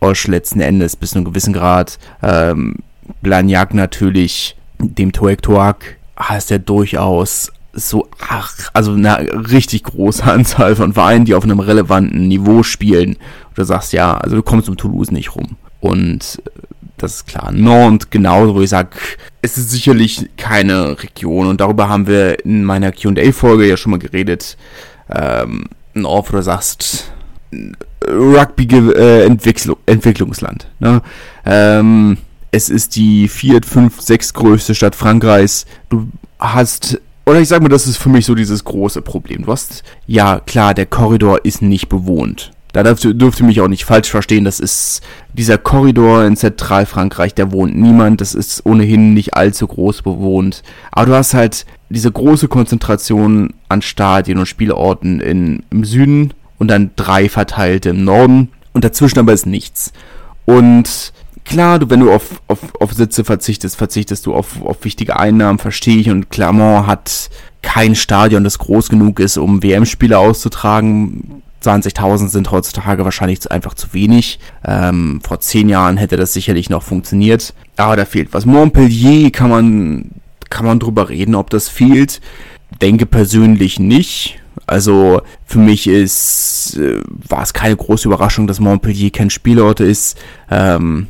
Osch 0.00 0.26
letzten 0.26 0.60
Endes 0.60 0.96
bis 0.96 1.10
zu 1.10 1.16
einem 1.16 1.26
gewissen 1.26 1.52
Grad, 1.52 1.98
ähm, 2.22 2.76
Blagnac 3.20 3.72
natürlich, 3.74 4.56
dem 4.78 5.12
Toek 5.12 5.42
Toak, 5.42 5.96
hast 6.16 6.50
ja 6.50 6.58
durchaus 6.58 7.52
so, 7.72 8.08
ach, 8.20 8.54
also 8.72 8.92
eine 8.92 9.18
richtig 9.50 9.84
große 9.84 10.24
Anzahl 10.24 10.76
von 10.76 10.92
Vereinen, 10.92 11.24
die 11.24 11.34
auf 11.34 11.44
einem 11.44 11.60
relevanten 11.60 12.28
Niveau 12.28 12.62
spielen. 12.62 13.16
Und 13.48 13.58
du 13.58 13.64
sagst, 13.64 13.92
ja, 13.92 14.16
also 14.16 14.36
du 14.36 14.42
kommst 14.42 14.68
um 14.68 14.76
Toulouse 14.76 15.10
nicht 15.10 15.34
rum. 15.34 15.56
Und 15.80 16.42
äh, 16.44 16.50
das 16.98 17.16
ist 17.16 17.26
klar. 17.26 17.50
Nantes, 17.52 18.10
genauso, 18.10 18.54
wo 18.54 18.60
ich 18.60 18.70
sage, 18.70 18.90
es 19.40 19.58
ist 19.58 19.70
sicherlich 19.70 20.30
keine 20.36 21.02
Region. 21.02 21.48
Und 21.48 21.60
darüber 21.60 21.88
haben 21.88 22.06
wir 22.06 22.44
in 22.44 22.64
meiner 22.64 22.92
QA-Folge 22.92 23.68
ja 23.68 23.76
schon 23.76 23.90
mal 23.90 23.98
geredet. 23.98 24.56
Ähm, 25.10 25.64
Ort, 26.04 26.32
wo 26.32 26.36
du 26.36 26.42
sagst, 26.42 27.12
Rugby-Entwicklungsland. 28.06 30.68
Äh, 30.80 30.84
ne? 30.84 31.02
Ähm, 31.44 32.18
es 32.50 32.68
ist 32.68 32.96
die 32.96 33.28
viert, 33.28 33.64
fünf, 33.66 34.00
sechs 34.00 34.34
größte 34.34 34.74
Stadt 34.74 34.94
Frankreichs. 34.94 35.64
Du 35.88 36.08
hast 36.38 37.00
oder 37.24 37.40
ich 37.40 37.48
sag 37.48 37.62
mal, 37.62 37.68
das 37.68 37.86
ist 37.86 37.98
für 37.98 38.08
mich 38.08 38.26
so 38.26 38.34
dieses 38.34 38.64
große 38.64 39.02
Problem. 39.02 39.44
Du 39.44 39.52
hast, 39.52 39.82
ja 40.06 40.40
klar, 40.40 40.74
der 40.74 40.86
Korridor 40.86 41.44
ist 41.44 41.62
nicht 41.62 41.88
bewohnt. 41.88 42.50
Da 42.72 42.82
dürft, 42.82 43.04
dürft 43.04 43.40
ihr 43.40 43.46
mich 43.46 43.60
auch 43.60 43.68
nicht 43.68 43.84
falsch 43.84 44.10
verstehen. 44.10 44.44
Das 44.44 44.58
ist 44.58 45.02
dieser 45.34 45.58
Korridor 45.58 46.24
in 46.24 46.36
Zentralfrankreich, 46.36 47.34
da 47.34 47.52
wohnt 47.52 47.76
niemand. 47.76 48.20
Das 48.20 48.34
ist 48.34 48.64
ohnehin 48.64 49.12
nicht 49.12 49.34
allzu 49.34 49.66
groß 49.66 50.02
bewohnt. 50.02 50.62
Aber 50.90 51.06
du 51.06 51.14
hast 51.14 51.34
halt 51.34 51.66
diese 51.90 52.10
große 52.10 52.48
Konzentration 52.48 53.52
an 53.68 53.82
Stadien 53.82 54.38
und 54.38 54.46
Spielorten 54.46 55.20
in, 55.20 55.64
im 55.70 55.84
Süden 55.84 56.32
und 56.58 56.68
dann 56.68 56.90
drei 56.96 57.28
verteilte 57.28 57.90
im 57.90 58.04
Norden. 58.04 58.48
Und 58.72 58.84
dazwischen 58.84 59.18
aber 59.18 59.34
ist 59.34 59.46
nichts. 59.46 59.92
Und 60.46 61.12
klar, 61.52 61.78
du, 61.78 61.90
wenn 61.90 62.00
du 62.00 62.10
auf, 62.10 62.40
auf, 62.48 62.58
auf 62.80 62.94
Sitze 62.94 63.24
verzichtest, 63.24 63.76
verzichtest 63.76 64.24
du 64.24 64.34
auf, 64.34 64.62
auf 64.64 64.84
wichtige 64.84 65.20
Einnahmen, 65.20 65.58
verstehe 65.58 65.98
ich. 65.98 66.08
Und 66.08 66.30
Clermont 66.30 66.86
hat 66.86 67.28
kein 67.60 67.94
Stadion, 67.94 68.42
das 68.42 68.58
groß 68.58 68.88
genug 68.88 69.20
ist, 69.20 69.36
um 69.36 69.62
WM-Spiele 69.62 70.18
auszutragen. 70.18 71.42
20.000 71.62 72.28
sind 72.28 72.50
heutzutage 72.50 73.04
wahrscheinlich 73.04 73.50
einfach 73.50 73.74
zu 73.74 73.92
wenig. 73.92 74.40
Ähm, 74.64 75.20
vor 75.22 75.40
zehn 75.40 75.68
Jahren 75.68 75.98
hätte 75.98 76.16
das 76.16 76.32
sicherlich 76.32 76.70
noch 76.70 76.82
funktioniert. 76.82 77.52
Aber 77.76 77.96
da 77.96 78.06
fehlt 78.06 78.32
was. 78.32 78.46
Montpellier 78.46 79.30
kann 79.30 79.50
man, 79.50 80.10
kann 80.48 80.64
man 80.64 80.80
drüber 80.80 81.10
reden, 81.10 81.34
ob 81.34 81.50
das 81.50 81.68
fehlt. 81.68 82.22
Denke 82.80 83.04
persönlich 83.04 83.78
nicht. 83.78 84.38
Also 84.66 85.20
für 85.44 85.58
mich 85.58 85.86
ist, 85.86 86.78
äh, 86.78 87.02
war 87.28 87.42
es 87.42 87.52
keine 87.52 87.76
große 87.76 88.08
Überraschung, 88.08 88.46
dass 88.46 88.58
Montpellier 88.58 89.10
kein 89.10 89.28
Spielort 89.28 89.80
ist. 89.80 90.18
Ähm, 90.50 91.08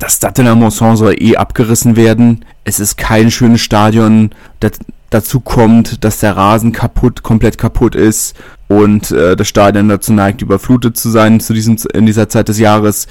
das 0.00 0.16
Stade 0.16 0.54
Monson 0.54 0.96
soll 0.96 1.14
eh 1.18 1.36
abgerissen 1.36 1.94
werden. 1.94 2.44
Es 2.64 2.80
ist 2.80 2.96
kein 2.96 3.30
schönes 3.30 3.60
Stadion. 3.60 4.30
Das, 4.58 4.72
dazu 5.10 5.40
kommt, 5.40 6.04
dass 6.04 6.20
der 6.20 6.36
Rasen 6.36 6.72
kaputt, 6.72 7.22
komplett 7.22 7.58
kaputt 7.58 7.94
ist 7.94 8.34
und 8.68 9.10
äh, 9.10 9.36
das 9.36 9.48
Stadion 9.48 9.88
dazu 9.88 10.12
neigt, 10.12 10.42
überflutet 10.42 10.96
zu 10.96 11.10
sein 11.10 11.40
zu 11.40 11.52
diesem, 11.52 11.76
in 11.92 12.06
dieser 12.06 12.28
Zeit 12.28 12.48
des 12.48 12.58
Jahres 12.58 13.08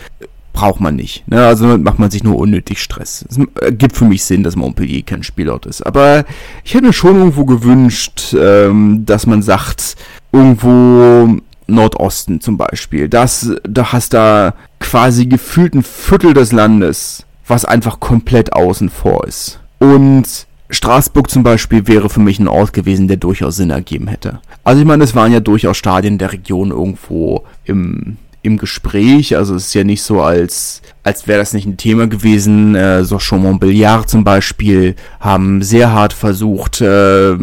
braucht 0.51 0.81
man 0.81 0.95
nicht. 0.95 1.27
Ne? 1.27 1.45
Also 1.45 1.77
macht 1.77 1.99
man 1.99 2.09
sich 2.09 2.23
nur 2.23 2.37
unnötig 2.37 2.81
Stress. 2.81 3.23
Es 3.29 3.37
gibt 3.77 3.95
für 3.95 4.05
mich 4.05 4.23
Sinn, 4.23 4.43
dass 4.43 4.55
Montpellier 4.55 5.03
kein 5.03 5.23
Spielort 5.23 5.67
ist. 5.67 5.85
Aber 5.85 6.25
ich 6.63 6.73
hätte 6.73 6.87
mir 6.87 6.93
schon 6.93 7.17
irgendwo 7.17 7.45
gewünscht, 7.45 8.33
ähm, 8.37 9.05
dass 9.05 9.27
man 9.27 9.41
sagt, 9.41 9.95
irgendwo 10.31 11.39
Nordosten 11.69 12.41
zum 12.41 12.57
Beispiel. 12.57 13.09
Das, 13.09 13.51
da 13.63 13.91
hast 13.91 14.13
da 14.13 14.53
quasi 14.79 15.25
gefühlt 15.25 15.73
ein 15.73 15.83
Viertel 15.83 16.33
des 16.33 16.51
Landes, 16.51 17.25
was 17.47 17.65
einfach 17.65 17.99
komplett 17.99 18.53
außen 18.53 18.89
vor 18.89 19.27
ist. 19.27 19.59
Und 19.79 20.47
Straßburg 20.69 21.29
zum 21.29 21.43
Beispiel 21.43 21.87
wäre 21.87 22.09
für 22.09 22.19
mich 22.19 22.39
ein 22.39 22.47
Ort 22.47 22.73
gewesen, 22.73 23.07
der 23.07 23.17
durchaus 23.17 23.55
Sinn 23.55 23.71
ergeben 23.71 24.07
hätte. 24.07 24.39
Also 24.63 24.81
ich 24.81 24.87
meine, 24.87 25.03
es 25.03 25.15
waren 25.15 25.31
ja 25.31 25.39
durchaus 25.39 25.77
Stadien 25.77 26.17
der 26.17 26.31
Region 26.31 26.71
irgendwo 26.71 27.43
im 27.63 28.17
im 28.41 28.57
Gespräch. 28.57 29.35
Also 29.35 29.55
es 29.55 29.67
ist 29.67 29.73
ja 29.73 29.83
nicht 29.83 30.01
so, 30.01 30.21
als, 30.21 30.81
als 31.03 31.27
wäre 31.27 31.39
das 31.39 31.53
nicht 31.53 31.65
ein 31.65 31.77
Thema 31.77 32.07
gewesen. 32.07 32.75
Äh, 32.75 33.03
Sochaux 33.03 33.41
Montbéliard 33.41 34.07
zum 34.07 34.23
Beispiel 34.23 34.95
haben 35.19 35.61
sehr 35.61 35.91
hart 35.91 36.13
versucht, 36.13 36.81
äh, 36.81 37.35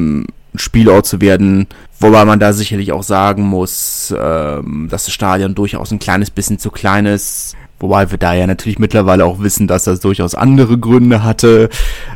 Spielort 0.55 1.07
zu 1.07 1.21
werden, 1.21 1.67
wobei 2.01 2.25
man 2.25 2.41
da 2.41 2.53
sicherlich 2.53 2.93
auch 2.93 3.03
sagen 3.03 3.43
muss, 3.43 4.11
äh, 4.11 4.17
dass 4.89 5.05
das 5.05 5.13
Stadion 5.13 5.55
durchaus 5.55 5.91
ein 5.91 5.99
kleines 5.99 6.31
bisschen 6.31 6.59
zu 6.59 6.71
klein 6.71 7.07
ist. 7.07 7.57
Wobei 7.79 8.11
wir 8.11 8.19
da 8.19 8.33
ja 8.33 8.47
natürlich 8.47 8.79
mittlerweile 8.79 9.25
auch 9.25 9.41
wissen, 9.41 9.67
dass 9.67 9.85
das 9.85 10.01
durchaus 10.01 10.35
andere 10.35 10.79
Gründe 10.79 11.23
hatte. 11.23 11.69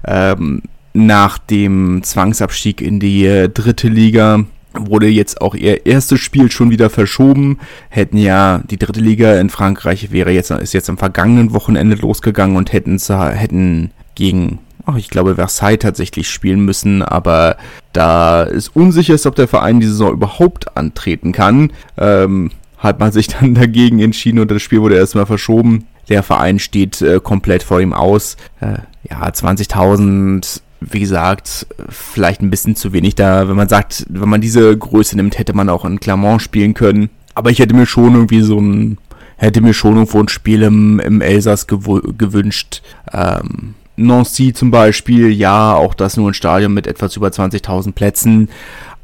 Ähm, 0.07 0.63
nach 0.93 1.39
dem 1.39 2.03
Zwangsabstieg 2.03 2.81
in 2.81 2.99
die 2.99 3.27
äh, 3.27 3.49
dritte 3.49 3.89
Liga 3.89 4.45
wurde 4.73 5.09
jetzt 5.09 5.41
auch 5.41 5.55
ihr 5.55 5.87
erstes 5.87 6.21
Spiel 6.21 6.51
schon 6.51 6.71
wieder 6.71 6.91
verschoben. 6.91 7.59
Hätten 7.89 8.17
ja 8.17 8.63
die 8.71 8.79
dritte 8.79 9.01
Liga 9.01 9.39
in 9.39 9.51
Frankreich 9.51 10.13
wäre 10.13 10.31
jetzt 10.31 10.51
ist 10.51 10.75
jetzt 10.75 10.89
am 10.89 10.99
vergangenen 10.99 11.53
Wochenende 11.53 11.97
losgegangen 11.97 12.57
und 12.57 12.73
hätten 12.73 12.99
hätten 12.99 13.91
gegen 14.15 14.59
ach, 14.91 14.97
ich 14.97 15.11
glaube 15.11 15.37
Versailles 15.37 15.79
tatsächlich 15.79 16.29
spielen 16.29 16.65
müssen, 16.65 17.03
aber 17.03 17.57
da 17.93 18.43
ist 18.43 18.75
unsicher 18.75 19.15
ist, 19.15 19.27
ob 19.27 19.35
der 19.35 19.49
Verein 19.49 19.81
die 19.81 19.87
Saison 19.87 20.13
überhaupt 20.13 20.77
antreten 20.77 21.33
kann. 21.33 21.73
Ähm, 21.97 22.51
hat 22.79 22.99
man 22.99 23.13
sich 23.13 23.29
dann 23.29 23.55
dagegen 23.55 24.01
entschieden 24.01 24.39
und 24.39 24.51
das 24.51 24.63
Spiel 24.63 24.81
wurde 24.81 24.97
erstmal 24.97 25.27
verschoben. 25.27 25.87
Der 26.09 26.23
Verein 26.23 26.59
steht 26.59 27.03
äh, 27.03 27.21
komplett 27.23 27.63
vor 27.63 27.81
ihm 27.81 27.93
aus. 27.93 28.37
Äh, 28.61 28.79
ja, 29.09 29.27
20.000 29.27 30.61
wie 30.81 31.01
gesagt, 31.01 31.67
vielleicht 31.89 32.41
ein 32.41 32.51
bisschen 32.51 32.75
zu 32.75 32.93
wenig 32.93 33.15
da. 33.15 33.49
Wenn 33.49 33.57
man 33.57 33.69
sagt, 33.69 34.07
wenn 34.09 34.29
man 34.29 34.41
diese 34.41 34.77
Größe 34.77 35.15
nimmt, 35.15 35.39
hätte 35.39 35.53
man 35.53 35.69
auch 35.69 35.85
in 35.85 36.01
Clermont 36.01 36.43
spielen 36.43 36.75
können. 36.75 37.11
Aber 37.35 37.51
ich 37.51 37.59
hätte 37.59 37.75
mir 37.75 37.87
schon 37.87 38.15
irgendwie 38.15 38.41
so 38.41 38.59
ein, 38.59 38.99
hätte 39.37 39.61
mir 39.61 39.75
schon 39.75 39.95
irgendwo 39.95 40.21
ein 40.21 40.29
Spiel 40.29 40.63
im, 40.63 40.99
im 40.99 41.21
Elsass 41.21 41.67
gewünscht. 41.67 42.83
Ähm, 43.13 43.75
Nancy 44.01 44.53
zum 44.53 44.71
Beispiel, 44.71 45.31
ja, 45.31 45.75
auch 45.75 45.95
das 45.95 46.17
nur 46.17 46.31
ein 46.31 46.35
Stadion 46.35 46.73
mit 46.75 46.87
etwas 46.87 47.17
über 47.17 47.29
20.000 47.29 47.93
Plätzen. 47.93 48.49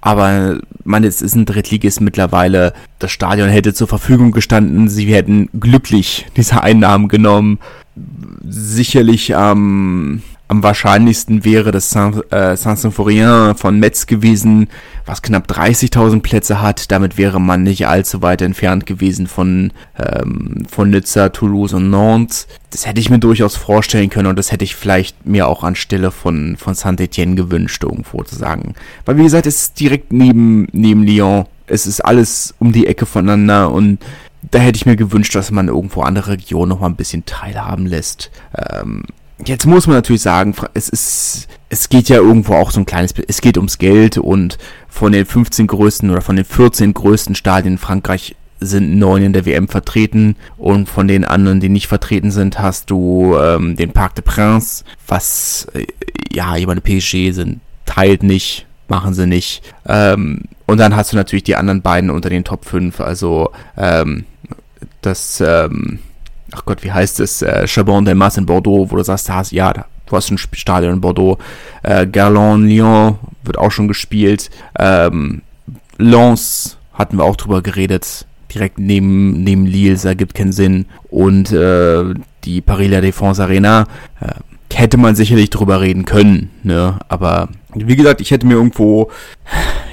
Aber 0.01 0.61
man, 0.85 1.05
es 1.05 1.21
ist 1.21 1.35
ein 1.35 1.47
Drittligist 1.47 2.01
mittlerweile. 2.01 2.73
Das 2.99 3.11
Stadion 3.11 3.49
hätte 3.49 3.75
zur 3.75 3.89
Verfügung 3.89 4.31
gestanden. 4.31 4.89
Sie 4.89 5.13
hätten 5.13 5.49
glücklich 5.59 6.27
diese 6.37 6.63
Einnahmen 6.63 7.09
genommen. 7.09 7.59
Sicherlich 8.49 9.33
ähm, 9.37 10.23
am 10.49 10.63
wahrscheinlichsten 10.63 11.45
wäre 11.45 11.73
das 11.73 11.91
Saint-Symphorien 11.91 13.51
äh, 13.51 13.55
von 13.55 13.81
Metz 13.81 14.07
gewesen, 14.07 14.69
was 15.05 15.23
knapp 15.23 15.51
30.000 15.51 16.21
Plätze 16.21 16.63
hat. 16.63 16.93
Damit 16.93 17.19
wäre 17.19 17.41
man 17.41 17.65
nicht 17.65 17.89
allzu 17.89 18.23
weit 18.23 18.43
entfernt 18.43 18.87
gewesen 18.87 19.27
von, 19.27 19.73
ähm, 19.99 20.65
von 20.69 20.91
Nizza, 20.91 21.31
Toulouse 21.31 21.73
und 21.73 21.91
Nantes. 21.91 22.47
Das 22.71 22.87
hätte 22.87 23.01
ich 23.01 23.11
mir 23.11 23.19
durchaus 23.19 23.57
vorstellen 23.57 24.09
können 24.09 24.29
und 24.29 24.39
das 24.39 24.53
hätte 24.53 24.65
ich 24.65 24.77
vielleicht 24.77 25.27
mir 25.27 25.49
auch 25.49 25.65
anstelle 25.65 26.13
von, 26.13 26.57
von 26.57 26.75
Saint-Etienne 26.75 27.35
gewünscht, 27.35 27.83
irgendwo 27.83 28.23
zu 28.23 28.37
sagen. 28.37 28.75
Weil 29.05 29.17
wie 29.17 29.25
gesagt, 29.25 29.47
es 29.47 29.63
ist 29.63 29.81
direkt 29.81 30.13
neben, 30.13 30.69
neben 30.73 31.03
Lyon. 31.03 31.47
Es 31.67 31.89
ist 31.89 32.05
alles 32.05 32.55
um 32.61 32.71
die 32.71 32.87
Ecke 32.87 33.07
voneinander 33.07 33.73
und 33.73 33.99
da 34.51 34.61
hätte 34.61 34.77
ich 34.77 34.87
mir 34.87 34.95
gewünscht, 34.95 35.35
dass 35.35 35.51
man 35.51 35.67
irgendwo 35.67 36.03
andere 36.03 36.33
Regionen 36.33 36.69
noch 36.69 36.81
mal 36.81 36.87
ein 36.87 36.95
bisschen 36.95 37.25
teilhaben 37.27 37.87
lässt. 37.87 38.31
Ähm, 38.57 39.03
Jetzt 39.45 39.67
muss 39.67 39.87
man 39.87 39.97
natürlich 39.97 40.23
sagen, 40.23 40.55
es 40.73 40.89
ist, 40.89 41.49
es 41.69 41.89
geht 41.89 42.09
ja 42.09 42.17
irgendwo 42.17 42.55
auch 42.55 42.71
so 42.71 42.81
ein 42.81 42.87
kleines, 42.87 43.13
es 43.29 43.41
geht 43.41 43.59
ums 43.59 43.79
Geld 43.79 44.17
und 44.17 44.57
von 44.89 45.13
den 45.13 45.27
15 45.27 45.67
größten 45.67 46.11
oder 46.11 46.23
von 46.23 46.37
den 46.37 46.45
14 46.45 46.95
größten 46.95 47.35
Stadien 47.35 47.75
in 47.75 47.79
Frankreich 47.79 48.35
sind 48.61 48.99
neun 48.99 49.23
in 49.23 49.33
der 49.35 49.45
WM 49.45 49.69
vertreten 49.69 50.37
und 50.57 50.89
von 50.89 51.07
den 51.07 51.25
anderen, 51.25 51.61
die 51.61 51.69
nicht 51.69 51.89
vertreten 51.89 52.31
sind, 52.31 52.59
hast 52.59 52.91
du 52.91 53.37
ähm, 53.37 53.77
den 53.77 53.93
Parc 53.93 54.15
de 54.15 54.25
Prince, 54.25 54.85
was 55.07 55.67
äh, 55.75 55.87
ja 56.33 56.57
jemand 56.57 56.83
PSG 56.83 57.33
sind, 57.33 57.61
teilt 57.85 58.23
nicht, 58.23 58.67
machen 58.89 59.13
sie 59.13 59.27
nicht. 59.27 59.63
Ähm, 59.87 60.45
und 60.65 60.79
dann 60.79 60.97
hast 60.97 61.13
du 61.13 61.17
natürlich 61.17 61.45
die 61.45 61.57
anderen 61.57 61.83
beiden 61.83 62.09
unter 62.09 62.31
den 62.31 62.45
Top 62.45 62.65
5, 62.65 63.01
also 63.01 63.51
ähm, 63.77 64.25
das 65.03 65.43
ähm, 65.45 65.99
ach 66.57 66.65
Gott, 66.65 66.83
wie 66.83 66.93
heißt 66.93 67.21
es, 67.21 67.43
äh, 67.43 67.67
Chabon 67.67 68.05
de 68.05 68.15
Mas 68.15 68.37
in 68.37 68.47
Bordeaux, 68.47 68.91
wo 68.91 68.97
du 68.97 69.03
sagst, 69.03 69.31
hast, 69.31 69.53
ja, 69.53 69.73
du 69.73 70.17
hast 70.17 70.31
ein 70.31 70.39
Stadion 70.39 70.95
in 70.95 71.01
Bordeaux, 71.01 71.39
äh, 71.83 72.07
Garlon, 72.07 72.67
Lyon 72.67 73.19
wird 73.45 73.59
auch 73.59 73.71
schon 73.71 73.89
gespielt, 73.89 74.51
ähm, 74.79 75.43
Lens 75.99 76.79
hatten 76.95 77.19
wir 77.19 77.25
auch 77.25 77.37
drüber 77.37 77.63
geredet, 77.63 78.27
direkt 78.53 78.79
neben, 78.79 79.43
neben 79.45 79.67
Lille, 79.67 79.93
das 79.93 80.05
ergibt 80.05 80.35
keinen 80.35 80.53
Sinn, 80.53 80.87
und 81.11 81.53
äh, 81.53 82.15
die 82.45 82.61
Paris 82.61 82.91
La 82.91 83.01
Défense 83.01 83.43
Arena, 83.43 83.87
äh, 84.21 84.35
hätte 84.73 84.99
man 84.99 85.15
sicherlich 85.15 85.49
drüber 85.49 85.81
reden 85.81 86.05
können, 86.05 86.51
ne, 86.63 86.99
aber 87.09 87.49
wie 87.75 87.97
gesagt, 87.97 88.21
ich 88.21 88.31
hätte 88.31 88.47
mir 88.47 88.55
irgendwo, 88.55 89.11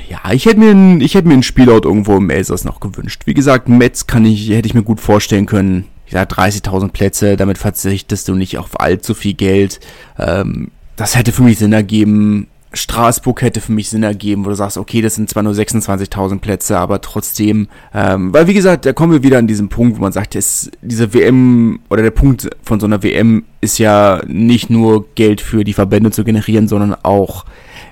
ja, 0.10 0.32
ich 0.32 0.46
hätte 0.46 0.60
mir, 0.60 0.72
ein, 0.72 1.02
ich 1.02 1.16
hätte 1.16 1.28
mir 1.28 1.36
einen 1.36 1.44
Spielort 1.44 1.86
irgendwo 1.86 2.18
im 2.18 2.30
Elsass 2.30 2.66
noch 2.66 2.80
gewünscht. 2.80 3.24
Wie 3.26 3.34
gesagt, 3.34 3.68
Metz 3.68 4.08
kann 4.08 4.26
ich, 4.26 4.50
hätte 4.50 4.68
ich 4.68 4.74
mir 4.74 4.84
gut 4.84 5.00
vorstellen 5.00 5.46
können, 5.46 5.86
ja, 6.14 6.24
30.000 6.24 6.90
Plätze, 6.90 7.38
damit 7.38 7.58
verzichtest 7.58 8.28
du 8.28 8.36
nicht 8.36 8.58
auf 8.58 8.80
allzu 8.80 9.14
viel 9.14 9.34
Geld. 9.34 9.80
Ähm, 10.20 10.72
das 10.96 11.16
hätte 11.16 11.32
für 11.32 11.44
mich 11.44 11.58
Sinn 11.58 11.74
ergeben. 11.74 12.48
Straßburg 12.76 13.42
hätte 13.44 13.62
für 13.62 13.72
mich 13.72 13.90
Sinn 13.90 14.04
ergeben, 14.04 14.46
wo 14.46 14.50
du 14.50 14.56
sagst, 14.56 14.78
okay, 14.78 15.02
das 15.02 15.16
sind 15.16 15.30
zwar 15.30 15.44
nur 15.44 15.54
26.000 15.54 16.40
Plätze, 16.40 16.78
aber 16.78 17.02
trotzdem, 17.02 17.68
ähm, 17.94 18.34
weil 18.34 18.48
wie 18.48 18.54
gesagt, 18.54 18.86
da 18.86 18.94
kommen 18.94 19.12
wir 19.12 19.24
wieder 19.24 19.38
an 19.38 19.48
diesen 19.48 19.70
Punkt, 19.70 19.98
wo 19.98 20.02
man 20.02 20.12
sagt, 20.12 20.36
es, 20.36 20.72
diese 20.82 21.14
WM 21.14 21.80
oder 21.90 22.02
der 22.02 22.12
Punkt 22.12 22.50
von 22.64 22.80
so 22.80 22.88
einer 22.88 23.04
WM 23.04 23.44
ist 23.62 23.78
ja 23.78 24.22
nicht 24.28 24.72
nur 24.72 25.06
Geld 25.14 25.40
für 25.42 25.64
die 25.64 25.74
Verbände 25.74 26.10
zu 26.10 26.24
generieren, 26.24 26.68
sondern 26.68 26.96
auch 27.04 27.46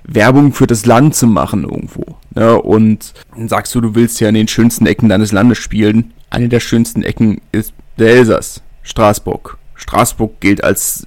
Werbung 0.04 0.52
für 0.52 0.68
das 0.68 0.86
Land 0.88 1.16
zu 1.16 1.28
machen 1.28 1.64
irgendwo. 1.64 2.18
Ne? 2.34 2.60
Und 2.60 3.14
dann 3.36 3.50
sagst 3.50 3.74
du, 3.76 3.82
du 3.82 3.94
willst 3.94 4.20
ja 4.20 4.30
in 4.30 4.36
den 4.36 4.48
schönsten 4.48 4.88
Ecken 4.88 5.10
deines 5.10 5.32
Landes 5.32 5.60
spielen. 5.60 6.14
Eine 6.32 6.50
der 6.50 6.60
schönsten 6.60 7.04
Ecken 7.04 7.40
ist 7.52 7.74
der 8.02 8.16
Elsass, 8.16 8.62
Straßburg. 8.84 9.58
Straßburg 9.76 10.40
gilt 10.40 10.64
als 10.64 11.06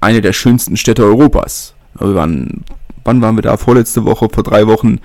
eine 0.00 0.20
der 0.20 0.32
schönsten 0.32 0.76
Städte 0.76 1.04
Europas. 1.04 1.74
Wir 1.98 2.14
waren, 2.14 2.64
wann 3.04 3.22
waren 3.22 3.36
wir 3.36 3.42
da? 3.42 3.56
Vorletzte 3.56 4.04
Woche, 4.04 4.28
vor 4.32 4.42
drei 4.42 4.66
Wochen. 4.66 4.98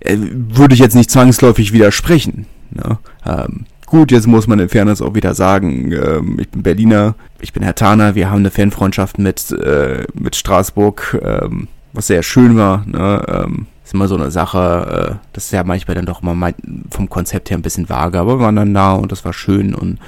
Äh, 0.00 0.16
würde 0.18 0.74
ich 0.74 0.80
jetzt 0.80 0.96
nicht 0.96 1.10
zwangsläufig 1.10 1.72
widersprechen. 1.72 2.46
Ne? 2.70 2.98
Ähm, 3.26 3.66
gut, 3.86 4.10
jetzt 4.12 4.26
muss 4.26 4.46
man 4.46 4.58
in 4.58 4.68
Fairness 4.68 5.02
auch 5.02 5.14
wieder 5.14 5.34
sagen, 5.34 5.92
ähm, 5.92 6.38
ich 6.40 6.48
bin 6.48 6.62
Berliner, 6.62 7.14
ich 7.40 7.52
bin 7.52 7.62
Herr 7.62 7.74
Taner, 7.74 8.14
wir 8.14 8.30
haben 8.30 8.40
eine 8.40 8.50
Fanfreundschaft 8.50 9.18
mit, 9.18 9.50
äh, 9.52 10.04
mit 10.14 10.36
Straßburg, 10.36 11.20
ähm, 11.22 11.68
was 11.92 12.06
sehr 12.06 12.22
schön 12.22 12.56
war. 12.56 12.84
Ne? 12.86 13.24
Ähm, 13.28 13.66
ist 13.84 13.94
immer 13.94 14.08
so 14.08 14.14
eine 14.14 14.30
Sache, 14.30 15.10
äh, 15.10 15.26
das 15.32 15.46
ist 15.46 15.52
ja 15.52 15.64
manchmal 15.64 15.96
dann 15.96 16.06
doch 16.06 16.22
mal 16.22 16.54
vom 16.90 17.08
Konzept 17.08 17.50
her 17.50 17.58
ein 17.58 17.62
bisschen 17.62 17.88
vage, 17.88 18.20
aber 18.20 18.38
wir 18.38 18.44
waren 18.44 18.56
dann 18.56 18.72
da 18.72 18.92
und 18.92 19.10
das 19.10 19.24
war 19.24 19.32
schön 19.32 19.74
und 19.74 19.98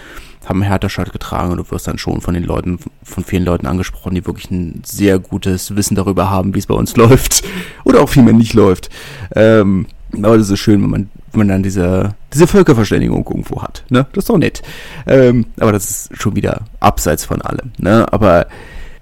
haben 0.47 0.62
Hertha-Shirt 0.62 1.12
getragen 1.12 1.53
und 1.53 1.59
du 1.59 1.70
wirst 1.70 1.86
dann 1.86 1.99
schon 1.99 2.20
von 2.20 2.34
den 2.34 2.45
Leuten, 2.45 2.78
von 3.03 3.24
vielen 3.24 3.45
Leuten 3.45 3.66
angesprochen, 3.66 4.14
die 4.14 4.26
wirklich 4.26 4.51
ein 4.51 4.82
sehr 4.84 5.18
gutes 5.18 5.76
Wissen 5.76 5.95
darüber 5.95 6.30
haben, 6.30 6.55
wie 6.55 6.59
es 6.59 6.66
bei 6.66 6.74
uns 6.74 6.97
läuft 6.97 7.43
oder 7.84 8.01
auch 8.01 8.09
vielmehr 8.09 8.34
nicht 8.34 8.55
läuft. 8.55 8.88
Ähm, 9.34 9.86
aber 10.12 10.36
das 10.36 10.51
ist 10.51 10.61
schön, 10.61 10.82
wenn 10.82 10.90
man, 10.90 11.11
wenn 11.30 11.38
man 11.38 11.49
dann 11.49 11.62
diese, 11.62 12.14
diese 12.32 12.47
Völkerverständigung 12.47 13.24
irgendwo 13.26 13.62
hat. 13.62 13.84
Ne? 13.88 14.07
Das 14.12 14.24
ist 14.24 14.28
doch 14.28 14.36
nett. 14.36 14.62
Ähm, 15.07 15.47
aber 15.59 15.72
das 15.72 15.88
ist 16.11 16.20
schon 16.20 16.36
wieder 16.36 16.62
abseits 16.80 17.24
von 17.24 17.40
allem. 17.40 17.72
Ne? 17.78 18.12
Aber 18.12 18.47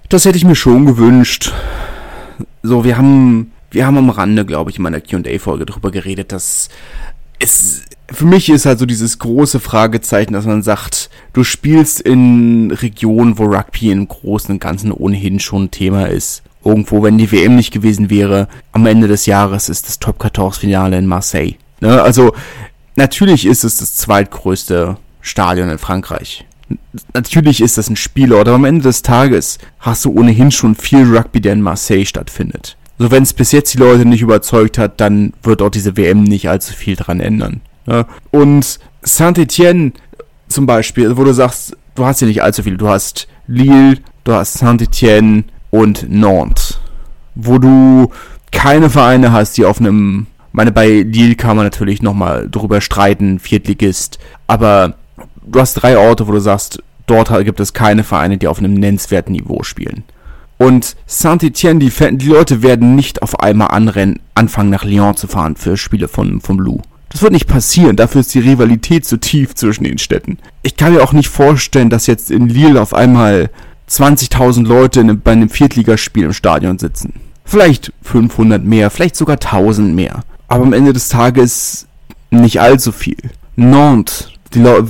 das 0.08 0.24
hätte 0.24 0.38
ich 0.38 0.44
mir 0.44 0.54
schon 0.54 0.86
gewünscht. 0.86 1.52
So, 2.62 2.84
wir 2.84 2.96
haben 2.96 3.50
wir 3.70 3.86
haben 3.86 3.98
am 3.98 4.10
Rande, 4.10 4.44
glaube 4.44 4.70
ich, 4.70 4.78
in 4.78 4.82
meiner 4.82 5.00
Q&A-Folge 5.00 5.64
darüber 5.64 5.90
geredet, 5.90 6.32
dass 6.32 6.68
es 7.38 7.84
für 8.12 8.24
mich 8.24 8.48
ist 8.48 8.66
halt 8.66 8.78
so 8.78 8.86
dieses 8.86 9.18
große 9.18 9.60
Fragezeichen, 9.60 10.32
dass 10.32 10.44
man 10.44 10.62
sagt, 10.62 11.10
du 11.32 11.44
spielst 11.44 12.00
in 12.00 12.70
Regionen, 12.70 13.38
wo 13.38 13.44
Rugby 13.44 13.90
im 13.90 14.08
Großen 14.08 14.52
und 14.52 14.60
Ganzen 14.60 14.92
ohnehin 14.92 15.38
schon 15.38 15.64
ein 15.64 15.70
Thema 15.70 16.06
ist. 16.06 16.42
Irgendwo, 16.64 17.02
wenn 17.02 17.18
die 17.18 17.30
WM 17.30 17.56
nicht 17.56 17.72
gewesen 17.72 18.10
wäre, 18.10 18.48
am 18.72 18.86
Ende 18.86 19.08
des 19.08 19.26
Jahres 19.26 19.68
ist 19.68 19.88
das 19.88 19.98
Top 19.98 20.20
14 20.20 20.52
Finale 20.52 20.98
in 20.98 21.06
Marseille. 21.06 21.54
Ne? 21.80 22.02
Also, 22.02 22.34
natürlich 22.96 23.46
ist 23.46 23.64
es 23.64 23.78
das 23.78 23.94
zweitgrößte 23.94 24.96
Stadion 25.20 25.70
in 25.70 25.78
Frankreich. 25.78 26.44
Natürlich 27.14 27.60
ist 27.60 27.78
das 27.78 27.88
ein 27.88 27.96
Spielort, 27.96 28.48
aber 28.48 28.56
am 28.56 28.64
Ende 28.64 28.82
des 28.82 29.02
Tages 29.02 29.58
hast 29.78 30.04
du 30.04 30.12
ohnehin 30.12 30.50
schon 30.50 30.74
viel 30.74 31.04
Rugby, 31.04 31.40
der 31.40 31.54
in 31.54 31.62
Marseille 31.62 32.04
stattfindet. 32.04 32.76
So, 32.98 33.10
wenn 33.10 33.22
es 33.22 33.32
bis 33.32 33.52
jetzt 33.52 33.72
die 33.72 33.78
Leute 33.78 34.04
nicht 34.04 34.20
überzeugt 34.20 34.76
hat, 34.76 35.00
dann 35.00 35.32
wird 35.42 35.62
auch 35.62 35.70
diese 35.70 35.96
WM 35.96 36.22
nicht 36.22 36.48
allzu 36.50 36.74
viel 36.74 36.96
dran 36.96 37.20
ändern. 37.20 37.62
Ja? 37.86 38.06
Und 38.30 38.78
Saint-Etienne 39.02 39.92
zum 40.48 40.66
Beispiel, 40.66 41.16
wo 41.16 41.24
du 41.24 41.32
sagst, 41.32 41.76
du 41.94 42.04
hast 42.04 42.20
ja 42.20 42.26
nicht 42.26 42.42
allzu 42.42 42.62
viel. 42.62 42.76
Du 42.76 42.88
hast 42.88 43.28
Lille, 43.46 43.98
du 44.24 44.32
hast 44.32 44.54
Saint-Etienne 44.54 45.44
und 45.70 46.10
Nantes, 46.10 46.78
wo 47.34 47.58
du 47.58 48.10
keine 48.50 48.90
Vereine 48.90 49.32
hast, 49.32 49.56
die 49.56 49.64
auf 49.64 49.80
einem, 49.80 50.26
meine, 50.52 50.72
bei 50.72 50.88
Lille 51.02 51.36
kann 51.36 51.56
man 51.56 51.66
natürlich 51.66 52.02
nochmal 52.02 52.48
drüber 52.50 52.80
streiten, 52.80 53.38
Viertligist, 53.38 54.18
aber 54.46 54.94
du 55.46 55.60
hast 55.60 55.74
drei 55.74 55.96
Orte, 55.96 56.26
wo 56.26 56.32
du 56.32 56.40
sagst, 56.40 56.82
dort 57.06 57.28
gibt 57.44 57.60
es 57.60 57.72
keine 57.72 58.04
Vereine, 58.04 58.38
die 58.38 58.48
auf 58.48 58.58
einem 58.58 58.74
nennenswerten 58.74 59.32
Niveau 59.32 59.62
spielen. 59.62 60.04
Und 60.58 60.96
Saint-Etienne, 61.06 61.80
die, 61.80 62.16
die 62.16 62.28
Leute 62.28 62.62
werden 62.62 62.94
nicht 62.94 63.22
auf 63.22 63.40
einmal 63.40 63.68
anrennen, 63.68 64.20
anfangen 64.34 64.70
nach 64.70 64.84
Lyon 64.84 65.16
zu 65.16 65.26
fahren 65.26 65.56
für 65.56 65.76
Spiele 65.76 66.06
von, 66.06 66.40
vom 66.40 66.58
Lou. 66.60 66.82
Das 67.10 67.22
wird 67.22 67.32
nicht 67.32 67.48
passieren, 67.48 67.96
dafür 67.96 68.22
ist 68.22 68.32
die 68.34 68.40
Rivalität 68.40 69.04
zu 69.04 69.18
tief 69.18 69.54
zwischen 69.54 69.84
den 69.84 69.98
Städten. 69.98 70.38
Ich 70.62 70.76
kann 70.76 70.94
mir 70.94 71.02
auch 71.02 71.12
nicht 71.12 71.28
vorstellen, 71.28 71.90
dass 71.90 72.06
jetzt 72.06 72.30
in 72.30 72.48
Lille 72.48 72.80
auf 72.80 72.94
einmal 72.94 73.50
20.000 73.88 74.66
Leute 74.66 75.00
in, 75.00 75.20
bei 75.20 75.32
einem 75.32 75.48
Viertligaspiel 75.48 76.24
im 76.24 76.32
Stadion 76.32 76.78
sitzen. 76.78 77.14
Vielleicht 77.44 77.92
500 78.02 78.64
mehr, 78.64 78.90
vielleicht 78.90 79.16
sogar 79.16 79.36
1000 79.36 79.94
mehr. 79.94 80.22
Aber 80.48 80.64
am 80.64 80.72
Ende 80.72 80.92
des 80.92 81.08
Tages 81.08 81.86
nicht 82.30 82.60
allzu 82.60 82.92
viel. 82.92 83.18
Nantes, 83.56 84.28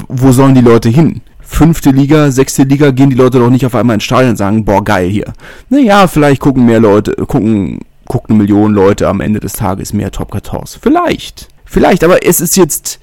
wo 0.09 0.33
sollen 0.33 0.55
die 0.55 0.61
Leute 0.61 0.91
hin? 0.91 1.23
fünfte 1.51 1.91
Liga, 1.91 2.31
sechste 2.31 2.63
Liga 2.63 2.93
gehen 2.93 3.11
die 3.11 3.17
Leute 3.17 3.41
doch 3.41 3.51
nicht 3.51 3.67
auf 3.67 3.75
einmal 3.75 3.95
ins 3.95 4.05
Stadion 4.05 4.31
und 4.31 4.37
sagen, 4.37 4.65
boah, 4.65 4.85
geil 4.85 5.09
hier. 5.09 5.33
Naja, 5.69 6.07
vielleicht 6.07 6.41
gucken 6.41 6.65
mehr 6.65 6.81
Leute, 6.81 7.13
gucken, 7.13 7.81
gucken 8.07 8.35
eine 8.35 8.45
Million 8.45 8.73
Leute 8.73 9.09
am 9.09 9.21
Ende 9.21 9.41
des 9.41 9.55
Tages 9.55 9.93
mehr 9.93 10.13
Top 10.13 10.31
14. 10.33 10.81
Vielleicht. 10.81 11.49
Vielleicht, 11.73 12.03
aber 12.03 12.27
es 12.27 12.41
ist 12.41 12.57
jetzt, 12.57 12.99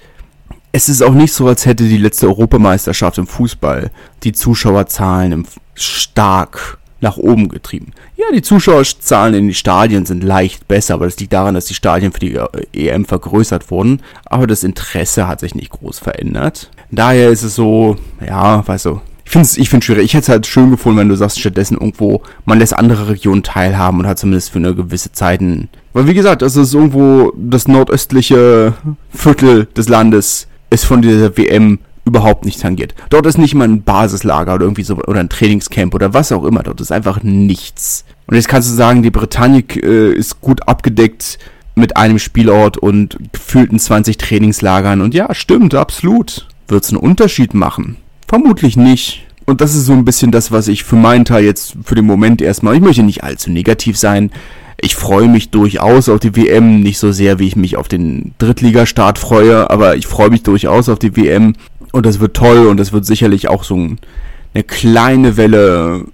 es 0.73 0.89
ist 0.89 1.01
auch 1.01 1.13
nicht 1.13 1.31
so, 1.31 1.47
als 1.47 1.65
hätte 1.65 1.85
die 1.85 1.97
letzte 1.97 2.27
Europameisterschaft 2.27 3.17
im 3.17 3.25
Fußball 3.25 3.91
die 4.23 4.33
Zuschauerzahlen 4.33 5.47
stark 5.73 6.77
nach 6.99 7.15
oben 7.15 7.47
getrieben. 7.47 7.93
Ja, 8.17 8.25
die 8.33 8.41
Zuschauerzahlen 8.41 9.35
in 9.35 9.45
den 9.45 9.53
Stadien 9.53 10.05
sind 10.05 10.21
leicht 10.21 10.67
besser, 10.67 10.95
aber 10.95 11.05
das 11.05 11.17
liegt 11.17 11.31
daran, 11.31 11.55
dass 11.55 11.63
die 11.63 11.75
Stadien 11.75 12.11
für 12.11 12.19
die 12.19 12.33
äh, 12.35 12.47
EM 12.73 13.05
vergrößert 13.05 13.71
wurden. 13.71 14.01
Aber 14.25 14.47
das 14.47 14.65
Interesse 14.65 15.29
hat 15.29 15.39
sich 15.39 15.55
nicht 15.55 15.71
groß 15.71 15.99
verändert. 15.99 16.69
Daher 16.91 17.29
ist 17.29 17.43
es 17.43 17.55
so, 17.55 17.95
ja, 18.25 18.67
weißt 18.67 18.87
du, 18.87 18.99
ich 19.27 19.31
finde 19.33 19.45
es 19.45 19.57
ich 19.57 19.69
find's 19.69 19.85
schwierig. 19.85 20.05
Ich 20.05 20.13
hätte 20.13 20.23
es 20.23 20.29
halt 20.29 20.47
schön 20.47 20.71
gefunden, 20.71 20.99
wenn 20.99 21.09
du 21.09 21.15
sagst, 21.15 21.37
stattdessen 21.37 21.75
irgendwo, 21.75 22.21
man 22.45 22.59
lässt 22.59 22.73
andere 22.73 23.09
Regionen 23.09 23.43
teilhaben 23.43 23.99
und 23.99 24.07
hat 24.07 24.17
zumindest 24.17 24.51
für 24.51 24.59
eine 24.59 24.73
gewisse 24.73 25.11
Zeit 25.11 25.41
ein. 25.41 25.67
Weil 25.91 26.07
wie 26.07 26.13
gesagt, 26.13 26.41
das 26.41 26.55
ist 26.55 26.73
irgendwo 26.73 27.33
das 27.35 27.67
nordöstliche 27.67 28.73
Viertel 29.09 29.65
des 29.75 29.89
Landes 29.89 30.47
ist 30.69 30.85
von 30.85 31.01
dieser 31.01 31.37
WM 31.37 31.79
überhaupt 32.05 32.45
nicht 32.45 32.61
tangiert. 32.61 32.95
Dort 33.09 33.25
ist 33.25 33.37
nicht 33.37 33.53
mal 33.53 33.67
ein 33.67 33.83
Basislager 33.83 34.55
oder 34.55 34.63
irgendwie 34.63 34.83
so 34.83 34.95
oder 34.95 35.19
ein 35.19 35.27
Trainingscamp 35.27 35.93
oder 35.93 36.13
was 36.13 36.31
auch 36.31 36.45
immer. 36.45 36.63
Dort 36.63 36.79
ist 36.79 36.93
einfach 36.93 37.21
nichts. 37.21 38.05
Und 38.27 38.35
jetzt 38.37 38.47
kannst 38.47 38.69
du 38.69 38.75
sagen, 38.75 39.03
die 39.03 39.11
Britannik 39.11 39.75
äh, 39.75 40.13
ist 40.13 40.39
gut 40.39 40.65
abgedeckt 40.69 41.37
mit 41.75 41.97
einem 41.97 42.17
Spielort 42.17 42.77
und 42.77 43.17
gefühlten 43.33 43.77
20 43.77 44.15
Trainingslagern. 44.15 45.01
Und 45.01 45.13
ja, 45.13 45.35
stimmt, 45.35 45.75
absolut. 45.75 46.47
Wird 46.69 46.85
es 46.85 46.91
einen 46.91 46.99
Unterschied 46.99 47.53
machen? 47.53 47.97
Vermutlich 48.27 48.75
nicht. 48.75 49.25
Und 49.45 49.61
das 49.61 49.75
ist 49.75 49.85
so 49.85 49.93
ein 49.93 50.03
bisschen 50.03 50.31
das, 50.31 50.51
was 50.51 50.67
ich 50.67 50.83
für 50.83 50.97
meinen 50.97 51.23
Teil 51.23 51.45
jetzt 51.45 51.77
für 51.83 51.95
den 51.95 52.05
Moment 52.05 52.41
erstmal, 52.41 52.75
ich 52.75 52.81
möchte 52.81 53.03
nicht 53.03 53.23
allzu 53.23 53.49
negativ 53.49 53.97
sein. 53.97 54.31
Ich 54.79 54.95
freue 54.95 55.29
mich 55.29 55.49
durchaus 55.49 56.09
auf 56.09 56.19
die 56.19 56.35
WM, 56.35 56.81
nicht 56.81 56.99
so 56.99 57.11
sehr, 57.11 57.39
wie 57.39 57.47
ich 57.47 57.55
mich 57.55 57.77
auf 57.77 57.87
den 57.87 58.33
Drittligastart 58.37 59.17
freue, 59.17 59.69
aber 59.69 59.95
ich 59.95 60.05
freue 60.05 60.29
mich 60.29 60.43
durchaus 60.43 60.89
auf 60.89 60.99
die 60.99 61.15
WM. 61.15 61.53
Und 61.93 62.05
das 62.05 62.19
wird 62.19 62.35
toll 62.35 62.67
und 62.67 62.77
das 62.77 62.91
wird 62.91 63.05
sicherlich 63.05 63.47
auch 63.47 63.63
so 63.63 63.75
ein, 63.77 63.99
eine 64.53 64.63
kleine 64.63 65.37
Welle 65.37 66.05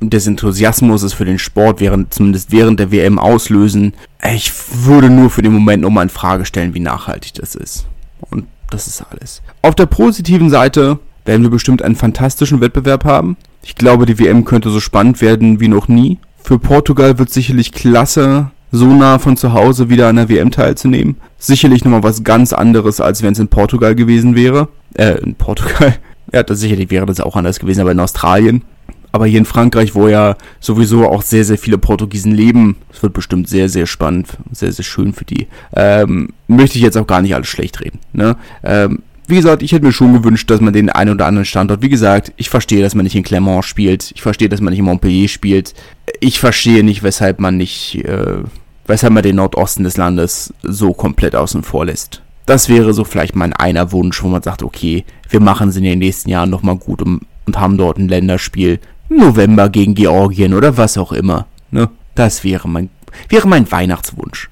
des 0.00 0.26
Enthusiasmus 0.26 1.12
für 1.14 1.24
den 1.24 1.38
Sport 1.38 1.80
während, 1.80 2.12
zumindest 2.12 2.52
während 2.52 2.78
der 2.78 2.92
WM 2.92 3.18
auslösen. 3.18 3.94
Ich 4.34 4.52
würde 4.84 5.08
nur 5.08 5.30
für 5.30 5.42
den 5.42 5.52
Moment 5.52 5.82
nochmal 5.82 6.04
in 6.04 6.10
Frage 6.10 6.44
stellen, 6.44 6.74
wie 6.74 6.80
nachhaltig 6.80 7.34
das 7.34 7.54
ist. 7.54 7.86
Und 8.30 8.46
das 8.70 8.86
ist 8.86 9.02
alles. 9.10 9.42
Auf 9.62 9.74
der 9.74 9.86
positiven 9.86 10.50
Seite 10.50 10.98
werden 11.24 11.42
wir 11.42 11.50
bestimmt 11.50 11.82
einen 11.82 11.96
fantastischen 11.96 12.60
Wettbewerb 12.60 13.04
haben. 13.04 13.36
Ich 13.62 13.76
glaube, 13.76 14.06
die 14.06 14.18
WM 14.18 14.44
könnte 14.44 14.70
so 14.70 14.80
spannend 14.80 15.20
werden 15.20 15.60
wie 15.60 15.68
noch 15.68 15.88
nie. 15.88 16.18
Für 16.42 16.58
Portugal 16.58 17.18
wird 17.18 17.30
sicherlich 17.30 17.72
klasse, 17.72 18.50
so 18.72 18.86
nah 18.86 19.18
von 19.18 19.36
zu 19.36 19.52
Hause 19.52 19.90
wieder 19.90 20.08
an 20.08 20.16
der 20.16 20.28
WM 20.28 20.50
teilzunehmen. 20.50 21.16
Sicherlich 21.38 21.84
nochmal 21.84 22.02
was 22.02 22.24
ganz 22.24 22.52
anderes, 22.52 23.00
als 23.00 23.22
wenn 23.22 23.32
es 23.32 23.38
in 23.38 23.48
Portugal 23.48 23.94
gewesen 23.94 24.34
wäre. 24.34 24.68
Äh, 24.94 25.18
in 25.18 25.34
Portugal. 25.34 25.96
Ja, 26.32 26.42
das 26.42 26.60
sicherlich 26.60 26.90
wäre 26.90 27.04
das 27.04 27.20
auch 27.20 27.36
anders 27.36 27.58
gewesen, 27.58 27.82
aber 27.82 27.92
in 27.92 28.00
Australien. 28.00 28.64
Aber 29.10 29.26
hier 29.26 29.38
in 29.38 29.44
Frankreich, 29.44 29.94
wo 29.94 30.08
ja 30.08 30.36
sowieso 30.60 31.06
auch 31.06 31.20
sehr, 31.20 31.44
sehr 31.44 31.58
viele 31.58 31.76
Portugiesen 31.76 32.32
leben, 32.32 32.76
es 32.90 33.02
wird 33.02 33.12
bestimmt 33.12 33.48
sehr, 33.48 33.68
sehr 33.68 33.84
spannend, 33.84 34.28
sehr, 34.50 34.72
sehr 34.72 34.84
schön 34.84 35.12
für 35.12 35.26
die. 35.26 35.48
Ähm, 35.74 36.30
möchte 36.48 36.78
ich 36.78 36.84
jetzt 36.84 36.96
auch 36.96 37.06
gar 37.06 37.20
nicht 37.20 37.34
alles 37.34 37.48
schlecht 37.48 37.80
reden. 37.80 37.98
Ne? 38.14 38.36
Ähm, 38.64 39.02
wie 39.32 39.36
gesagt, 39.36 39.62
ich 39.62 39.72
hätte 39.72 39.86
mir 39.86 39.92
schon 39.92 40.12
gewünscht, 40.12 40.50
dass 40.50 40.60
man 40.60 40.74
den 40.74 40.90
einen 40.90 41.14
oder 41.14 41.26
anderen 41.26 41.46
Standort, 41.46 41.80
wie 41.80 41.88
gesagt, 41.88 42.32
ich 42.36 42.50
verstehe, 42.50 42.82
dass 42.82 42.94
man 42.94 43.04
nicht 43.04 43.16
in 43.16 43.22
Clermont 43.22 43.64
spielt, 43.64 44.12
ich 44.14 44.20
verstehe, 44.20 44.50
dass 44.50 44.60
man 44.60 44.72
nicht 44.72 44.80
in 44.80 44.84
Montpellier 44.84 45.26
spielt, 45.26 45.72
ich 46.20 46.38
verstehe 46.38 46.84
nicht, 46.84 47.02
weshalb 47.02 47.40
man 47.40 47.56
nicht, 47.56 48.04
äh, 48.04 48.42
weshalb 48.86 49.14
man 49.14 49.22
den 49.22 49.36
Nordosten 49.36 49.84
des 49.84 49.96
Landes 49.96 50.52
so 50.62 50.92
komplett 50.92 51.34
außen 51.34 51.62
vor 51.62 51.86
lässt. 51.86 52.20
Das 52.44 52.68
wäre 52.68 52.92
so 52.92 53.04
vielleicht 53.04 53.34
mein 53.34 53.54
einer 53.54 53.90
Wunsch, 53.90 54.22
wo 54.22 54.28
man 54.28 54.42
sagt, 54.42 54.62
okay, 54.62 55.06
wir 55.30 55.40
machen 55.40 55.70
es 55.70 55.76
in 55.76 55.84
den 55.84 56.00
nächsten 56.00 56.28
Jahren 56.28 56.50
nochmal 56.50 56.76
gut 56.76 57.00
und, 57.00 57.22
und 57.46 57.58
haben 57.58 57.78
dort 57.78 57.96
ein 57.96 58.08
Länderspiel. 58.08 58.80
November 59.08 59.70
gegen 59.70 59.94
Georgien 59.94 60.52
oder 60.52 60.76
was 60.76 60.98
auch 60.98 61.12
immer. 61.12 61.46
Ne? 61.70 61.88
Das 62.14 62.44
wäre 62.44 62.68
mein, 62.68 62.90
wäre 63.30 63.48
mein 63.48 63.70
Weihnachtswunsch. 63.72 64.50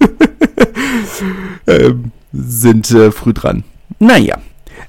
ähm, 1.66 2.12
sind 2.32 2.90
äh, 2.90 3.12
früh 3.12 3.34
dran. 3.34 3.64
Naja, 3.98 4.38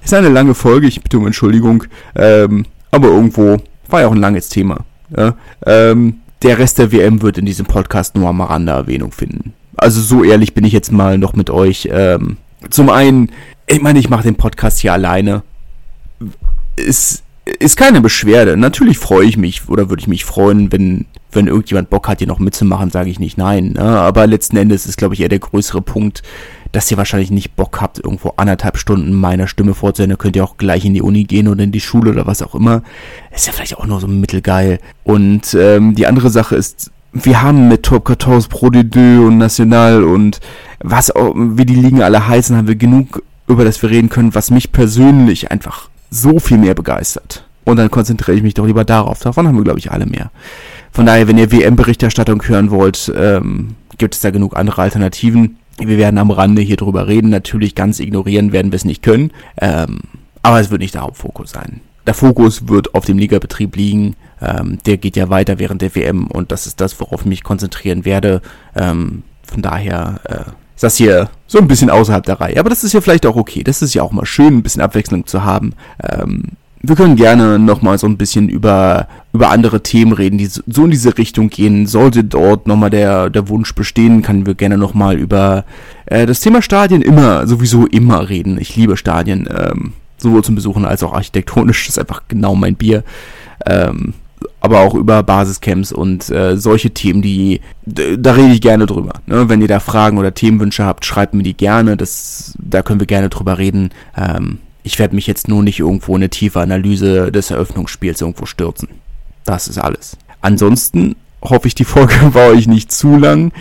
ist 0.04 0.14
eine 0.14 0.30
lange 0.30 0.54
Folge, 0.54 0.88
ich 0.88 1.02
bitte 1.02 1.18
um 1.18 1.26
Entschuldigung. 1.26 1.84
Ähm, 2.16 2.66
aber 2.92 3.08
irgendwo 3.08 3.58
war 3.88 4.02
ja 4.02 4.08
auch 4.08 4.14
ein 4.14 4.20
langes 4.20 4.50
Thema. 4.50 4.86
Ja? 5.16 5.36
Ähm, 5.66 6.22
der 6.42 6.60
Rest 6.60 6.78
der 6.78 6.92
WM 6.92 7.22
wird 7.22 7.38
in 7.38 7.46
diesem 7.46 7.66
Podcast 7.66 8.16
nur 8.16 8.30
am 8.30 8.42
Rande 8.42 8.72
Erwähnung 8.72 9.12
finden. 9.12 9.54
Also 9.78 10.02
so 10.02 10.24
ehrlich 10.24 10.54
bin 10.54 10.64
ich 10.64 10.74
jetzt 10.74 10.92
mal 10.92 11.18
noch 11.18 11.34
mit 11.34 11.50
euch. 11.50 11.90
Ähm, 11.92 12.38
zum 12.70 12.90
einen, 12.90 13.32
ich 13.68 13.82
meine, 13.82 14.00
ich 14.00 14.10
mache 14.10 14.24
den 14.24 14.36
Podcast 14.36 14.80
hier 14.80 14.94
alleine. 14.94 15.44
Ist, 16.76 17.24
ist 17.60 17.78
keine 17.78 18.02
Beschwerde. 18.02 18.58
Natürlich 18.58 18.98
freue 18.98 19.26
ich 19.26 19.38
mich 19.38 19.68
oder 19.68 19.90
würde 19.90 20.02
ich 20.02 20.08
mich 20.08 20.26
freuen, 20.26 20.72
wenn, 20.72 21.06
wenn 21.32 21.48
irgendjemand 21.48 21.90
Bock 21.90 22.08
hat, 22.08 22.20
hier 22.20 22.28
noch 22.28 22.40
mitzumachen, 22.40 22.92
sage 22.92 23.10
ich 23.10 23.20
nicht 23.20 23.38
nein. 23.38 23.74
Ne? 23.74 23.82
Aber 23.82 24.28
letzten 24.28 24.58
Endes 24.58 24.86
ist, 24.86 24.98
glaube 24.98 25.14
ich, 25.14 25.22
eher 25.22 25.30
der 25.30 25.40
größere 25.40 25.82
Punkt, 25.82 26.24
dass 26.76 26.92
ihr 26.92 26.98
wahrscheinlich 26.98 27.32
nicht 27.32 27.56
Bock 27.56 27.80
habt, 27.80 28.00
irgendwo 28.00 28.34
anderthalb 28.36 28.78
Stunden 28.78 29.14
meiner 29.14 29.48
Stimme 29.48 29.74
vorzuhören. 29.74 30.10
Da 30.10 30.18
könnt 30.18 30.36
ihr 30.36 30.44
auch 30.44 30.58
gleich 30.58 30.84
in 30.84 30.94
die 30.94 31.02
Uni 31.02 31.24
gehen 31.24 31.48
oder 31.48 31.64
in 31.64 31.72
die 31.72 31.80
Schule 31.80 32.12
oder 32.12 32.28
was 32.28 32.42
auch 32.42 32.54
immer. 32.54 32.84
Ist 33.34 33.48
ja 33.48 33.54
vielleicht 33.54 33.78
auch 33.78 33.86
nur 33.86 34.02
so 34.02 34.08
mittelgeil. 34.08 34.80
Und 35.06 35.54
ähm, 35.54 35.96
die 35.96 36.06
andere 36.06 36.30
Sache 36.30 36.58
ist, 36.58 36.92
wir 37.14 37.42
haben 37.42 37.70
mit 37.70 37.84
Top 37.84 38.08
14 38.08 38.50
Pro 38.50 38.70
de 38.70 38.84
Deux 38.84 39.26
und 39.26 39.38
National 39.38 40.04
und 40.04 40.42
was 40.80 41.16
auch, 41.16 41.34
wie 41.34 41.66
die 41.66 41.76
Ligen 41.76 42.02
alle 42.02 42.28
heißen, 42.28 42.58
haben 42.58 42.68
wir 42.68 42.76
genug, 42.76 43.24
über 43.48 43.64
das 43.64 43.82
wir 43.82 43.90
reden 43.90 44.10
können, 44.10 44.36
was 44.36 44.52
mich 44.52 44.74
persönlich 44.74 45.52
einfach 45.52 45.88
so 46.10 46.40
viel 46.40 46.58
mehr 46.58 46.74
begeistert. 46.74 47.46
Und 47.64 47.78
dann 47.78 47.90
konzentriere 47.90 48.36
ich 48.36 48.44
mich 48.44 48.54
doch 48.54 48.66
lieber 48.66 48.84
darauf. 48.84 49.20
Davon 49.20 49.48
haben 49.48 49.56
wir, 49.56 49.64
glaube 49.64 49.80
ich, 49.80 49.92
alle 49.92 50.08
mehr. 50.08 50.30
Von 50.92 51.06
daher, 51.06 51.30
wenn 51.30 51.38
ihr 51.38 51.54
WM-Berichterstattung 51.54 52.44
hören 52.46 52.70
wollt, 52.70 53.14
ähm, 53.16 53.76
gibt 53.98 54.16
es 54.16 54.22
da 54.22 54.32
genug 54.32 54.56
andere 54.56 54.82
Alternativen. 54.82 55.58
Wir 55.78 55.98
werden 55.98 56.18
am 56.18 56.32
Rande 56.32 56.62
hier 56.62 56.78
drüber 56.78 57.08
reden. 57.08 57.30
Natürlich 57.30 57.76
ganz 57.76 58.00
ignorieren 58.00 58.52
werden 58.52 58.72
wir 58.72 58.78
es 58.78 58.86
nicht 58.86 59.04
können. 59.04 59.32
Ähm, 59.60 60.00
aber 60.42 60.60
es 60.60 60.70
wird 60.70 60.82
nicht 60.82 60.94
der 60.94 61.02
Hauptfokus 61.02 61.52
sein. 61.52 61.82
Der 62.06 62.14
Fokus 62.14 62.68
wird 62.68 62.94
auf 62.94 63.06
dem 63.06 63.18
Ligabetrieb 63.18 63.76
liegen. 63.76 64.16
ähm, 64.42 64.78
der 64.86 64.98
geht 64.98 65.16
ja 65.16 65.30
weiter 65.30 65.60
während 65.60 65.82
der 65.82 65.96
WM 65.96 66.28
und 66.28 66.52
das 66.52 66.68
ist 66.68 66.80
das, 66.82 67.00
worauf 67.00 67.22
ich 67.22 67.28
mich 67.28 67.44
konzentrieren 67.44 68.06
werde. 68.06 68.42
Ähm, 68.76 69.24
von 69.44 69.62
daher 69.62 70.20
äh, 70.26 70.52
ist 70.76 70.84
das 70.84 70.98
hier 70.98 71.30
so 71.48 71.58
ein 71.58 71.68
bisschen 71.68 71.90
außerhalb 71.90 72.26
der 72.26 72.40
Reihe. 72.40 72.60
Aber 72.60 72.70
das 72.70 72.84
ist 72.84 72.94
ja 72.94 73.02
vielleicht 73.02 73.26
auch 73.26 73.36
okay. 73.36 73.64
Das 73.64 73.82
ist 73.82 73.94
ja 73.94 74.04
auch 74.04 74.12
mal 74.12 74.26
schön, 74.26 74.58
ein 74.58 74.64
bisschen 74.64 74.82
Abwechslung 74.82 75.26
zu 75.26 75.44
haben. 75.44 75.74
Ähm, 76.04 76.44
wir 76.88 76.96
können 76.96 77.16
gerne 77.16 77.60
nochmal 77.60 77.98
so 77.98 78.08
ein 78.08 78.18
bisschen 78.18 78.50
über, 78.50 79.08
über 79.34 79.50
andere 79.50 79.82
Themen 79.84 80.14
reden, 80.14 80.38
die 80.38 80.46
so 80.46 80.86
in 80.86 80.92
diese 80.92 81.18
Richtung 81.18 81.50
gehen. 81.50 81.88
Sollte 81.88 82.24
dort 82.24 82.68
nochmal 82.68 82.90
der, 82.90 83.30
der 83.30 83.50
Wunsch 83.50 83.74
bestehen, 83.76 84.22
können 84.22 84.46
wir 84.46 84.56
gerne 84.56 84.78
nochmal 84.78 85.18
über 85.18 85.66
äh, 86.06 86.26
das 86.26 86.40
Thema 86.40 86.62
Stadien 86.62 87.02
immer, 87.02 87.48
sowieso 87.48 87.86
immer 87.86 88.30
reden. 88.30 88.60
Ich 88.60 88.76
liebe 88.76 88.98
Stadien, 88.98 89.48
ähm, 89.50 89.94
sowohl 90.18 90.44
zum 90.44 90.56
Besuchen 90.56 90.86
als 90.86 91.04
auch 91.04 91.14
architektonisch. 91.14 91.86
Das 91.86 91.98
ist 91.98 92.00
einfach 92.00 92.24
genau 92.28 92.56
mein 92.56 92.76
Bier. 92.76 93.04
Ähm, 93.66 94.14
aber 94.60 94.80
auch 94.80 94.96
über 94.96 95.24
Basiscamps 95.24 95.92
und 95.92 96.30
äh, 96.30 96.58
solche 96.58 96.92
Themen, 96.92 97.22
die 97.22 97.62
da 97.86 98.34
rede 98.34 98.54
ich 98.54 98.62
gerne 98.62 98.86
drüber. 98.86 99.14
Ne? 99.28 99.48
Wenn 99.48 99.62
ihr 99.62 99.68
da 99.68 99.80
Fragen 99.80 100.18
oder 100.18 100.34
Themenwünsche 100.34 100.86
habt, 100.86 101.06
schreibt 101.06 101.34
mir 101.34 101.44
die 101.44 101.56
gerne. 101.56 101.98
Das, 101.98 102.56
da 102.60 102.82
können 102.82 103.00
wir 103.00 103.08
gerne 103.08 103.30
drüber 103.30 103.58
reden. 103.58 103.92
Ähm, 104.18 104.60
ich 104.86 105.00
werde 105.00 105.16
mich 105.16 105.26
jetzt 105.26 105.48
nur 105.48 105.64
nicht 105.64 105.80
irgendwo 105.80 106.12
in 106.12 106.22
eine 106.22 106.30
tiefe 106.30 106.62
Analyse 106.62 107.32
des 107.32 107.50
Eröffnungsspiels 107.50 108.22
irgendwo 108.22 108.46
stürzen. 108.46 108.90
Das 109.44 109.68
ist 109.68 109.80
alles. 109.80 110.16
Ansonsten 110.42 111.16
hoffe 111.42 111.68
ich, 111.68 111.74
die 111.74 111.86
Folge 111.86 112.14
war 112.34 112.50
euch 112.50 112.68
nicht 112.68 112.92
zu 112.92 113.18
lang. 113.18 113.52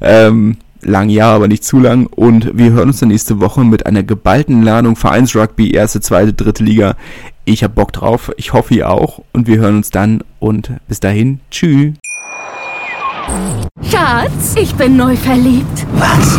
Ähm, 0.00 0.56
lang 0.80 1.08
ja, 1.08 1.34
aber 1.34 1.48
nicht 1.48 1.64
zu 1.64 1.80
lang. 1.80 2.06
Und 2.06 2.56
wir 2.56 2.70
hören 2.70 2.90
uns 2.90 3.00
dann 3.00 3.08
nächste 3.08 3.40
Woche 3.40 3.64
mit 3.64 3.86
einer 3.86 4.04
geballten 4.04 4.62
Ladung 4.62 4.94
Vereinsrugby, 4.94 5.72
erste, 5.72 6.00
zweite, 6.00 6.32
dritte 6.32 6.62
Liga. 6.62 6.94
Ich 7.44 7.64
hab 7.64 7.74
Bock 7.74 7.92
drauf. 7.92 8.30
Ich 8.36 8.52
hoffe, 8.52 8.74
ihr 8.74 8.88
auch. 8.88 9.20
Und 9.32 9.48
wir 9.48 9.58
hören 9.58 9.78
uns 9.78 9.90
dann. 9.90 10.22
Und 10.38 10.70
bis 10.86 11.00
dahin, 11.00 11.40
tschüss. 11.50 11.94
Schatz, 13.82 14.54
ich 14.54 14.72
bin 14.76 14.96
neu 14.96 15.16
verliebt. 15.16 15.86
Was? 15.94 16.38